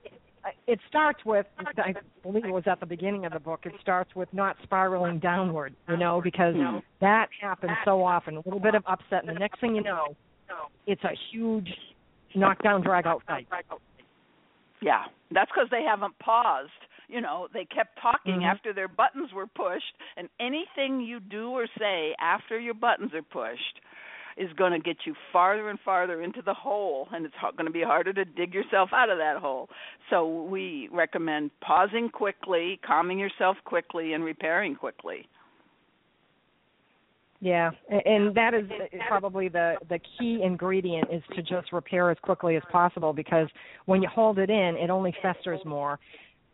it 0.66 0.78
starts 0.89 1.24
with 1.24 1.47
I 1.59 1.95
believe 2.22 2.45
it 2.45 2.51
was 2.51 2.64
at 2.66 2.80
the 2.80 2.86
beginning 2.86 3.24
of 3.24 3.32
the 3.32 3.41
book. 3.41 3.61
It 3.64 3.72
starts 3.80 4.14
with 4.14 4.32
not 4.32 4.57
spiraling 4.62 5.18
downward, 5.18 5.74
you 5.89 5.97
know, 5.97 6.20
because 6.22 6.55
that 7.01 7.28
happens 7.41 7.72
so 7.84 8.05
often. 8.05 8.36
A 8.36 8.41
little 8.41 8.61
bit 8.61 8.74
of 8.74 8.82
upset, 8.86 9.24
and 9.26 9.28
the 9.28 9.39
next 9.39 9.61
thing 9.61 9.74
you 9.74 9.82
know, 9.82 10.16
it's 10.86 11.05
a 11.05 11.12
huge 11.30 11.68
knockdown, 12.34 12.82
drag 12.82 13.07
out 13.07 13.22
fight. 13.26 13.47
Yeah, 14.80 15.05
that's 15.32 15.51
because 15.51 15.68
they 15.70 15.82
haven't 15.82 16.18
paused. 16.18 16.70
You 17.09 17.20
know, 17.22 17.49
they 17.53 17.64
kept 17.64 17.99
talking 18.01 18.34
mm-hmm. 18.34 18.45
after 18.45 18.72
their 18.72 18.86
buttons 18.86 19.32
were 19.34 19.47
pushed, 19.47 19.95
and 20.16 20.28
anything 20.39 21.01
you 21.01 21.20
do 21.20 21.51
or 21.51 21.66
say 21.78 22.14
after 22.20 22.61
your 22.61 22.74
buttons 22.74 23.12
are 23.14 23.22
pushed 23.22 23.80
is 24.39 24.53
going 24.57 24.72
to 24.72 24.78
get 24.78 24.99
you 25.05 25.14
farther 25.32 25.68
and 25.68 25.78
farther 25.84 26.22
into 26.22 26.43
the 26.43 26.55
hole, 26.55 27.09
and 27.12 27.26
it's 27.26 27.34
going 27.57 27.66
to 27.66 27.72
be 27.72 27.82
harder 27.82 28.12
to 28.12 28.24
dig 28.24 28.55
yourself 28.55 28.91
out 28.93 29.11
of 29.11 29.18
that 29.18 29.39
hole. 29.39 29.68
So 30.11 30.45
we 30.45 30.89
recommend 30.93 31.51
pausing 31.61 32.09
quickly, 32.09 32.80
calming 32.86 33.18
yourself 33.18 33.57
quickly, 33.64 34.12
and 34.12 34.24
repairing 34.24 34.76
quickly. 34.76 35.28
Yeah, 37.41 37.70
and 37.89 38.34
that 38.34 38.53
is 38.53 38.64
probably 39.07 39.49
the 39.49 39.76
the 39.89 40.01
key 40.18 40.41
ingredient 40.43 41.09
is 41.12 41.22
to 41.36 41.43
just 41.43 41.72
repair 41.72 42.11
as 42.11 42.16
quickly 42.20 42.57
as 42.57 42.62
possible 42.72 43.12
because 43.12 43.47
when 43.86 44.03
you 44.03 44.09
hold 44.09 44.41
it 44.41 44.51
in, 44.51 44.76
it 44.76 44.91
only 44.91 45.14
festers 45.22 45.61
more. 45.64 46.01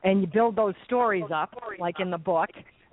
And 0.03 0.21
you 0.21 0.27
build 0.27 0.57
those 0.57 0.75
stories 0.85 1.25
up, 1.35 1.55
like 1.79 2.01
in 2.01 2.11
the 2.11 2.19
book, 2.19 2.51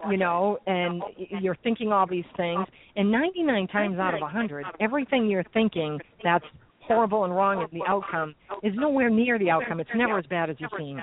you 0.09 0.17
know, 0.17 0.57
and 0.67 1.01
you're 1.17 1.57
thinking 1.63 1.91
all 1.91 2.07
these 2.07 2.25
things. 2.37 2.65
And 2.95 3.11
99 3.11 3.67
times 3.67 3.99
out 3.99 4.13
of 4.13 4.21
100, 4.21 4.65
everything 4.79 5.27
you're 5.27 5.45
thinking 5.53 5.99
that's 6.23 6.45
horrible 6.81 7.23
and 7.23 7.35
wrong 7.35 7.61
in 7.61 7.79
the 7.79 7.85
outcome 7.87 8.35
is 8.63 8.73
nowhere 8.75 9.09
near 9.09 9.37
the 9.39 9.49
outcome. 9.49 9.79
It's 9.79 9.89
never 9.95 10.17
as 10.17 10.25
bad 10.25 10.49
as 10.49 10.57
you 10.59 10.67
seem. 10.77 11.01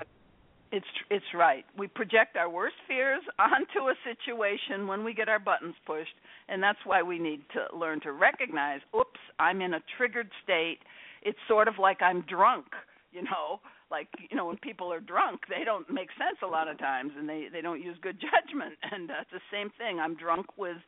It's 0.71 0.87
it's 1.09 1.25
right. 1.35 1.65
We 1.79 1.87
project 1.87 2.37
our 2.37 2.51
worst 2.51 2.75
fears 2.87 3.23
onto 3.39 3.89
a 3.89 3.95
situation 4.05 4.87
when 4.87 5.03
we 5.03 5.15
get 5.15 5.27
our 5.27 5.39
buttons 5.39 5.75
pushed, 5.87 6.15
and 6.49 6.63
that's 6.63 6.79
why 6.85 7.03
we 7.03 7.19
need 7.19 7.41
to 7.55 7.75
learn 7.75 8.01
to 8.03 8.13
recognize, 8.13 8.81
oops, 8.95 9.19
I'm 9.39 9.63
in 9.63 9.73
a 9.73 9.81
triggered 9.97 10.29
state. 10.45 10.81
It's 11.23 11.39
sort 11.49 11.69
of 11.69 11.75
like 11.79 12.03
I'm 12.03 12.21
drunk, 12.29 12.67
you 13.13 13.23
know 13.23 13.61
like 13.91 14.09
you 14.31 14.37
know 14.37 14.47
when 14.47 14.57
people 14.59 14.93
are 14.93 15.01
drunk 15.01 15.43
they 15.49 15.65
don't 15.65 15.89
make 15.91 16.09
sense 16.19 16.39
a 16.43 16.47
lot 16.47 16.69
of 16.69 16.79
times 16.79 17.13
and 17.19 17.29
they 17.29 17.49
they 17.53 17.61
don't 17.61 17.83
use 17.83 17.97
good 18.03 18.19
judgment. 18.21 18.75
And 18.91 19.11
uh, 19.11 19.15
it's 19.23 19.31
the 19.31 19.41
same 19.53 19.71
thing. 19.79 19.99
I'm 20.01 20.15
drunk 20.15 20.47
with 20.57 20.79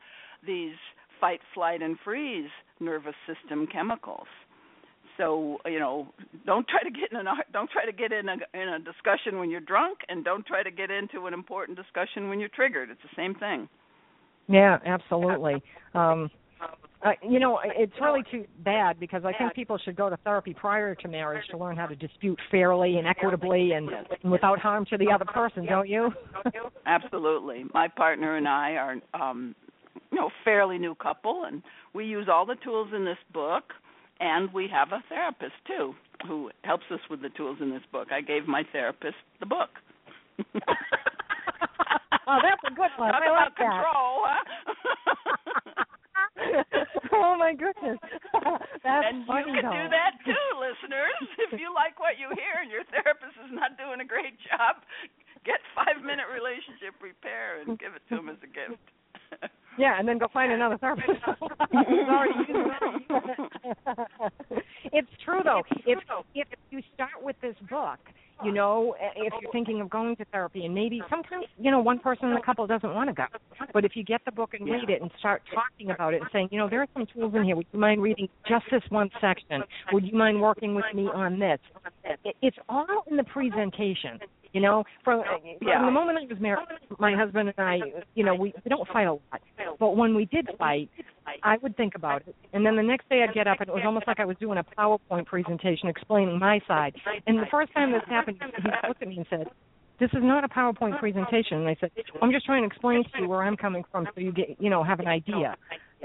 these 0.46 0.74
fight 1.20 1.40
flight 1.54 1.82
and 1.82 1.96
freeze 2.04 2.50
nervous 2.80 3.14
system 3.26 3.66
chemicals. 3.66 4.28
So 5.16 5.58
you 5.66 5.78
know 5.78 6.08
don't 6.46 6.66
try 6.66 6.82
to 6.82 6.90
get 6.90 7.12
in 7.12 7.26
a 7.26 7.34
don't 7.52 7.70
try 7.70 7.84
to 7.84 7.92
get 7.92 8.12
in 8.12 8.28
a 8.28 8.36
in 8.54 8.68
a 8.68 8.78
discussion 8.78 9.38
when 9.38 9.50
you're 9.50 9.60
drunk 9.60 9.98
and 10.08 10.24
don't 10.24 10.46
try 10.46 10.62
to 10.62 10.70
get 10.70 10.90
into 10.90 11.26
an 11.26 11.34
important 11.34 11.76
discussion 11.76 12.28
when 12.28 12.40
you're 12.40 12.48
triggered. 12.48 12.90
It's 12.90 13.02
the 13.02 13.16
same 13.16 13.34
thing. 13.34 13.68
Yeah 14.48 14.78
absolutely. 14.84 15.62
Um 15.94 16.30
uh, 17.04 17.12
you 17.22 17.38
know, 17.38 17.58
it's 17.64 17.92
really 18.00 18.22
too 18.30 18.44
bad 18.62 19.00
because 19.00 19.24
I 19.24 19.32
think 19.32 19.54
people 19.54 19.78
should 19.78 19.96
go 19.96 20.10
to 20.10 20.16
therapy 20.18 20.54
prior 20.54 20.94
to 20.94 21.08
marriage 21.08 21.46
to 21.50 21.56
learn 21.56 21.76
how 21.76 21.86
to 21.86 21.96
dispute 21.96 22.38
fairly 22.50 22.98
and 22.98 23.06
equitably 23.06 23.72
and, 23.72 23.88
and 24.22 24.30
without 24.30 24.58
harm 24.58 24.84
to 24.90 24.98
the 24.98 25.10
other 25.10 25.24
person, 25.24 25.64
don't 25.64 25.88
you? 25.88 26.10
Absolutely. 26.86 27.64
My 27.72 27.88
partner 27.88 28.36
and 28.36 28.46
I 28.46 28.72
are 28.72 28.96
um 29.14 29.54
you 30.12 30.18
know, 30.18 30.30
fairly 30.44 30.78
new 30.78 30.94
couple 30.94 31.44
and 31.46 31.62
we 31.94 32.04
use 32.04 32.28
all 32.30 32.44
the 32.44 32.56
tools 32.64 32.88
in 32.94 33.04
this 33.04 33.18
book 33.32 33.64
and 34.20 34.52
we 34.52 34.68
have 34.70 34.92
a 34.92 35.02
therapist 35.08 35.54
too 35.66 35.94
who 36.26 36.50
helps 36.64 36.84
us 36.92 37.00
with 37.08 37.22
the 37.22 37.30
tools 37.30 37.56
in 37.60 37.70
this 37.70 37.82
book. 37.90 38.08
I 38.12 38.20
gave 38.20 38.46
my 38.46 38.62
therapist 38.72 39.16
the 39.40 39.46
book. 39.46 39.70
oh, 40.38 40.44
that's 42.42 42.62
a 42.66 42.70
good 42.74 42.90
one. 42.98 43.12
Talk 43.12 43.22
I 43.22 43.26
about 43.26 43.40
like 43.40 43.56
that. 43.56 43.58
control, 43.58 44.24
huh? 44.26 44.44
oh 47.12 47.36
my 47.38 47.52
goodness, 47.52 47.98
that's 48.82 49.06
and 49.10 49.26
funny 49.26 49.39
you 49.50 49.60
can 49.60 49.66
though. 49.70 49.82
do 49.82 49.86
that 49.90 50.14
too, 50.24 50.46
listeners. 50.58 51.18
If 51.50 51.58
you 51.58 51.74
like 51.74 51.98
what 51.98 52.14
you 52.18 52.30
hear 52.38 52.62
and 52.62 52.70
your 52.70 52.84
therapist 52.94 53.34
is 53.42 53.50
not 53.50 53.74
doing 53.76 53.98
a 54.00 54.06
great 54.06 54.38
job, 54.46 54.82
get 55.44 55.58
five 55.74 55.98
minute 56.04 56.30
relationship 56.30 56.94
repair 57.02 57.60
and 57.66 57.78
give 57.78 57.94
it 57.98 58.02
to 58.08 58.18
him 58.22 58.28
as 58.30 58.38
a 58.42 58.50
gift. 58.50 58.80
Yeah, 59.78 59.98
and 59.98 60.06
then 60.06 60.18
go 60.18 60.26
find 60.32 60.52
another 60.52 60.76
therapist. 60.76 61.20
Sorry, 61.24 62.30
it's 64.92 65.08
true 65.24 65.40
though. 65.44 65.62
You 65.86 65.96
start 66.04 66.26
with 66.34 66.48
this 66.49 66.49
book, 67.70 67.98
you 68.42 68.52
know, 68.52 68.94
if 69.16 69.32
you're 69.40 69.52
thinking 69.52 69.80
of 69.80 69.90
going 69.90 70.16
to 70.16 70.24
therapy, 70.26 70.64
and 70.64 70.74
maybe 70.74 71.02
sometimes 71.10 71.44
you 71.58 71.70
know 71.70 71.80
one 71.80 71.98
person 71.98 72.28
in 72.28 72.34
the 72.34 72.40
couple 72.40 72.66
doesn't 72.66 72.94
want 72.94 73.10
to 73.10 73.14
go, 73.14 73.26
but 73.72 73.84
if 73.84 73.92
you 73.94 74.02
get 74.02 74.22
the 74.24 74.32
book 74.32 74.54
and 74.54 74.64
read 74.70 74.88
it 74.88 75.02
and 75.02 75.10
start 75.18 75.42
talking 75.54 75.90
about 75.90 76.14
it 76.14 76.22
and 76.22 76.30
saying, 76.32 76.48
you 76.50 76.58
know, 76.58 76.68
there 76.68 76.80
are 76.80 76.86
some 76.94 77.06
tools 77.12 77.34
in 77.34 77.44
here. 77.44 77.56
Would 77.56 77.66
you 77.72 77.78
mind 77.78 78.02
reading 78.02 78.28
just 78.48 78.64
this 78.70 78.82
one 78.88 79.10
section? 79.20 79.62
Would 79.92 80.06
you 80.06 80.16
mind 80.16 80.40
working 80.40 80.74
with 80.74 80.86
me 80.94 81.04
on 81.12 81.38
this? 81.38 81.58
It's 82.42 82.56
all 82.68 82.86
in 83.10 83.16
the 83.16 83.24
presentation. 83.24 84.18
You 84.52 84.60
know, 84.60 84.82
from, 85.04 85.20
uh, 85.20 85.24
Yeah. 85.60 85.76
from 85.78 85.86
the 85.86 85.92
moment 85.92 86.18
I 86.18 86.26
was 86.26 86.40
married, 86.40 86.66
my 86.98 87.14
husband 87.14 87.52
and 87.56 87.66
I, 87.66 87.78
you 88.16 88.24
know, 88.24 88.34
we, 88.34 88.52
we 88.64 88.68
don't 88.68 88.88
fight 88.88 89.06
a 89.06 89.12
lot. 89.12 89.40
But 89.78 89.96
when 89.96 90.12
we 90.14 90.24
did 90.24 90.48
fight, 90.58 90.90
I 91.42 91.56
would 91.62 91.76
think 91.76 91.94
about 91.94 92.22
it. 92.26 92.34
And 92.52 92.64
then 92.64 92.76
the 92.76 92.82
next 92.82 93.08
day 93.08 93.24
I'd 93.26 93.34
get 93.34 93.46
up 93.46 93.60
and 93.60 93.68
it 93.68 93.72
was 93.72 93.82
almost 93.84 94.06
like 94.06 94.20
I 94.20 94.24
was 94.24 94.36
doing 94.38 94.58
a 94.58 94.64
PowerPoint 94.64 95.26
presentation 95.26 95.88
explaining 95.88 96.38
my 96.38 96.60
side. 96.66 96.94
And 97.26 97.38
the 97.38 97.46
first 97.50 97.72
time 97.72 97.92
this 97.92 98.02
happened, 98.08 98.38
he 98.40 98.62
looked 98.88 99.02
at 99.02 99.08
me 99.08 99.16
and 99.18 99.26
said, 99.30 99.46
this 99.98 100.10
is 100.14 100.20
not 100.22 100.44
a 100.44 100.48
PowerPoint 100.48 100.98
presentation. 100.98 101.58
And 101.58 101.68
I 101.68 101.76
said, 101.78 101.90
I'm 102.22 102.32
just 102.32 102.46
trying 102.46 102.62
to 102.62 102.66
explain 102.66 103.04
to 103.04 103.10
you 103.20 103.28
where 103.28 103.42
I'm 103.42 103.56
coming 103.56 103.84
from 103.92 104.06
so 104.14 104.20
you 104.20 104.32
get, 104.32 104.56
you 104.58 104.70
know, 104.70 104.82
have 104.82 104.98
an 105.00 105.06
idea. 105.06 105.56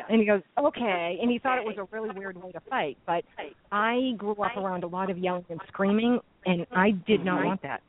And 0.10 0.20
he 0.20 0.28
goes, 0.28 0.42
okay. 0.60 1.18
And 1.22 1.32
he 1.32 1.40
thought 1.40 1.58
it 1.58 1.64
was 1.64 1.78
a 1.78 1.88
really 1.96 2.10
weird 2.14 2.36
way 2.42 2.52
to 2.52 2.60
fight. 2.70 2.98
But 3.08 3.24
I 3.72 4.12
grew 4.18 4.34
up 4.34 4.58
around 4.58 4.84
a 4.84 4.88
lot 4.88 5.10
of 5.10 5.18
yelling 5.18 5.46
and 5.50 5.62
screaming, 5.70 6.20
and 6.46 6.66
I 6.76 6.92
did 6.92 7.24
not 7.24 7.46
want 7.46 7.62
that. 7.62 7.82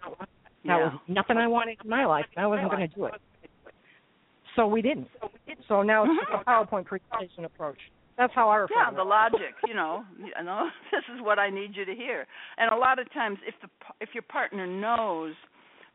That 0.64 0.78
was 0.78 1.00
nothing 1.08 1.36
I 1.36 1.48
wanted 1.48 1.78
in 1.82 1.90
my 1.90 2.06
life. 2.06 2.26
and 2.36 2.44
I 2.44 2.46
wasn't 2.48 2.70
going 2.70 2.88
to 2.88 2.94
do 2.94 3.04
it. 3.06 3.14
So 4.56 4.66
we 4.66 4.82
didn't. 4.82 5.08
So 5.68 5.82
now 5.82 6.04
it's 6.04 6.14
just 6.20 6.42
a 6.42 6.50
PowerPoint 6.50 6.86
presentation 6.86 7.44
approach. 7.44 7.78
That's 8.16 8.32
how 8.34 8.48
I 8.48 8.56
refer 8.56 8.74
yeah, 8.74 8.90
to 8.90 8.96
the 8.96 9.02
it. 9.02 9.08
logic, 9.08 9.54
you 9.68 9.74
know, 9.74 10.02
you 10.18 10.44
know, 10.44 10.68
this 10.90 11.02
is 11.14 11.20
what 11.22 11.38
I 11.38 11.50
need 11.50 11.76
you 11.76 11.84
to 11.84 11.94
hear. 11.94 12.26
And 12.56 12.72
a 12.72 12.76
lot 12.76 12.98
of 12.98 13.12
times, 13.12 13.38
if 13.46 13.54
the 13.60 13.68
if 14.00 14.10
your 14.14 14.22
partner 14.22 14.66
knows 14.66 15.34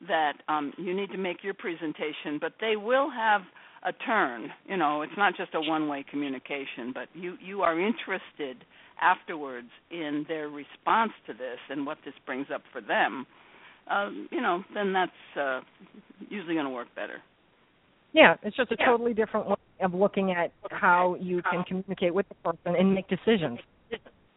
that 0.07 0.33
um 0.47 0.73
you 0.77 0.95
need 0.95 1.09
to 1.11 1.17
make 1.17 1.43
your 1.43 1.55
presentation, 1.55 2.37
but 2.39 2.53
they 2.61 2.75
will 2.75 3.09
have 3.09 3.41
a 3.83 3.91
turn. 4.05 4.49
You 4.67 4.77
know, 4.77 5.01
it's 5.01 5.17
not 5.17 5.35
just 5.35 5.55
a 5.55 5.61
one-way 5.61 6.05
communication, 6.09 6.91
but 6.93 7.07
you 7.13 7.37
you 7.43 7.61
are 7.63 7.79
interested 7.79 8.63
afterwards 9.01 9.69
in 9.89 10.25
their 10.27 10.49
response 10.49 11.11
to 11.25 11.33
this 11.33 11.57
and 11.69 11.87
what 11.87 11.97
this 12.05 12.13
brings 12.27 12.47
up 12.53 12.61
for 12.71 12.81
them. 12.81 13.25
Um, 13.89 14.29
you 14.31 14.41
know, 14.41 14.63
then 14.75 14.93
that's 14.93 15.11
uh, 15.39 15.61
usually 16.29 16.53
going 16.53 16.67
to 16.67 16.71
work 16.71 16.87
better. 16.95 17.17
Yeah, 18.13 18.35
it's 18.43 18.55
just 18.55 18.71
a 18.71 18.77
totally 18.77 19.13
different 19.13 19.47
way 19.47 19.55
of 19.81 19.93
looking 19.93 20.31
at 20.31 20.51
how 20.69 21.15
you 21.19 21.41
can 21.49 21.63
communicate 21.63 22.13
with 22.13 22.27
the 22.29 22.35
person 22.35 22.75
and 22.77 22.93
make 22.93 23.07
decisions. 23.07 23.59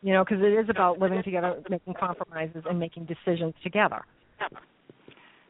You 0.02 0.12
know, 0.12 0.24
because 0.24 0.42
it 0.42 0.52
is 0.52 0.68
about 0.68 0.98
living 0.98 1.22
together, 1.24 1.62
making 1.70 1.94
compromises, 1.94 2.62
and 2.68 2.78
making 2.78 3.06
decisions 3.06 3.54
together. 3.62 4.02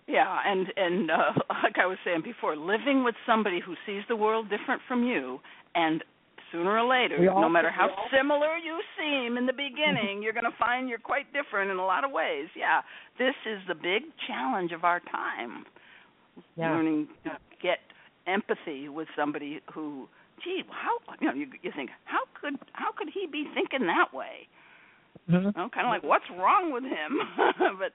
Yeah, 0.06 0.38
and 0.46 0.66
and 0.76 1.10
uh, 1.10 1.32
like 1.62 1.76
I 1.82 1.86
was 1.86 1.98
saying 2.04 2.22
before, 2.24 2.56
living 2.56 3.04
with 3.04 3.14
somebody 3.26 3.60
who 3.64 3.74
sees 3.86 4.02
the 4.08 4.16
world 4.16 4.48
different 4.48 4.80
from 4.86 5.02
you, 5.02 5.40
and 5.74 6.04
sooner 6.52 6.78
or 6.78 6.88
later, 6.88 7.18
no 7.18 7.48
matter 7.48 7.70
how 7.70 7.88
similar 8.16 8.56
you 8.56 8.78
seem 8.96 9.36
in 9.36 9.46
the 9.46 9.52
beginning, 9.52 10.22
you're 10.22 10.32
going 10.32 10.44
to 10.44 10.56
find 10.58 10.88
you're 10.88 10.98
quite 10.98 11.26
different 11.32 11.70
in 11.70 11.78
a 11.78 11.84
lot 11.84 12.04
of 12.04 12.12
ways. 12.12 12.46
Yeah, 12.56 12.80
this 13.18 13.34
is 13.44 13.58
the 13.66 13.74
big 13.74 14.02
challenge 14.28 14.70
of 14.72 14.84
our 14.84 15.00
time. 15.10 15.64
Yeah. 16.56 16.70
Learning 16.70 17.08
empathy 18.26 18.88
with 18.88 19.08
somebody 19.16 19.60
who, 19.72 20.08
gee, 20.42 20.62
how 20.70 21.14
you 21.20 21.26
know 21.26 21.34
you 21.34 21.46
you 21.62 21.72
think 21.74 21.90
how 22.04 22.20
could 22.40 22.54
how 22.72 22.92
could 22.96 23.08
he 23.12 23.26
be 23.26 23.46
thinking 23.54 23.86
that 23.86 24.12
way? 24.14 24.48
hmm 25.26 25.34
You 25.34 25.52
know, 25.56 25.68
kind 25.72 25.86
of 25.86 25.90
like 25.90 26.02
what's 26.02 26.28
wrong 26.30 26.72
with 26.72 26.84
him? 26.84 27.18
but 27.78 27.92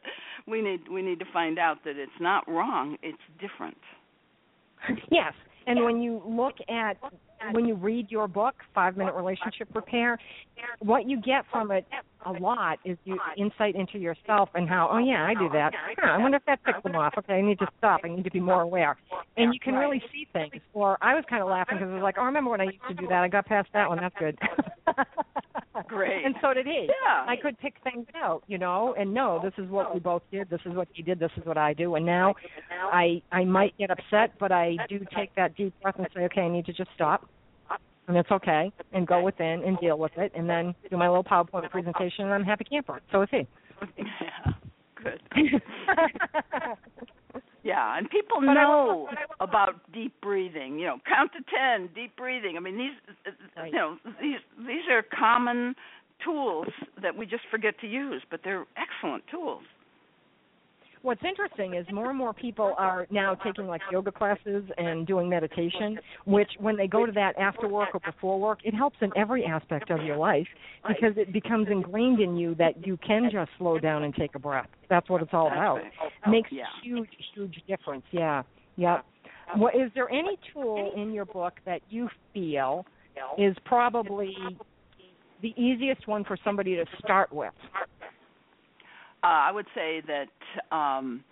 we 0.48 0.62
need 0.62 0.82
we 0.92 1.02
need 1.02 1.20
to 1.20 1.26
find 1.32 1.60
out 1.60 1.84
that 1.86 1.98
it's 1.98 2.12
not 2.20 2.48
wrong; 2.48 2.98
it's 3.02 3.18
different. 3.40 3.78
Yes, 5.12 5.34
and 5.68 5.84
when 5.84 6.02
you 6.02 6.22
look 6.26 6.56
at 6.70 6.98
when 7.52 7.66
you 7.66 7.76
read 7.76 8.10
your 8.10 8.28
book, 8.28 8.56
Five 8.74 8.98
Minute 8.98 9.14
Relationship 9.14 9.70
Repair, 9.74 10.18
what 10.80 11.08
you 11.08 11.22
get 11.22 11.46
from 11.52 11.72
it 11.72 11.86
a 12.26 12.32
lot 12.32 12.80
is 12.86 12.98
you 13.06 13.18
insight 13.38 13.76
into 13.76 13.98
yourself 13.98 14.50
and 14.54 14.68
how, 14.68 14.90
oh 14.92 14.98
yeah, 14.98 15.26
I 15.26 15.34
do 15.34 15.50
that. 15.54 15.74
Huh, 15.98 16.12
I 16.12 16.18
wonder 16.18 16.38
if 16.38 16.46
that 16.46 16.60
ticks 16.66 16.80
them 16.84 16.96
off. 16.96 17.14
Okay, 17.18 17.34
I 17.34 17.42
need 17.42 17.60
to 17.60 17.68
stop. 17.78 18.02
I 18.04 18.10
need 18.10 18.24
to 18.24 18.32
be 18.32 18.40
more 18.40 18.62
aware. 18.62 18.98
And 19.38 19.54
you 19.54 19.60
can 19.60 19.76
really 19.76 20.02
see 20.12 20.28
things. 20.34 20.62
Or 20.74 20.98
I 21.02 21.16
was 21.16 21.24
kind 21.30 21.42
of 21.42 21.48
laughing 21.48 21.78
because 21.78 21.90
I 21.90 21.94
was 21.94 22.04
like, 22.04 22.16
oh, 22.18 22.24
I 22.24 22.26
remember 22.26 22.52
when 22.52 22.62
I 22.62 22.66
used 22.66 22.88
to 22.90 22.94
do 22.94 23.08
that. 23.08 23.24
I 23.24 23.28
got 23.28 23.46
past 23.46 23.70
that 23.74 23.88
one. 23.90 24.00
That's 24.00 24.16
good. 24.20 24.38
Great. 25.88 26.26
And 26.26 26.36
so 26.42 26.54
did 26.54 26.66
he. 26.66 26.88
Yeah. 26.88 27.26
I 27.28 27.36
could 27.36 27.58
pick 27.60 27.76
things 27.84 28.06
out, 28.16 28.44
you 28.48 28.58
know, 28.58 28.96
and 28.98 29.14
no, 29.14 29.40
this 29.42 29.54
is 29.58 29.70
what 29.70 29.94
we 29.94 30.00
both 30.00 30.22
did. 30.32 30.50
This 30.50 30.60
is 30.66 30.76
what 30.76 30.88
he 30.94 31.02
did. 31.02 31.20
This 31.20 31.32
is 31.38 31.46
what 31.46 31.58
I 31.58 31.74
do. 31.74 31.96
And 31.96 32.06
now, 32.06 32.36
I 32.92 33.22
I 33.32 33.46
might 33.46 33.78
get 33.78 33.90
upset, 33.90 34.34
but 34.40 34.52
I 34.52 34.78
do 34.88 35.00
take 35.16 35.34
that 35.36 35.56
deep 35.56 35.74
breath 35.82 35.96
and 35.98 36.08
say, 36.14 36.22
okay, 36.24 36.42
I 36.42 36.50
need 36.50 36.66
to 36.66 36.74
just 36.74 36.90
stop, 36.96 37.28
and 38.10 38.18
it's 38.18 38.32
okay, 38.32 38.72
and 38.92 39.08
go 39.08 39.22
within 39.22 39.64
and 39.64 39.80
deal 39.80 39.98
with 39.98 40.12
it, 40.18 40.32
and 40.36 40.50
then 40.50 40.76
do 40.90 40.98
my 40.98 41.08
little 41.08 41.24
PowerPoint 41.24 41.70
presentation, 41.70 42.26
and 42.26 42.34
I'm 42.34 42.44
happy 42.44 42.66
camper. 42.66 43.00
So 43.12 43.22
is 43.22 43.30
he. 43.32 43.48
Yeah, 43.98 44.54
good. 45.02 45.22
Yeah, 47.62 47.98
and 47.98 48.10
people 48.10 48.38
But 48.40 48.54
know 48.54 49.08
will- 49.10 49.46
about 49.46 49.92
deep 49.92 50.14
breathing. 50.22 50.80
You 50.80 50.88
know, 50.88 50.98
count 51.06 51.32
to 51.34 51.40
ten, 51.54 51.90
deep 51.94 52.16
breathing. 52.16 52.56
I 52.56 52.62
mean, 52.62 52.78
these, 52.78 53.34
Right. 53.58 53.72
you 53.72 53.78
know, 53.78 53.98
these 54.22 54.40
these 54.66 54.88
are 54.90 55.04
common 55.04 55.76
tools 56.24 56.68
that 57.02 57.16
we 57.18 57.26
just 57.26 57.44
forget 57.52 57.78
to 57.82 57.88
use, 57.88 58.22
but 58.32 58.42
they're 58.46 58.66
excellent 58.78 59.28
tools. 59.28 59.64
What's 61.02 61.22
interesting 61.24 61.76
is 61.76 61.86
more 61.94 62.10
and 62.10 62.18
more 62.18 62.34
people 62.34 62.76
are 62.78 63.08
now 63.10 63.34
taking 63.36 63.68
like 63.68 63.82
yoga 63.90 64.12
classes 64.12 64.66
and 64.78 65.08
doing 65.08 65.30
meditation, 65.30 65.98
which 66.26 66.50
when 66.60 66.76
they 66.76 66.88
go 66.88 67.06
to 67.06 67.12
that 67.14 67.38
after 67.38 67.70
work 67.70 67.90
or 67.94 68.02
before 68.02 68.40
work, 68.40 68.60
it 68.66 68.74
helps 68.74 68.98
in 69.02 69.10
every 69.16 69.46
aspect 69.46 69.92
of 69.92 70.04
your 70.04 70.18
life 70.18 70.48
because 70.88 71.14
it 71.16 71.32
becomes 71.32 71.68
ingrained 71.72 72.20
in 72.20 72.36
you 72.36 72.54
that 72.56 72.86
you 72.86 72.98
can 72.98 73.30
just 73.32 73.50
slow 73.58 73.80
down 73.80 74.04
and 74.04 74.14
take 74.14 74.36
a 74.36 74.40
breath. 74.40 74.68
That's 74.90 75.10
what 75.10 75.22
it's 75.22 75.34
all 75.34 75.48
about. 75.48 75.80
Makes 76.28 76.52
a 76.52 76.86
huge, 76.86 77.10
huge 77.34 77.62
difference. 77.68 78.04
Yeah. 78.12 78.44
Yep. 78.76 79.06
is 79.76 79.92
there 79.96 80.10
any 80.10 80.38
tool 80.54 80.92
in 80.98 81.14
your 81.14 81.26
book 81.26 81.54
that 81.66 81.82
you 81.90 82.10
feel 82.34 82.86
is 83.38 83.56
probably 83.66 84.36
the 85.42 85.54
easiest 85.62 86.08
one 86.08 86.26
for 86.26 86.38
somebody 86.44 86.76
to 86.76 86.86
start 87.04 87.32
with? 87.32 87.54
Uh, 89.24 89.28
I 89.28 89.52
would 89.52 89.68
say 89.76 90.02
that 90.08 90.76
um, 90.76 91.24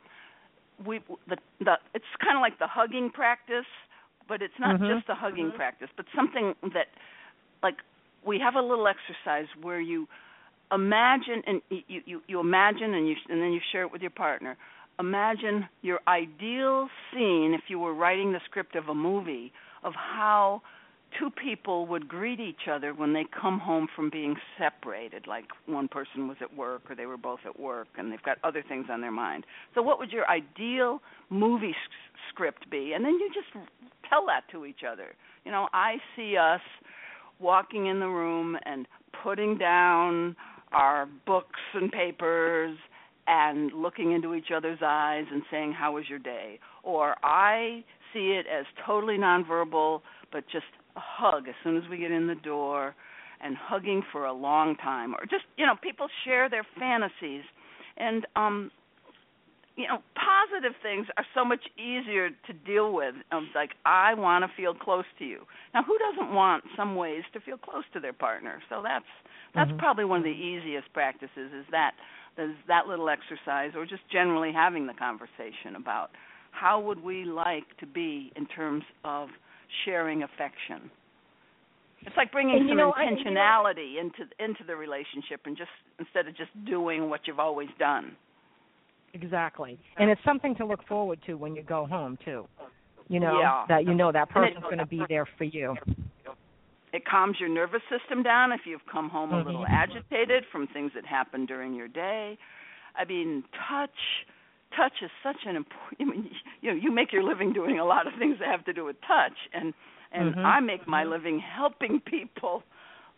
we 0.85 0.99
the 1.27 1.37
the 1.59 1.75
it's 1.93 2.05
kind 2.23 2.37
of 2.37 2.41
like 2.41 2.59
the 2.59 2.67
hugging 2.67 3.09
practice, 3.13 3.65
but 4.27 4.41
it's 4.41 4.59
not 4.59 4.75
Mhm. 4.75 4.87
just 4.87 5.07
the 5.07 5.15
hugging 5.15 5.51
practice, 5.55 5.89
but 5.95 6.05
something 6.15 6.53
that 6.73 6.87
like 7.63 7.77
we 8.25 8.39
have 8.39 8.55
a 8.55 8.61
little 8.61 8.87
exercise 8.87 9.47
where 9.61 9.79
you 9.79 10.07
imagine 10.71 11.41
and 11.47 11.61
you 11.69 12.01
you, 12.05 12.21
you 12.27 12.39
imagine 12.39 12.93
and 12.93 13.07
you 13.07 13.15
and 13.29 13.41
then 13.41 13.51
you 13.53 13.61
share 13.71 13.83
it 13.83 13.91
with 13.91 14.01
your 14.01 14.11
partner. 14.11 14.57
Imagine 14.99 15.67
your 15.81 15.99
ideal 16.07 16.89
scene 17.11 17.53
if 17.53 17.69
you 17.69 17.79
were 17.79 17.93
writing 17.93 18.31
the 18.33 18.41
script 18.45 18.75
of 18.75 18.89
a 18.89 18.95
movie 18.95 19.51
of 19.83 19.93
how 19.93 20.61
two 21.19 21.29
people 21.29 21.85
would 21.87 22.07
greet 22.07 22.39
each 22.39 22.67
other 22.71 22.93
when 22.93 23.13
they 23.13 23.25
come 23.39 23.59
home 23.59 23.87
from 23.95 24.09
being 24.09 24.35
separated 24.57 25.27
like 25.27 25.45
one 25.65 25.87
person 25.87 26.27
was 26.27 26.37
at 26.41 26.55
work 26.55 26.81
or 26.89 26.95
they 26.95 27.05
were 27.05 27.17
both 27.17 27.39
at 27.45 27.59
work 27.59 27.87
and 27.97 28.11
they've 28.11 28.23
got 28.23 28.37
other 28.43 28.63
things 28.67 28.85
on 28.89 29.01
their 29.01 29.11
mind. 29.11 29.45
So 29.75 29.81
what 29.81 29.99
would 29.99 30.11
your 30.11 30.29
ideal 30.29 31.01
movie 31.29 31.69
s- 31.69 32.21
script 32.29 32.69
be? 32.69 32.93
And 32.93 33.03
then 33.03 33.13
you 33.13 33.29
just 33.33 33.47
tell 34.09 34.25
that 34.27 34.41
to 34.51 34.65
each 34.65 34.81
other. 34.89 35.15
You 35.45 35.51
know 35.51 35.67
i 35.73 35.95
see 36.15 36.35
us 36.37 36.61
walking 37.39 37.85
in 37.87 37.99
the 37.99 38.07
room 38.07 38.57
and 38.65 38.87
putting 39.23 39.57
down 39.57 40.35
our 40.71 41.07
books 41.25 41.59
and 41.73 41.91
papers 41.91 42.77
and 43.27 43.71
looking 43.73 44.11
into 44.13 44.33
each 44.33 44.51
other's 44.55 44.79
eyes 44.81 45.25
and 45.31 45.41
saying 45.51 45.71
how 45.73 45.93
was 45.93 46.05
your 46.09 46.19
day? 46.19 46.59
Or 46.83 47.15
i 47.23 47.83
see 48.13 48.31
it 48.39 48.45
as 48.47 48.65
totally 48.85 49.17
nonverbal 49.17 50.01
but 50.31 50.43
just 50.51 50.65
a 50.97 51.01
hug 51.01 51.47
as 51.47 51.55
soon 51.63 51.77
as 51.77 51.83
we 51.89 51.97
get 51.97 52.11
in 52.11 52.27
the 52.27 52.35
door 52.35 52.95
and 53.41 53.55
hugging 53.55 54.01
for 54.11 54.25
a 54.25 54.33
long 54.33 54.75
time 54.77 55.13
or 55.13 55.21
just 55.29 55.45
you 55.57 55.65
know 55.65 55.75
people 55.81 56.07
share 56.25 56.49
their 56.49 56.65
fantasies 56.79 57.43
and 57.97 58.25
um 58.35 58.71
you 59.77 59.87
know, 59.87 59.99
positive 60.17 60.73
things 60.81 61.05
are 61.17 61.25
so 61.35 61.45
much 61.45 61.61
easier 61.77 62.29
to 62.31 62.53
deal 62.65 62.93
with. 62.93 63.13
Um, 63.31 63.47
like 63.53 63.71
I 63.85 64.15
want 64.15 64.43
to 64.43 64.49
feel 64.57 64.73
close 64.73 65.05
to 65.19 65.25
you. 65.25 65.45
Now, 65.73 65.83
who 65.83 65.95
doesn't 65.99 66.33
want 66.33 66.63
some 66.75 66.95
ways 66.95 67.21
to 67.33 67.39
feel 67.39 67.57
close 67.57 67.83
to 67.93 67.99
their 67.99 68.13
partner? 68.13 68.59
So 68.69 68.81
that's 68.81 69.05
that's 69.53 69.71
Mhm. 69.71 69.77
probably 69.77 70.05
one 70.05 70.19
of 70.19 70.23
the 70.23 70.31
easiest 70.31 70.91
practices. 70.93 71.53
Is 71.53 71.65
that 71.69 71.93
is 72.39 72.55
that 72.67 72.87
little 72.87 73.07
exercise, 73.07 73.75
or 73.75 73.85
just 73.85 74.07
generally 74.09 74.51
having 74.51 74.87
the 74.87 74.93
conversation 74.95 75.75
about 75.75 76.09
how 76.51 76.79
would 76.79 77.03
we 77.03 77.23
like 77.23 77.77
to 77.77 77.85
be 77.85 78.31
in 78.35 78.47
terms 78.47 78.83
of 79.03 79.29
sharing 79.85 80.23
affection. 80.23 80.89
It's 82.01 82.15
like 82.15 82.31
bringing 82.31 82.55
And, 82.57 82.65
you 82.65 82.71
some 82.71 82.77
know, 82.77 82.93
I- 82.95 83.05
intentionality 83.05 83.97
into 83.99 84.27
into 84.39 84.63
the 84.63 84.75
relationship, 84.75 85.41
and 85.45 85.57
just 85.57 85.71
instead 85.99 86.27
of 86.27 86.35
just 86.35 86.51
doing 86.65 87.09
what 87.09 87.27
you've 87.27 87.39
always 87.39 87.69
done. 87.79 88.15
Exactly. 89.13 89.79
And 89.97 90.09
it's 90.09 90.23
something 90.23 90.55
to 90.55 90.65
look 90.65 90.85
forward 90.87 91.19
to 91.25 91.35
when 91.35 91.55
you 91.55 91.63
go 91.63 91.85
home 91.87 92.17
too. 92.23 92.47
You 93.09 93.19
know 93.19 93.39
Yeah. 93.39 93.65
that 93.67 93.85
you 93.85 93.93
know 93.93 94.11
that 94.11 94.29
person's 94.29 94.63
going 94.63 94.77
to 94.77 94.85
be 94.85 95.01
there 95.09 95.25
for 95.25 95.45
you. 95.45 95.75
It 96.93 97.03
calms 97.05 97.39
your 97.39 97.49
nervous 97.49 97.81
system 97.89 98.23
down 98.23 98.51
if 98.51 98.61
you've 98.65 98.85
come 98.85 99.09
home 99.09 99.33
a 99.33 99.41
little 99.43 99.65
Mhm. 99.65 99.69
agitated 99.69 100.45
from 100.47 100.67
things 100.67 100.93
that 100.93 101.05
happened 101.05 101.47
during 101.47 101.73
your 101.73 101.87
day. 101.87 102.37
I 102.95 103.05
mean, 103.05 103.43
touch 103.67 104.25
touch 104.75 104.93
is 105.01 105.11
such 105.23 105.45
an 105.45 105.55
important 105.55 105.97
I 106.01 106.05
mean, 106.05 106.29
you 106.61 106.71
know, 106.71 106.79
you 106.79 106.91
make 106.91 107.11
your 107.11 107.23
living 107.23 107.53
doing 107.53 107.79
a 107.79 107.85
lot 107.85 108.07
of 108.07 108.13
things 108.19 108.37
that 108.39 108.47
have 108.47 108.65
to 108.65 108.73
do 108.73 108.85
with 108.85 108.97
touch 109.07 109.37
and 109.53 109.73
and 110.11 110.35
Mhm. 110.35 110.45
I 110.45 110.59
make 110.61 110.87
my 110.87 111.03
living 111.03 111.39
helping 111.39 111.99
people 112.15 112.63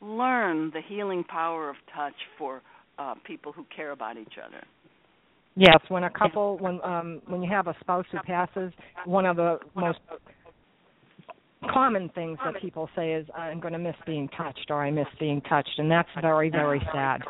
learn 0.01 0.71
the 0.71 0.81
healing 0.81 1.23
power 1.23 1.69
of 1.69 1.75
touch 1.93 2.15
for 2.37 2.61
uh 2.97 3.15
people 3.23 3.51
who 3.51 3.65
care 3.75 3.91
about 3.91 4.17
each 4.17 4.37
other. 4.37 4.63
Yes, 5.55 5.79
when 5.89 6.03
a 6.03 6.09
couple 6.09 6.57
when 6.57 6.79
um 6.83 7.21
when 7.27 7.41
you 7.43 7.49
have 7.49 7.67
a 7.67 7.75
spouse 7.79 8.05
who 8.11 8.19
passes, 8.19 8.71
one 9.05 9.25
of 9.25 9.35
the 9.35 9.59
most 9.75 9.99
common 11.69 12.09
things 12.09 12.39
that 12.45 12.61
people 12.61 12.89
say 12.95 13.13
is 13.13 13.27
I'm 13.35 13.59
going 13.59 13.73
to 13.73 13.79
miss 13.79 13.95
being 14.05 14.29
touched 14.29 14.67
or 14.69 14.81
I 14.81 14.91
miss 14.91 15.07
being 15.19 15.41
touched 15.41 15.77
and 15.77 15.91
that's 15.91 16.09
very 16.21 16.49
very 16.49 16.81
sad. 16.93 17.23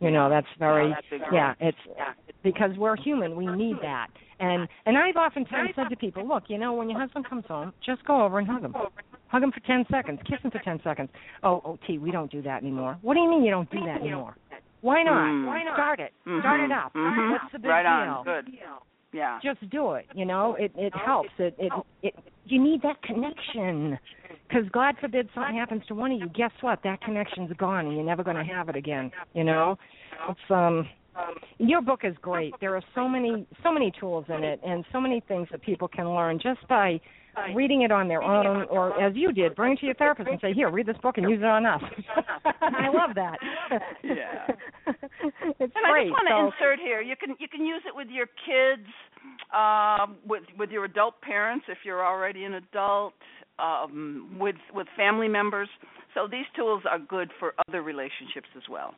You 0.00 0.10
know, 0.10 0.28
that's 0.28 0.46
very 0.58 0.94
yeah, 1.32 1.54
it's 1.60 1.78
because 2.42 2.70
we're 2.76 2.96
human, 2.96 3.36
we 3.36 3.46
need 3.46 3.76
that. 3.82 4.08
And 4.38 4.66
and 4.86 4.96
I've 4.96 5.16
oftentimes 5.16 5.70
said 5.76 5.88
to 5.90 5.96
people, 5.96 6.26
look, 6.26 6.44
you 6.48 6.58
know, 6.58 6.72
when 6.72 6.88
your 6.88 6.98
husband 6.98 7.28
comes 7.28 7.44
home, 7.46 7.72
just 7.84 8.04
go 8.04 8.22
over 8.24 8.38
and 8.38 8.48
hug 8.48 8.62
him. 8.62 8.74
Hug 9.28 9.42
him 9.42 9.52
for 9.52 9.60
10 9.60 9.84
seconds, 9.90 10.18
kiss 10.28 10.40
him 10.42 10.50
for 10.50 10.58
10 10.58 10.80
seconds. 10.82 11.08
Oh, 11.42 11.60
oh, 11.64 11.78
T, 11.86 11.98
we 11.98 12.10
don't 12.10 12.32
do 12.32 12.42
that 12.42 12.62
anymore. 12.62 12.98
What 13.02 13.14
do 13.14 13.20
you 13.20 13.30
mean 13.30 13.44
you 13.44 13.50
don't 13.50 13.70
do 13.70 13.78
that 13.86 14.00
anymore? 14.00 14.34
Why 14.80 15.02
not? 15.02 15.28
Mm. 15.28 15.46
Why 15.46 15.62
not? 15.62 15.74
Start 15.76 16.00
it. 16.00 16.12
Start 16.40 16.60
it 16.60 16.72
up. 16.72 16.92
Mhm. 16.94 17.32
What's 17.32 17.52
the 17.52 17.58
big 17.58 17.70
right 17.70 17.82
deal? 17.82 18.14
on. 18.14 18.24
Good. 18.24 18.58
Yeah. 19.12 19.38
Just 19.42 19.68
do 19.70 19.92
it. 19.92 20.06
You 20.14 20.24
know, 20.24 20.54
it 20.58 20.72
it 20.76 20.94
helps. 20.94 21.30
It 21.38 21.54
it 21.58 21.72
it. 22.02 22.14
You 22.46 22.60
need 22.62 22.80
that 22.82 23.02
connection, 23.02 23.98
because 24.48 24.68
God 24.70 24.96
forbid 25.00 25.28
something 25.34 25.54
happens 25.54 25.82
to 25.88 25.94
one 25.94 26.12
of 26.12 26.20
you. 26.20 26.28
Guess 26.28 26.52
what? 26.62 26.82
That 26.84 27.00
connection's 27.02 27.52
gone, 27.58 27.86
and 27.86 27.94
you're 27.94 28.04
never 28.04 28.24
going 28.24 28.36
to 28.36 28.44
have 28.44 28.68
it 28.68 28.76
again. 28.76 29.10
You 29.34 29.44
know, 29.44 29.78
it's 30.28 30.50
um. 30.50 30.88
Your 31.58 31.82
book 31.82 32.00
is 32.04 32.14
great. 32.22 32.54
There 32.60 32.74
are 32.76 32.82
so 32.94 33.08
many 33.08 33.46
so 33.62 33.72
many 33.72 33.92
tools 33.98 34.24
in 34.28 34.44
it, 34.44 34.60
and 34.64 34.84
so 34.92 35.00
many 35.00 35.20
things 35.28 35.48
that 35.50 35.62
people 35.62 35.88
can 35.88 36.08
learn 36.08 36.38
just 36.42 36.66
by 36.68 37.00
reading 37.54 37.82
it 37.82 37.92
on 37.92 38.08
their 38.08 38.22
own, 38.22 38.66
or 38.70 39.00
as 39.00 39.14
you 39.14 39.32
did, 39.32 39.54
bring 39.54 39.74
it 39.74 39.80
to 39.80 39.86
your 39.86 39.94
therapist 39.94 40.28
and 40.28 40.40
say, 40.40 40.52
"Here, 40.52 40.70
read 40.70 40.86
this 40.86 40.96
book 40.98 41.18
and 41.18 41.28
use 41.28 41.40
it 41.40 41.44
on 41.44 41.66
us." 41.66 41.82
I 42.60 42.88
love 42.88 43.14
that. 43.14 43.38
Yeah. 44.02 44.46
it's 44.86 45.72
And 45.76 45.86
I 45.86 46.02
just 46.02 46.10
want 46.10 46.26
to 46.26 46.34
so, 46.34 46.46
insert 46.46 46.80
here. 46.80 47.00
You 47.00 47.14
can 47.16 47.36
you 47.38 47.48
can 47.48 47.64
use 47.64 47.82
it 47.86 47.94
with 47.94 48.08
your 48.08 48.26
kids, 48.26 48.88
um, 49.54 50.16
with 50.26 50.42
with 50.58 50.70
your 50.70 50.84
adult 50.84 51.20
parents 51.20 51.66
if 51.68 51.78
you're 51.84 52.04
already 52.04 52.44
an 52.44 52.54
adult, 52.54 53.14
um, 53.58 54.36
with 54.40 54.56
with 54.74 54.88
family 54.96 55.28
members. 55.28 55.68
So 56.14 56.26
these 56.28 56.46
tools 56.56 56.82
are 56.90 56.98
good 56.98 57.30
for 57.38 57.54
other 57.68 57.82
relationships 57.82 58.48
as 58.56 58.62
well. 58.68 58.94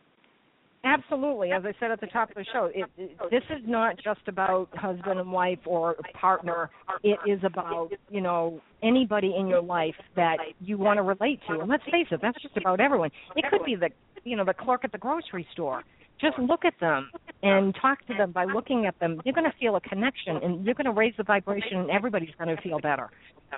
Absolutely. 0.85 1.53
As 1.53 1.65
I 1.65 1.73
said 1.79 1.93
at 1.93 2.01
the 2.01 2.09
top 2.09 2.31
of 2.31 2.35
the 2.35 2.45
show, 2.53 2.69
it, 2.75 2.87
it, 2.99 3.17
this 3.31 3.45
is 3.51 3.63
not 3.67 3.97
just 4.03 4.21
about 4.27 4.69
husband 4.77 5.21
and 5.21 5.31
wife 5.31 5.61
or 5.65 5.97
partner. 6.15 6.71
It 7.05 7.19
is 7.27 7.39
about, 7.45 7.91
you 8.11 8.21
know, 8.21 8.61
anybody 8.83 9.33
in 9.39 9.47
your 9.47 9.63
life 9.63 9.95
that 10.17 10.39
you 10.61 10.79
want 10.79 10.99
to 10.99 11.03
relate 11.03 11.41
to. 11.49 11.61
And 11.61 11.69
let's 11.69 11.85
face 11.85 12.09
it, 12.11 12.21
that's 12.21 12.41
just 12.43 12.57
about 12.57 12.81
everyone. 12.81 13.11
It 13.37 13.45
could 13.49 13.65
be 13.65 13.77
the, 13.77 13.91
you 14.25 14.37
know, 14.37 14.45
the 14.45 14.55
clerk 14.55 14.81
at 14.85 14.91
the 14.91 14.99
grocery 14.99 15.47
store. 15.53 15.83
Just 16.21 16.39
look 16.39 16.65
at 16.65 16.75
them 16.81 17.11
and 17.43 17.75
talk 17.81 18.05
to 18.07 18.15
them 18.15 18.33
by 18.33 18.45
looking 18.45 18.87
at 18.87 18.99
them. 18.99 19.21
You're 19.25 19.35
going 19.35 19.51
to 19.51 19.57
feel 19.59 19.77
a 19.77 19.81
connection 19.81 20.37
and 20.37 20.65
you're 20.65 20.75
going 20.75 20.85
to 20.87 20.93
raise 20.93 21.15
the 21.17 21.25
vibration 21.25 21.79
and 21.79 21.91
everybody's 21.91 22.35
going 22.39 22.55
to 22.55 22.61
feel 22.63 22.79
better. 22.81 23.09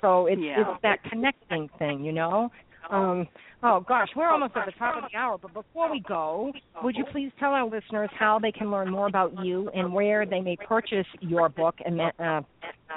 So 0.01 0.27
it's 0.27 0.41
Yeah. 0.41 0.61
it's 0.61 0.81
that 0.83 1.03
connecting 1.09 1.69
thing, 1.79 2.03
you 2.03 2.11
know. 2.11 2.51
Um, 2.89 3.27
oh 3.63 3.83
gosh, 3.87 4.09
we're 4.15 4.29
almost 4.29 4.53
at 4.55 4.65
the 4.65 4.71
top 4.73 5.03
of 5.03 5.09
the 5.11 5.17
hour, 5.17 5.37
but 5.37 5.53
before 5.53 5.91
we 5.91 6.01
go, 6.01 6.51
would 6.83 6.95
you 6.95 7.05
please 7.11 7.31
tell 7.39 7.51
our 7.51 7.65
listeners 7.65 8.09
how 8.17 8.39
they 8.39 8.51
can 8.51 8.71
learn 8.71 8.91
more 8.91 9.07
about 9.07 9.33
you 9.43 9.69
and 9.69 9.91
where 9.91 10.25
they 10.25 10.41
may 10.41 10.55
purchase 10.55 11.07
your 11.19 11.49
book 11.49 11.75
uh, 12.19 12.41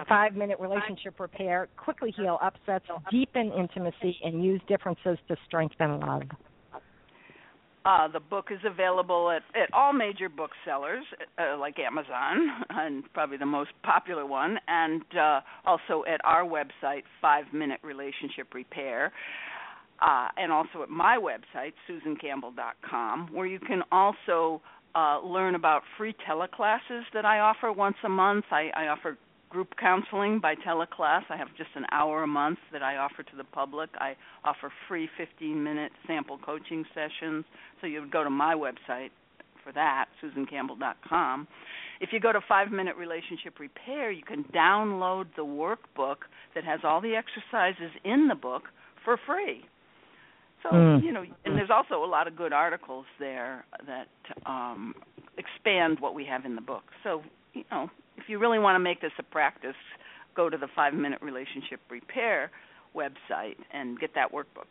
Five 0.08 0.34
Minute 0.34 0.58
Relationship 0.60 1.18
Repair, 1.18 1.68
Quickly 1.76 2.12
Heal 2.16 2.38
Upsets, 2.42 2.86
Deepen 3.10 3.52
Intimacy, 3.52 4.18
and 4.22 4.44
Use 4.44 4.60
Differences 4.68 5.18
to 5.28 5.36
Strengthen 5.46 6.00
Love? 6.00 6.22
Uh, 7.88 8.06
the 8.06 8.20
book 8.20 8.48
is 8.50 8.58
available 8.66 9.30
at, 9.30 9.42
at 9.58 9.72
all 9.72 9.94
major 9.94 10.28
booksellers, 10.28 11.04
uh, 11.38 11.56
like 11.56 11.78
Amazon, 11.78 12.64
and 12.68 13.02
probably 13.14 13.38
the 13.38 13.46
most 13.46 13.70
popular 13.82 14.26
one, 14.26 14.58
and 14.68 15.02
uh, 15.18 15.40
also 15.64 16.04
at 16.06 16.20
our 16.22 16.44
website, 16.44 17.02
Five 17.22 17.46
Minute 17.54 17.80
Relationship 17.82 18.52
Repair, 18.52 19.10
uh, 20.00 20.28
and 20.36 20.52
also 20.52 20.82
at 20.82 20.88
my 20.88 21.18
website, 21.18 21.72
SusanCampbell.com, 21.88 23.30
where 23.32 23.46
you 23.46 23.58
can 23.58 23.82
also 23.90 24.62
uh, 24.94 25.20
learn 25.20 25.54
about 25.54 25.82
free 25.96 26.14
teleclasses 26.28 27.02
that 27.14 27.24
I 27.24 27.40
offer 27.40 27.72
once 27.72 27.96
a 28.04 28.08
month. 28.08 28.46
I, 28.50 28.70
I 28.74 28.88
offer 28.88 29.18
group 29.48 29.74
counseling 29.80 30.40
by 30.40 30.54
teleclass. 30.54 31.22
I 31.30 31.36
have 31.36 31.48
just 31.56 31.70
an 31.74 31.84
hour 31.90 32.22
a 32.22 32.26
month 32.26 32.58
that 32.72 32.82
I 32.82 32.96
offer 32.96 33.22
to 33.22 33.36
the 33.36 33.44
public. 33.44 33.90
I 33.98 34.14
offer 34.44 34.70
free 34.86 35.08
15 35.16 35.62
minute 35.62 35.92
sample 36.06 36.38
coaching 36.38 36.84
sessions. 36.94 37.44
So 37.80 37.86
you 37.86 38.00
would 38.00 38.12
go 38.12 38.24
to 38.24 38.30
my 38.30 38.54
website 38.54 39.10
for 39.64 39.72
that, 39.72 40.06
susancampbell.com. 40.22 41.48
If 42.00 42.10
you 42.12 42.20
go 42.20 42.32
to 42.32 42.40
5 42.46 42.70
Minute 42.70 42.96
Relationship 42.96 43.58
Repair, 43.58 44.10
you 44.10 44.22
can 44.22 44.44
download 44.54 45.26
the 45.36 45.44
workbook 45.44 46.16
that 46.54 46.64
has 46.64 46.80
all 46.84 47.00
the 47.00 47.14
exercises 47.16 47.90
in 48.04 48.28
the 48.28 48.34
book 48.34 48.64
for 49.04 49.18
free. 49.26 49.64
So, 50.62 50.70
Mm. 50.70 51.02
you 51.04 51.12
know, 51.12 51.24
and 51.44 51.56
there's 51.56 51.70
also 51.70 52.04
a 52.04 52.06
lot 52.06 52.26
of 52.26 52.34
good 52.36 52.52
articles 52.52 53.06
there 53.18 53.64
that 53.86 54.08
um 54.46 54.94
expand 55.36 56.00
what 56.00 56.14
we 56.14 56.24
have 56.24 56.44
in 56.44 56.56
the 56.56 56.60
book. 56.60 56.84
So, 57.04 57.22
you 57.54 57.64
know, 57.70 57.90
if 58.16 58.28
you 58.28 58.38
really 58.38 58.58
want 58.58 58.74
to 58.74 58.80
make 58.80 59.00
this 59.00 59.12
a 59.18 59.22
practice, 59.22 59.76
go 60.34 60.50
to 60.50 60.56
the 60.56 60.66
5 60.74 60.94
Minute 60.94 61.22
Relationship 61.22 61.80
Repair 61.88 62.50
website 62.94 63.56
and 63.70 63.98
get 64.00 64.14
that 64.14 64.32
workbook. 64.32 64.66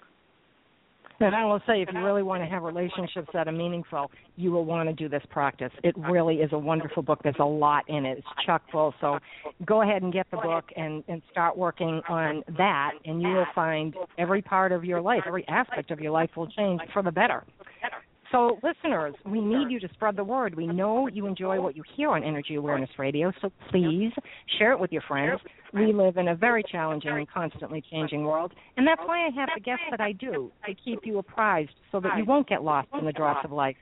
And 1.20 1.36
I 1.36 1.46
will 1.46 1.62
say, 1.66 1.82
if 1.82 1.90
you 1.92 2.04
really 2.04 2.24
want 2.24 2.44
to 2.44 2.50
have 2.50 2.64
relationships 2.64 3.28
that 3.34 3.48
are 3.48 3.52
meaningful, 3.52 4.12
you 4.36 4.52
will 4.52 4.66
want 4.66 4.88
to 4.90 4.94
do 4.94 5.10
this 5.10 5.24
practice. 5.30 5.72
It 5.84 5.96
really 5.98 6.36
is 6.36 6.52
a 6.54 6.60
wonderful 6.60 7.02
book. 7.02 7.20
There's 7.24 7.36
a 7.40 7.46
lot 7.46 7.84
in 7.88 8.06
it. 8.06 8.20
It's 8.20 8.28
chock 8.46 8.62
full. 8.72 8.94
So 9.02 9.18
go 9.66 9.82
ahead 9.82 10.04
and 10.04 10.14
get 10.14 10.28
the 10.32 10.38
book 10.38 10.66
and, 10.76 11.04
and 11.08 11.22
start 11.32 11.58
working 11.58 12.02
on 12.08 12.44
that, 12.58 12.92
and 13.06 13.22
you 13.22 13.30
will 13.30 13.48
find 13.56 13.96
every 14.18 14.42
part 14.42 14.72
of 14.72 14.86
your 14.86 15.02
life, 15.02 15.24
every 15.26 15.48
aspect 15.48 15.92
of 15.92 16.00
your 16.00 16.12
life 16.12 16.30
will 16.36 16.48
change 16.52 16.82
for 16.94 17.02
the 17.02 17.12
better. 17.12 17.44
So, 18.32 18.60
listeners, 18.62 19.16
we 19.26 19.40
need 19.40 19.72
you 19.72 19.80
to 19.80 19.88
spread 19.94 20.18
the 20.18 20.24
word. 20.24 20.54
We 20.54 20.68
know 20.68 21.08
you 21.08 21.28
enjoy 21.28 21.62
what 21.62 21.78
you 21.78 21.84
hear 21.96 22.10
on 22.10 22.24
Energy 22.26 22.56
Awareness 22.56 22.90
Radio, 23.00 23.32
so 23.42 23.52
please 23.70 24.12
share 24.60 24.74
it 24.74 24.80
with 24.80 24.92
your 24.92 25.02
friends. 25.08 25.40
We 25.74 25.94
live 25.94 26.18
in 26.18 26.30
a 26.30 26.36
very 26.36 26.64
challenging 26.64 27.12
and 27.12 27.30
constantly 27.30 27.84
changing 27.92 28.24
world, 28.24 28.54
and 28.78 28.88
that's 28.88 29.02
why 29.06 29.26
I 29.26 29.30
have 29.36 29.50
the 29.54 29.62
guests 29.62 29.86
that 29.92 30.02
I 30.02 30.14
do 30.14 30.52
to 30.66 30.74
keep 30.74 31.00
you 31.04 31.20
apprised 31.20 31.72
so 31.92 32.00
that 32.00 32.18
you 32.18 32.26
won't 32.26 32.48
get 32.48 32.64
lost 32.64 32.88
in 32.98 33.06
the 33.06 33.12
drops 33.12 33.44
of 33.44 33.52
life. 33.52 33.76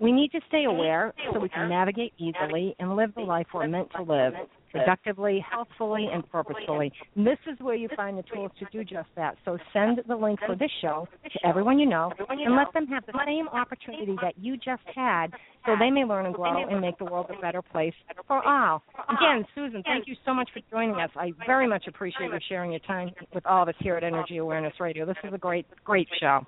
We 0.00 0.12
need 0.12 0.32
to 0.32 0.40
stay 0.48 0.64
aware 0.64 1.14
so 1.32 1.38
we 1.38 1.48
can 1.48 1.68
navigate 1.68 2.12
easily 2.18 2.74
and 2.78 2.96
live 2.96 3.14
the 3.14 3.22
life 3.22 3.46
we're 3.54 3.68
meant 3.68 3.88
to 3.96 4.02
live 4.02 4.34
productively, 4.70 5.44
healthfully, 5.50 6.08
and 6.12 6.28
purposefully. 6.30 6.92
This 7.16 7.38
is 7.50 7.58
where 7.60 7.74
you 7.74 7.88
find 7.96 8.18
the 8.18 8.22
tools 8.22 8.52
to 8.58 8.66
do 8.72 8.84
just 8.84 9.08
that. 9.16 9.36
So 9.44 9.58
send 9.72 10.00
the 10.06 10.16
link 10.16 10.40
for 10.46 10.54
this 10.54 10.70
show 10.80 11.08
to 11.24 11.46
everyone 11.46 11.78
you 11.78 11.86
know 11.86 12.12
and 12.28 12.56
let 12.56 12.72
them 12.72 12.86
have 12.88 13.04
the 13.06 13.18
same 13.26 13.48
opportunity 13.48 14.16
that 14.22 14.34
you 14.38 14.56
just 14.56 14.82
had 14.94 15.28
so 15.66 15.74
they 15.78 15.90
may 15.90 16.04
learn 16.04 16.26
and 16.26 16.34
grow 16.34 16.68
and 16.68 16.80
make 16.80 16.98
the 16.98 17.04
world 17.04 17.26
a 17.36 17.40
better 17.40 17.62
place 17.62 17.94
for 18.26 18.46
all. 18.46 18.82
Again, 19.08 19.44
Susan, 19.54 19.82
thank 19.84 20.06
you 20.06 20.16
so 20.24 20.32
much 20.32 20.48
for 20.52 20.60
joining 20.70 20.96
us. 20.96 21.10
I 21.16 21.32
very 21.46 21.66
much 21.66 21.86
appreciate 21.86 22.30
you 22.30 22.38
sharing 22.48 22.70
your 22.70 22.80
time 22.80 23.10
with 23.34 23.44
all 23.46 23.62
of 23.62 23.68
us 23.68 23.74
here 23.80 23.96
at 23.96 24.04
Energy 24.04 24.38
Awareness 24.38 24.74
Radio. 24.80 25.04
This 25.04 25.16
is 25.24 25.34
a 25.34 25.38
great, 25.38 25.66
great 25.84 26.08
show. 26.20 26.46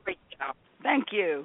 Thank 0.83 1.07
you. 1.13 1.45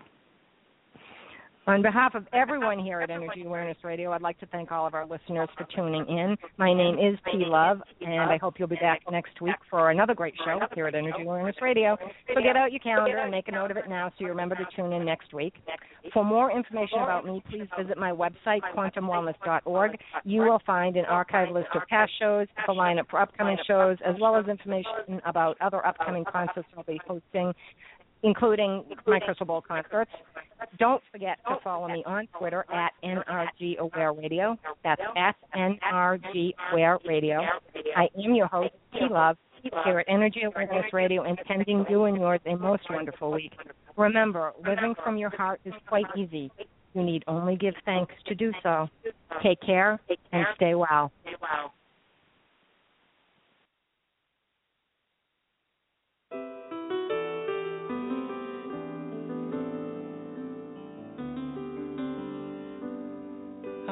On 1.67 1.81
behalf 1.81 2.15
of 2.15 2.25
everyone 2.31 2.79
here 2.79 3.01
at 3.01 3.09
Energy 3.09 3.43
Awareness 3.45 3.75
Radio, 3.83 4.13
I'd 4.13 4.21
like 4.21 4.39
to 4.39 4.45
thank 4.45 4.71
all 4.71 4.87
of 4.87 4.93
our 4.93 5.05
listeners 5.05 5.49
for 5.57 5.67
tuning 5.75 6.05
in. 6.07 6.37
My 6.55 6.73
name 6.73 6.95
is 6.95 7.19
T 7.25 7.43
Love, 7.45 7.81
and 7.99 8.21
I 8.21 8.37
hope 8.37 8.53
you'll 8.57 8.69
be 8.69 8.77
back 8.77 9.01
next 9.11 9.41
week 9.41 9.57
for 9.69 9.91
another 9.91 10.15
great 10.15 10.33
show 10.45 10.61
here 10.73 10.87
at 10.87 10.95
Energy 10.95 11.23
Awareness 11.23 11.57
Radio. 11.61 11.97
So 12.33 12.41
get 12.41 12.55
out 12.55 12.71
your 12.71 12.79
calendar 12.79 13.17
and 13.17 13.31
make 13.31 13.49
a 13.49 13.51
note 13.51 13.71
of 13.71 13.75
it 13.75 13.89
now 13.89 14.07
so 14.07 14.15
you 14.19 14.27
remember 14.27 14.55
to 14.55 14.65
tune 14.77 14.93
in 14.93 15.03
next 15.03 15.33
week. 15.33 15.55
For 16.13 16.23
more 16.23 16.57
information 16.57 16.99
about 16.99 17.25
me, 17.25 17.43
please 17.49 17.67
visit 17.77 17.97
my 17.97 18.13
website, 18.13 18.61
quantumwellness.org. 18.73 19.97
You 20.23 20.43
will 20.43 20.61
find 20.65 20.95
an 20.95 21.03
archive 21.03 21.51
list 21.51 21.67
of 21.75 21.81
past 21.89 22.13
shows, 22.17 22.47
the 22.65 22.71
lineup 22.71 23.09
for 23.09 23.19
upcoming 23.19 23.57
shows, 23.67 23.97
as 24.05 24.15
well 24.21 24.37
as 24.37 24.47
information 24.47 25.19
about 25.25 25.57
other 25.59 25.85
upcoming 25.85 26.23
concerts 26.23 26.69
I'll 26.77 26.83
be 26.83 27.01
hosting 27.05 27.53
including 28.23 28.83
my 29.05 29.19
crystal 29.19 29.45
bowl 29.45 29.61
concerts. 29.61 30.11
Don't 30.79 31.01
forget 31.11 31.37
to 31.47 31.57
follow 31.63 31.87
me 31.87 32.03
on 32.05 32.27
Twitter 32.37 32.65
at 32.73 32.91
NRG 33.03 33.77
Aware 33.77 34.13
Radio. 34.13 34.57
That's 34.83 35.01
S 35.15 35.35
N 35.55 35.77
R 35.83 36.17
G 36.33 36.55
Aware 36.71 36.99
Radio. 37.05 37.41
I 37.95 38.09
am 38.23 38.35
your 38.35 38.47
host, 38.47 38.73
T 38.93 39.01
Love, 39.09 39.37
here 39.85 39.99
at 39.99 40.05
Energy 40.09 40.41
Awareness 40.43 40.91
Radio, 40.93 41.23
intending 41.23 41.85
you 41.89 42.05
and 42.05 42.17
yours 42.17 42.39
a 42.45 42.55
most 42.55 42.83
wonderful 42.89 43.31
week. 43.31 43.53
Remember, 43.95 44.53
living 44.65 44.95
from 45.03 45.17
your 45.17 45.29
heart 45.29 45.59
is 45.65 45.73
quite 45.87 46.05
easy. 46.15 46.51
You 46.93 47.03
need 47.03 47.23
only 47.27 47.55
give 47.55 47.75
thanks 47.85 48.13
to 48.27 48.35
do 48.35 48.51
so. 48.63 48.87
Take 49.43 49.61
care 49.61 49.99
and 50.31 50.45
stay 50.55 50.73
well. 50.75 51.11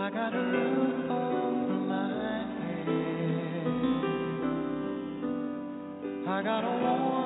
I 0.05 0.11
got 0.11 0.35
a 6.63 6.67
warm 6.67 7.24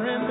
remember 0.00 0.29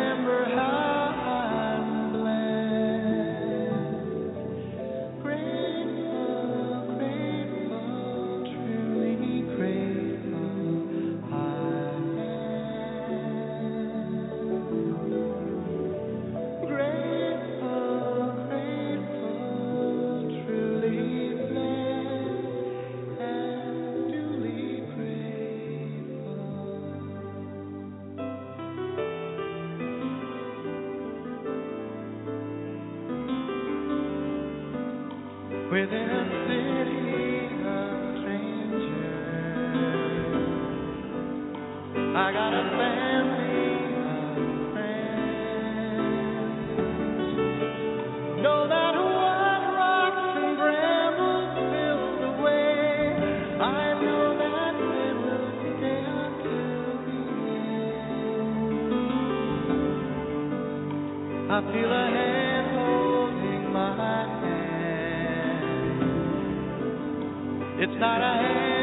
It's 67.81 67.93
not 67.97 68.19
a 68.19 68.78